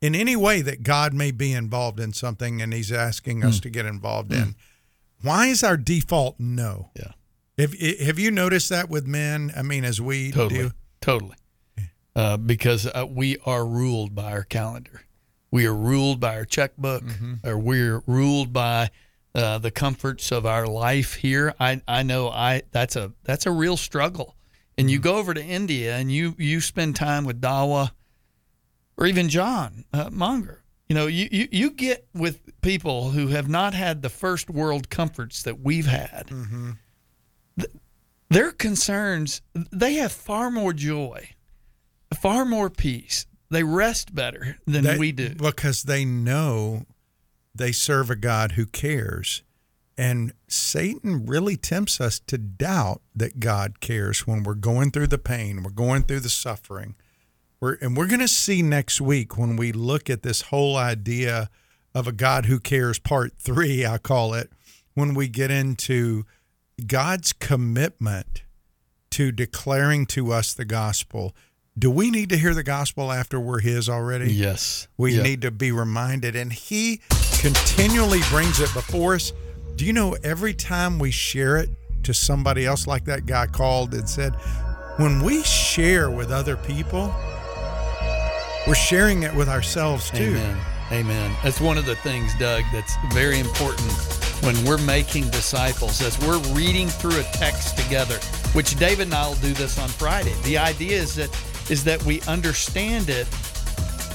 in 0.00 0.14
any 0.14 0.34
way 0.34 0.62
that 0.62 0.82
God 0.82 1.12
may 1.12 1.30
be 1.30 1.52
involved 1.52 2.00
in 2.00 2.12
something 2.12 2.62
and 2.62 2.72
he's 2.72 2.90
asking 2.90 3.44
us 3.44 3.58
Mm. 3.58 3.62
to 3.62 3.70
get 3.70 3.86
involved 3.86 4.32
in, 4.32 4.54
why 5.22 5.46
is 5.48 5.62
our 5.62 5.76
default 5.76 6.36
no? 6.40 6.90
Yeah. 6.96 7.12
Have, 7.58 7.74
have 7.78 8.18
you 8.18 8.30
noticed 8.30 8.70
that 8.70 8.88
with 8.88 9.06
men? 9.06 9.52
I 9.54 9.60
mean, 9.62 9.84
as 9.84 10.00
we 10.00 10.32
Totally. 10.32 10.62
do. 10.62 10.70
Totally. 11.02 11.36
Uh, 12.16 12.36
because 12.38 12.86
uh, 12.86 13.06
we 13.08 13.36
are 13.44 13.64
ruled 13.66 14.14
by 14.14 14.32
our 14.32 14.42
calendar. 14.42 15.02
We 15.50 15.66
are 15.66 15.74
ruled 15.74 16.18
by 16.20 16.36
our 16.36 16.44
checkbook, 16.44 17.02
or 17.44 17.58
we're 17.58 18.02
ruled 18.06 18.52
by 18.52 18.90
uh, 19.34 19.58
the 19.58 19.70
comforts 19.70 20.32
of 20.32 20.44
our 20.46 20.66
life 20.66 21.14
here. 21.14 21.54
I, 21.60 21.80
I 21.86 22.02
know 22.02 22.28
I 22.28 22.62
that's 22.72 22.96
a 22.96 23.12
that's 23.24 23.46
a 23.46 23.50
real 23.50 23.76
struggle. 23.76 24.36
And 24.78 24.90
you 24.90 24.98
go 24.98 25.16
over 25.16 25.34
to 25.34 25.42
India 25.44 25.96
and 25.96 26.10
you 26.10 26.34
you 26.38 26.60
spend 26.60 26.96
time 26.96 27.24
with 27.24 27.40
Dawa, 27.40 27.90
or 28.96 29.06
even 29.06 29.28
John 29.28 29.84
uh, 29.92 30.08
Monger. 30.10 30.62
You 30.88 30.94
know, 30.94 31.06
you, 31.06 31.28
you 31.30 31.48
you 31.52 31.70
get 31.70 32.06
with 32.14 32.40
people 32.62 33.10
who 33.10 33.28
have 33.28 33.48
not 33.48 33.74
had 33.74 34.02
the 34.02 34.08
first 34.08 34.50
world 34.50 34.90
comforts 34.90 35.42
that 35.44 35.60
we've 35.60 35.86
had. 35.86 36.28
th- 37.58 37.70
their 38.30 38.52
concerns, 38.52 39.42
they 39.54 39.94
have 39.94 40.12
far 40.12 40.50
more 40.50 40.72
joy, 40.72 41.30
far 42.20 42.44
more 42.44 42.70
peace. 42.70 43.26
They 43.50 43.62
rest 43.64 44.14
better 44.14 44.56
than 44.66 44.84
They- 44.84 44.98
we 44.98 45.12
do. 45.12 45.34
because 45.34 45.82
they 45.84 46.04
know 46.04 46.86
they 47.60 47.72
serve 47.72 48.10
a 48.10 48.16
God 48.16 48.52
who 48.52 48.66
cares. 48.66 49.42
And 49.96 50.32
Satan 50.48 51.26
really 51.26 51.56
tempts 51.56 52.00
us 52.00 52.18
to 52.20 52.38
doubt 52.38 53.02
that 53.14 53.38
God 53.38 53.80
cares 53.80 54.26
when 54.26 54.42
we're 54.42 54.54
going 54.54 54.90
through 54.90 55.08
the 55.08 55.18
pain, 55.18 55.62
we're 55.62 55.70
going 55.70 56.04
through 56.04 56.20
the 56.20 56.30
suffering. 56.30 56.94
We're, 57.60 57.74
and 57.82 57.94
we're 57.94 58.06
going 58.06 58.20
to 58.20 58.28
see 58.28 58.62
next 58.62 59.00
week 59.02 59.36
when 59.36 59.56
we 59.56 59.72
look 59.72 60.08
at 60.08 60.22
this 60.22 60.42
whole 60.42 60.78
idea 60.78 61.50
of 61.94 62.06
a 62.08 62.12
God 62.12 62.46
who 62.46 62.58
cares, 62.58 62.98
part 62.98 63.32
three, 63.38 63.84
I 63.84 63.98
call 63.98 64.32
it, 64.32 64.50
when 64.94 65.12
we 65.12 65.28
get 65.28 65.50
into 65.50 66.24
God's 66.86 67.34
commitment 67.34 68.44
to 69.10 69.32
declaring 69.32 70.06
to 70.06 70.32
us 70.32 70.54
the 70.54 70.64
gospel. 70.64 71.34
Do 71.78 71.90
we 71.90 72.10
need 72.10 72.30
to 72.30 72.36
hear 72.36 72.52
the 72.52 72.62
gospel 72.64 73.12
after 73.12 73.38
we're 73.38 73.60
His 73.60 73.88
already? 73.88 74.32
Yes. 74.32 74.88
We 74.98 75.16
Yeah. 75.16 75.22
need 75.22 75.42
to 75.42 75.50
be 75.50 75.70
reminded. 75.72 76.34
And 76.36 76.52
He 76.52 77.00
continually 77.38 78.20
brings 78.28 78.60
it 78.60 78.72
before 78.74 79.14
us. 79.14 79.32
Do 79.76 79.84
you 79.84 79.92
know 79.92 80.16
every 80.24 80.52
time 80.52 80.98
we 80.98 81.10
share 81.10 81.56
it 81.56 81.70
to 82.02 82.12
somebody 82.12 82.66
else, 82.66 82.86
like 82.86 83.04
that 83.04 83.24
guy 83.24 83.46
called 83.46 83.94
and 83.94 84.08
said, 84.08 84.34
when 84.96 85.22
we 85.22 85.42
share 85.44 86.10
with 86.10 86.30
other 86.30 86.56
people, 86.56 87.14
we're 88.66 88.74
sharing 88.74 89.22
it 89.22 89.34
with 89.34 89.48
ourselves 89.48 90.10
too. 90.10 90.36
Amen. 90.36 90.56
Amen. 90.92 91.36
That's 91.42 91.60
one 91.60 91.78
of 91.78 91.86
the 91.86 91.94
things, 91.96 92.32
Doug, 92.38 92.64
that's 92.72 92.94
very 93.12 93.38
important 93.38 93.90
when 94.42 94.62
we're 94.64 94.78
making 94.78 95.30
disciples, 95.30 96.02
as 96.02 96.18
we're 96.20 96.38
reading 96.52 96.88
through 96.88 97.18
a 97.20 97.22
text 97.32 97.78
together, 97.78 98.16
which 98.54 98.74
David 98.76 99.06
and 99.06 99.14
I 99.14 99.28
will 99.28 99.34
do 99.36 99.52
this 99.52 99.78
on 99.78 99.88
Friday. 99.88 100.34
The 100.42 100.58
idea 100.58 101.00
is 101.00 101.14
that 101.14 101.30
is 101.70 101.84
that 101.84 102.02
we 102.04 102.20
understand 102.22 103.08
it, 103.08 103.26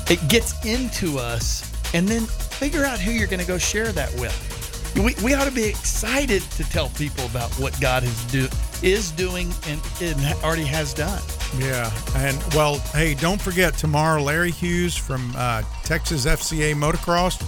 it 0.10 0.28
gets 0.28 0.64
into 0.66 1.18
us, 1.18 1.72
and 1.94 2.08
then 2.08 2.26
figure 2.26 2.84
out 2.84 3.00
who 3.00 3.12
you're 3.12 3.28
going 3.28 3.40
to 3.40 3.48
go 3.48 3.58
share 3.58 3.92
that 3.94 4.14
with. 4.16 4.52
We, 4.96 5.16
we 5.24 5.34
ought 5.34 5.46
to 5.46 5.52
be 5.52 5.66
excited 5.66 6.42
to 6.42 6.64
tell 6.70 6.90
people 6.90 7.26
about 7.26 7.52
what 7.54 7.80
God 7.82 8.04
is 8.04 8.26
do 8.26 8.48
is 8.84 9.12
doing 9.12 9.52
and, 9.68 9.82
and 10.02 10.20
already 10.44 10.66
has 10.66 10.94
done. 10.94 11.22
Yeah, 11.58 11.92
and 12.16 12.38
well, 12.54 12.80
hey, 12.94 13.14
don't 13.14 13.42
forget 13.42 13.78
tomorrow, 13.78 14.22
Larry 14.22 14.52
Hughes 14.52 14.96
from 14.96 15.34
uh, 15.38 15.64
Texas 15.84 16.26
FCA 16.26 16.76
Motocross. 16.76 17.42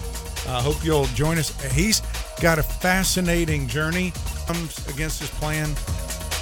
I 0.48 0.62
hope 0.62 0.84
you'll 0.84 1.06
join 1.08 1.38
us. 1.38 1.50
He's 1.74 2.02
got 2.42 2.58
a 2.58 2.64
fascinating 2.64 3.68
journey. 3.68 4.14
Comes 4.46 4.88
against 4.88 5.20
his 5.20 5.30
plan, 5.32 5.76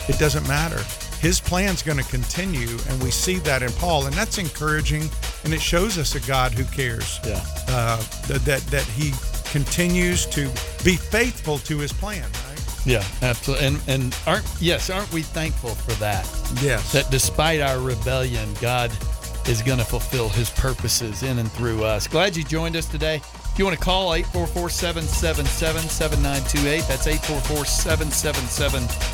it 0.08 0.20
doesn't 0.20 0.48
matter. 0.48 0.84
His 1.20 1.40
plan's 1.40 1.82
going 1.82 1.98
to 1.98 2.10
continue, 2.10 2.78
and 2.90 3.04
we 3.04 3.12
see 3.12 3.36
that 3.40 3.64
in 3.64 3.72
Paul, 3.74 4.06
and 4.06 4.16
that's 4.16 4.38
encouraging, 4.38 5.10
and 5.44 5.54
it 5.54 5.62
shows 5.62 5.98
us 5.98 6.16
a 6.16 6.28
God 6.28 6.54
who 6.54 6.64
cares. 6.66 7.20
Yeah, 7.26 7.44
uh, 7.68 7.98
that 8.28 8.62
that 8.70 8.84
He 8.84 9.14
continues 9.52 10.26
to 10.28 10.48
be 10.84 10.96
faithful 10.96 11.58
to 11.60 11.80
His 11.80 11.92
plan. 11.92 12.24
Right? 12.24 12.86
Yeah, 12.86 13.04
absolutely. 13.22 13.68
And 13.68 13.82
and 13.88 14.18
aren't 14.28 14.46
yes, 14.60 14.90
aren't 14.90 15.12
we 15.12 15.22
thankful 15.22 15.76
for 15.76 15.94
that? 15.94 16.26
Yes. 16.62 16.92
That 16.92 17.10
despite 17.10 17.62
our 17.62 17.80
rebellion, 17.80 18.50
God 18.62 18.92
is 19.48 19.62
going 19.62 19.80
to 19.80 19.86
fulfill 19.86 20.30
his 20.30 20.50
purposes 20.50 21.22
in 21.24 21.40
and 21.40 21.52
through 21.52 21.84
us. 21.84 22.08
Glad 22.08 22.36
you 22.36 22.44
joined 22.44 22.76
us 22.76 22.88
today. 22.88 23.18
If 23.18 23.60
you 23.60 23.66
want 23.66 23.78
to 23.78 23.84
call 23.84 24.12
844-777-7928, 24.12 26.88
that's 26.88 27.08
844-777 27.08 29.14